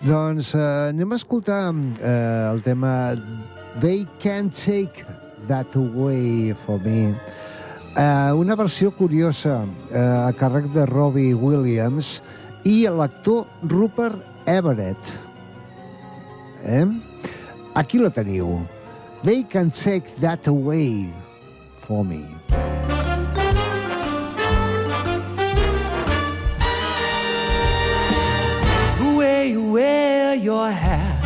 Doncs 0.03 0.55
eh, 0.55 0.59
anem 0.91 1.13
a 1.13 1.17
escoltar 1.17 1.75
eh, 2.01 2.51
el 2.53 2.63
tema 2.63 3.15
They 3.81 4.07
Can't 4.23 4.53
Take 4.53 5.05
That 5.49 5.75
Away 5.77 6.55
For 6.67 6.79
Me. 6.81 7.15
Eh, 7.95 8.33
una 8.33 8.55
versió 8.57 8.91
curiosa 8.91 9.67
eh, 9.91 9.99
a 10.01 10.33
càrrec 10.33 10.65
de 10.73 10.87
Robbie 10.89 11.35
Williams 11.35 12.23
i 12.65 12.87
l'actor 12.89 13.45
Rupert 13.69 14.17
Everett. 14.49 15.11
Eh? 16.65 16.87
Aquí 17.75 18.01
la 18.01 18.09
teniu. 18.09 18.63
They 19.23 19.45
Can't 19.45 19.75
Take 19.75 20.09
That 20.21 20.49
Away 20.49 21.13
For 21.87 22.03
Me. 22.03 22.25
The 28.99 29.17
way 29.19 29.51
you 29.51 29.71
wear 29.71 30.35
your 30.35 30.71
hat, 30.71 31.21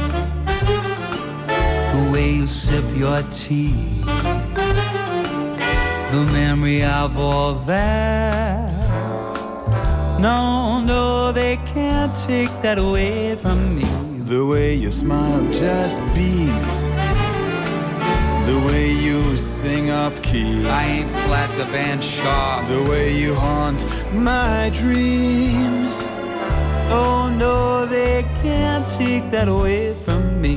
the 1.95 2.11
way 2.13 2.33
you 2.35 2.47
sip 2.49 2.85
your 2.97 3.23
tea, 3.31 3.96
the 6.17 6.33
memory 6.33 6.83
of 6.83 7.19
all 7.19 7.55
that. 7.67 8.73
No, 10.19 10.81
no, 10.81 11.31
they 11.31 11.59
can't 11.75 12.15
take 12.27 12.53
that 12.63 12.79
away 12.79 13.37
from 13.37 13.59
me. 13.77 13.85
The 14.25 14.43
way 14.47 14.75
you 14.75 14.91
smile 14.91 15.45
just 15.53 16.01
beams. 16.15 16.79
The 18.51 18.59
way 18.67 18.93
you 18.93 19.37
sing 19.37 19.91
off 19.91 20.23
key. 20.23 20.67
I 20.67 20.85
ain't 20.95 21.11
flat, 21.25 21.51
the 21.59 21.67
band 21.67 22.03
sharp. 22.03 22.67
The 22.69 22.83
way 22.91 23.13
you 23.13 23.35
haunt 23.35 23.85
my 24.15 24.71
dreams. 24.73 25.95
Oh, 26.99 27.31
no, 27.45 27.85
they 27.85 28.23
can't 28.41 28.89
take 29.01 29.31
that 29.33 29.49
away 29.49 29.93
from 30.05 30.41
me. 30.41 30.57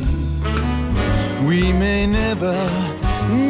We 1.46 1.74
may 1.74 2.08
never, 2.08 2.58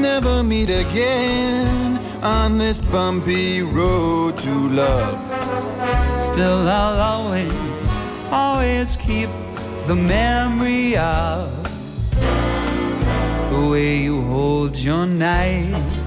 never 0.01 0.43
meet 0.43 0.72
again 0.72 1.88
on 2.24 2.57
this 2.57 2.80
bumpy 2.80 3.61
road 3.61 4.38
to 4.38 4.70
love. 4.70 5.26
Still, 6.22 6.67
I'll 6.67 6.99
always 7.01 7.53
always 8.32 8.95
keep 8.97 9.30
the 9.88 9.95
memory 9.95 10.97
of 10.97 11.49
the 13.51 13.67
way 13.72 13.97
you 13.97 14.22
hold 14.24 14.76
your 14.78 15.05
knife, 15.05 16.01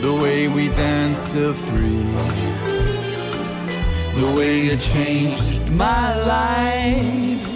The 0.00 0.18
way 0.22 0.48
we 0.48 0.68
danced 0.68 1.32
till 1.32 1.52
three. 1.52 2.02
the 4.20 4.34
way 4.36 4.60
you 4.66 4.76
changed 4.76 5.70
my 5.72 6.16
life. 6.24 7.46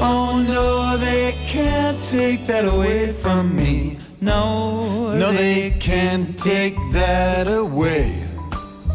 Oh 0.00 0.44
no, 0.48 0.96
they 0.98 1.32
can't 1.46 1.98
take 2.10 2.46
that 2.46 2.64
away 2.66 3.10
from 3.12 3.56
me. 3.56 3.98
No, 4.24 5.14
No, 5.18 5.32
they 5.32 5.70
can't 5.80 6.38
take 6.38 6.76
that 6.92 7.46
away 7.46 8.24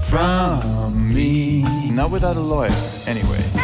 from 0.10 1.14
me. 1.14 1.62
Not 1.92 2.10
without 2.10 2.36
a 2.36 2.40
lawyer, 2.40 2.74
anyway. 3.06 3.59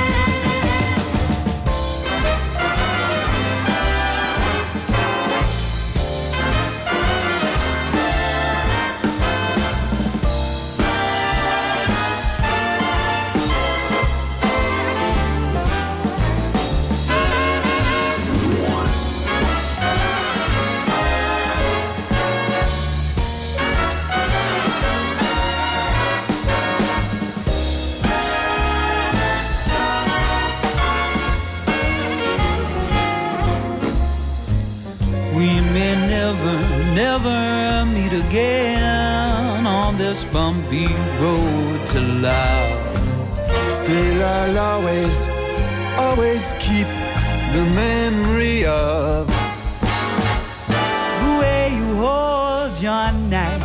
Your 53.11 53.21
knife, 53.29 53.63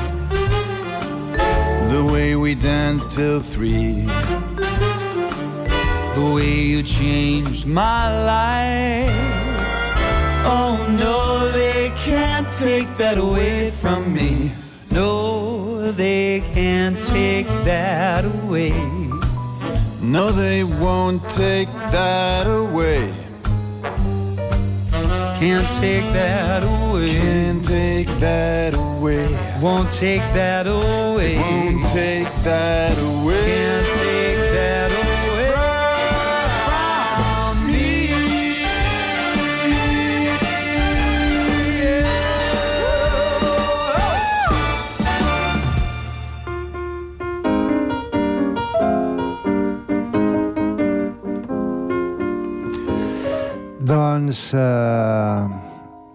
the 1.91 2.05
way 2.13 2.37
we 2.37 2.55
danced 2.55 3.13
till 3.13 3.41
three. 3.41 4.07
the 6.15 6.33
way 6.35 6.53
you 6.73 6.83
changed 6.83 7.67
my 7.67 8.25
life. 8.25 9.11
Oh 10.45 10.77
no, 10.99 11.51
they 11.53 11.91
can't 11.97 12.49
take 12.59 12.89
that 12.97 13.19
away 13.19 13.71
from 13.71 14.13
me. 14.13 14.51
No, 14.91 15.93
they 15.93 16.41
can't 16.53 17.01
take 17.01 17.47
that 17.65 18.25
away. 18.25 18.73
No, 20.03 20.31
they 20.33 20.65
won't 20.65 21.23
take 21.31 21.69
that 21.93 22.47
away. 22.47 23.13
Can't 25.39 25.69
take 25.81 26.07
that 26.13 26.65
away. 26.65 27.09
Can't 27.09 27.65
take 27.65 28.09
that 28.19 28.75
away. 28.75 28.80
Won't 29.01 29.91
take 29.93 30.21
that 30.35 30.67
away. 30.67 31.39
Won't 31.39 31.89
take 31.89 32.29
that 32.45 32.99
away. 32.99 33.45
Can't 33.47 33.87
take 33.87 34.37
that 34.53 34.91
away 34.93 35.53
from 36.69 37.67
me. 37.67 37.89
Doncs 53.83 54.53
eh, 54.53 55.70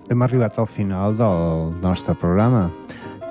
hem 0.10 0.22
arribat 0.22 0.60
al 0.60 0.68
final 0.68 1.18
del 1.18 1.74
nostre 1.82 2.16
programa. 2.16 2.72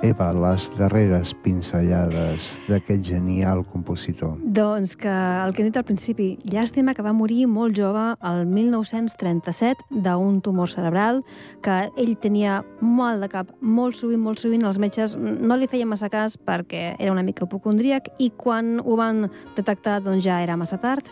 Eva, 0.03 0.27
les 0.35 0.67
darreres 0.77 1.31
pinzellades 1.41 2.49
d'aquest 2.67 3.07
genial 3.07 3.63
compositor. 3.71 4.35
Doncs 4.43 4.93
que 4.99 5.09
el 5.09 5.55
que 5.55 5.63
he 5.63 5.65
dit 5.65 5.79
al 5.79 5.85
principi, 5.87 6.27
llàstima 6.45 6.93
que 6.93 7.05
va 7.05 7.15
morir 7.15 7.47
molt 7.49 7.73
jove 7.79 8.03
el 8.27 8.43
1937 8.45 10.01
d'un 10.05 10.41
tumor 10.45 10.69
cerebral, 10.69 11.23
que 11.65 11.87
ell 11.97 12.13
tenia 12.21 12.59
mal 12.81 13.23
de 13.23 13.31
cap 13.31 13.49
molt 13.61 13.97
sovint, 13.97 14.21
molt 14.21 14.43
sovint 14.43 14.67
els 14.67 14.77
metges 14.77 15.15
no 15.17 15.57
li 15.57 15.71
feien 15.71 15.89
massa 15.89 16.11
cas 16.13 16.37
perquè 16.37 16.91
era 16.99 17.15
una 17.15 17.25
mica 17.25 17.47
hipocondríac 17.47 18.11
i 18.19 18.29
quan 18.35 18.77
ho 18.83 18.99
van 18.99 19.29
detectar 19.55 20.01
doncs 20.05 20.27
ja 20.27 20.43
era 20.43 20.59
massa 20.59 20.77
tard 20.77 21.09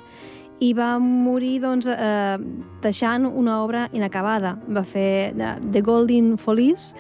i 0.59 0.73
va 0.73 0.97
morir 0.99 1.59
doncs, 1.63 1.87
eh, 1.89 2.37
deixant 2.81 3.25
una 3.25 3.61
obra 3.63 3.87
inacabada. 3.93 4.57
Va 4.67 4.83
fer 4.83 5.33
eh, 5.33 5.55
The 5.71 5.81
Golden 5.81 6.37
Follies, 6.37 6.93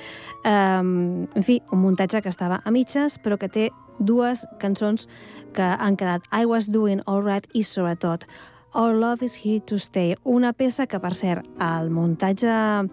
eh, 0.43 0.51
en 0.51 1.43
fi, 1.43 1.61
un 1.71 1.83
muntatge 1.83 2.21
que 2.21 2.29
estava 2.29 2.61
a 2.63 2.71
mitges, 2.71 3.19
però 3.19 3.37
que 3.37 3.49
té 3.49 3.69
dues 3.99 4.45
cançons 4.59 5.07
que 5.53 5.63
han 5.63 5.95
quedat 5.95 6.25
I 6.31 6.45
Was 6.49 6.67
Doing 6.71 7.03
All 7.05 7.23
Right 7.23 7.47
i, 7.53 7.63
sobretot, 7.63 8.25
Our 8.73 8.95
Love 8.95 9.21
is 9.21 9.35
Here 9.37 9.61
to 9.67 9.77
Stay, 9.77 10.15
una 10.23 10.51
peça 10.53 10.87
que, 10.89 10.97
per 10.99 11.13
cert, 11.13 11.45
al 11.61 11.91
muntatge 11.93 12.49
eh, 12.49 12.87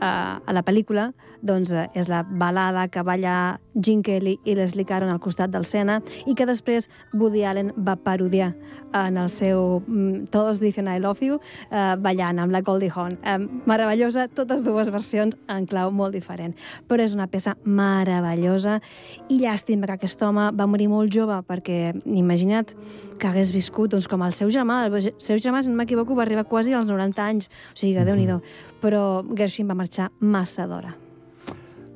a 0.00 0.52
la 0.56 0.62
pel·lícula 0.64 1.10
doncs, 1.46 1.72
eh, 1.72 1.86
és 1.94 2.10
la 2.12 2.22
balada 2.26 2.88
que 2.88 3.02
balla 3.06 3.60
Gene 3.74 4.02
Kelly 4.02 4.38
i 4.44 4.54
Leslie 4.56 4.86
Caron 4.88 5.10
al 5.12 5.20
costat 5.20 5.52
del 5.52 5.64
Sena 5.64 6.00
i 6.26 6.34
que 6.34 6.46
després 6.48 6.88
Woody 7.14 7.44
Allen 7.44 7.72
va 7.76 7.96
parodiar 7.96 8.54
en 8.96 9.16
el 9.16 9.28
seu 9.30 9.82
mm, 9.86 10.26
Todos 10.30 10.60
dicen 10.60 10.88
I 10.88 10.98
love 11.00 11.20
you, 11.20 11.40
eh, 11.70 11.94
ballant 11.98 12.38
amb 12.40 12.52
la 12.52 12.62
Goldie 12.62 12.90
Hawn. 12.94 13.18
Eh, 13.24 13.38
meravellosa, 13.66 14.28
totes 14.28 14.64
dues 14.64 14.90
versions 14.90 15.36
en 15.52 15.66
clau 15.66 15.92
molt 15.92 16.14
diferent. 16.16 16.56
Però 16.88 17.02
és 17.02 17.14
una 17.14 17.28
peça 17.28 17.56
meravellosa 17.64 18.80
i 19.28 19.40
llàstima 19.42 19.86
que 19.86 19.98
aquest 19.98 20.22
home 20.22 20.50
va 20.56 20.66
morir 20.70 20.88
molt 20.92 21.12
jove 21.12 21.38
perquè, 21.46 21.94
imagina't, 22.06 22.74
que 23.20 23.28
hagués 23.28 23.52
viscut 23.54 23.92
doncs, 23.92 24.08
com 24.08 24.22
el 24.26 24.32
seu 24.36 24.50
germà. 24.52 24.84
El 24.86 25.12
seu 25.18 25.40
germà, 25.42 25.62
si 25.62 25.72
no 25.72 25.80
m'equivoco, 25.80 26.16
va 26.16 26.26
arribar 26.26 26.46
quasi 26.48 26.74
als 26.74 26.88
90 26.88 27.26
anys. 27.26 27.50
O 27.72 27.76
sigui 27.76 27.94
que, 27.94 28.00
mm 28.00 28.02
-hmm. 28.02 28.06
déu-n'hi-do. 28.06 28.40
Però 28.82 29.24
Gershwin 29.36 29.68
va 29.68 29.74
marxar 29.74 30.10
massa 30.20 30.66
d'hora. 30.66 31.05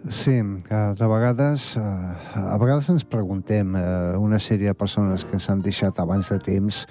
Sí, 0.08 0.32
de 0.32 1.06
vegades, 1.06 1.76
eh, 1.76 1.80
a 1.80 2.56
vegades 2.56 2.88
ens 2.88 3.04
preguntem, 3.04 3.76
eh, 3.76 4.16
una 4.16 4.38
sèrie 4.40 4.72
de 4.72 4.74
persones 4.74 5.26
que 5.28 5.38
s'han 5.38 5.60
deixat 5.60 5.98
abans 6.00 6.30
de 6.32 6.38
temps, 6.38 6.86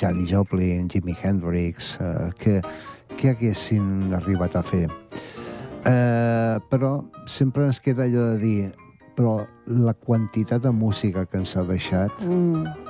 Janis 0.00 0.30
Joplin, 0.30 0.88
Jimi 0.88 1.16
Hendrix, 1.22 1.98
eh, 2.00 2.30
que, 2.38 2.60
què 3.18 3.34
haguessin 3.34 4.14
arribat 4.14 4.56
a 4.56 4.62
fer. 4.62 4.88
Però 6.70 6.92
sempre 7.26 7.66
ens 7.66 7.80
queda 7.80 8.04
allò 8.04 8.30
de 8.32 8.38
dir, 8.38 8.72
però 9.16 9.42
la 9.66 9.94
quantitat 9.94 10.62
de 10.62 10.70
música 10.70 11.26
que 11.26 11.38
ens 11.42 11.56
ha 11.56 11.64
deixat 11.66 12.12
Mm. 12.22 12.81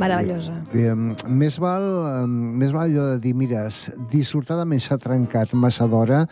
Meravellosa. 0.00 0.54
Eh, 0.72 0.94
més, 1.28 1.58
val, 1.60 1.84
eh, 2.08 2.26
més 2.26 2.72
val 2.72 2.88
allò 2.88 3.10
de 3.12 3.20
dir, 3.20 3.34
mira, 3.36 3.66
dissortadament 4.12 4.80
s'ha 4.80 4.96
trencat 4.98 5.52
massa 5.52 5.86
d'hora 5.86 6.24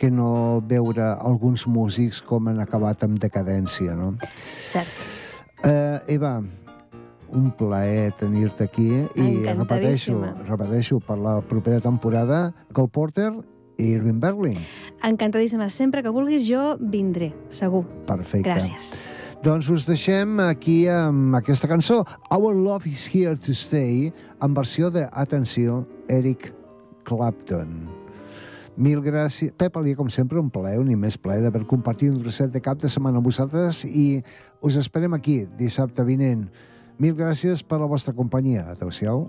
que 0.00 0.10
no 0.10 0.62
veure 0.66 1.12
alguns 1.20 1.66
músics 1.66 2.22
com 2.24 2.48
han 2.48 2.62
acabat 2.64 3.04
amb 3.04 3.20
decadència, 3.20 3.94
no? 3.98 4.14
Cert. 4.64 4.88
Eh, 5.62 6.16
Eva, 6.16 6.40
un 7.32 7.50
plaer 7.56 8.12
tenir-te 8.18 8.64
aquí 8.64 8.90
i 9.14 9.28
repeteixo, 9.46 10.18
repeteixo 10.48 11.00
per 11.00 11.18
la 11.20 11.40
propera 11.40 11.80
temporada 11.80 12.48
Cole 12.72 12.92
Porter 12.92 13.30
i 13.78 13.92
Irving 13.94 14.20
Berlin. 14.20 14.58
Encantadíssima. 15.02 15.68
Sempre 15.70 16.02
que 16.02 16.12
vulguis 16.12 16.46
jo 16.48 16.76
vindré, 16.80 17.32
segur. 17.50 17.84
Perfecte. 18.06 18.48
Gràcies. 18.48 19.21
Doncs 19.42 19.66
us 19.74 19.88
deixem 19.88 20.36
aquí 20.38 20.84
amb 20.86 21.34
aquesta 21.34 21.66
cançó, 21.66 22.04
Our 22.30 22.54
Love 22.54 22.86
is 22.86 23.08
Here 23.10 23.34
to 23.34 23.50
Stay, 23.58 24.12
en 24.38 24.54
versió 24.54 24.86
de, 24.94 25.02
atenció, 25.10 25.80
Eric 26.06 26.52
Clapton. 27.02 27.88
Mil 28.76 29.02
gràcies. 29.02 29.50
Pep 29.58 29.80
Alier, 29.80 29.96
com 29.98 30.06
sempre, 30.14 30.38
un 30.38 30.46
plaer, 30.46 30.78
un 30.78 30.94
immens 30.94 31.18
plaer 31.18 31.42
d'haver 31.42 31.64
compartit 31.66 32.14
un 32.14 32.22
trosset 32.22 32.54
de 32.54 32.62
cap 32.62 32.78
de 32.78 32.86
setmana 32.86 33.18
amb 33.18 33.26
vosaltres 33.26 33.82
i 33.84 34.22
us 34.62 34.78
esperem 34.78 35.18
aquí 35.18 35.40
dissabte 35.58 36.06
vinent. 36.06 36.46
Mil 37.02 37.18
gràcies 37.18 37.66
per 37.66 37.82
la 37.82 37.90
vostra 37.90 38.14
companyia. 38.14 38.68
Adéu-siau. 38.76 39.26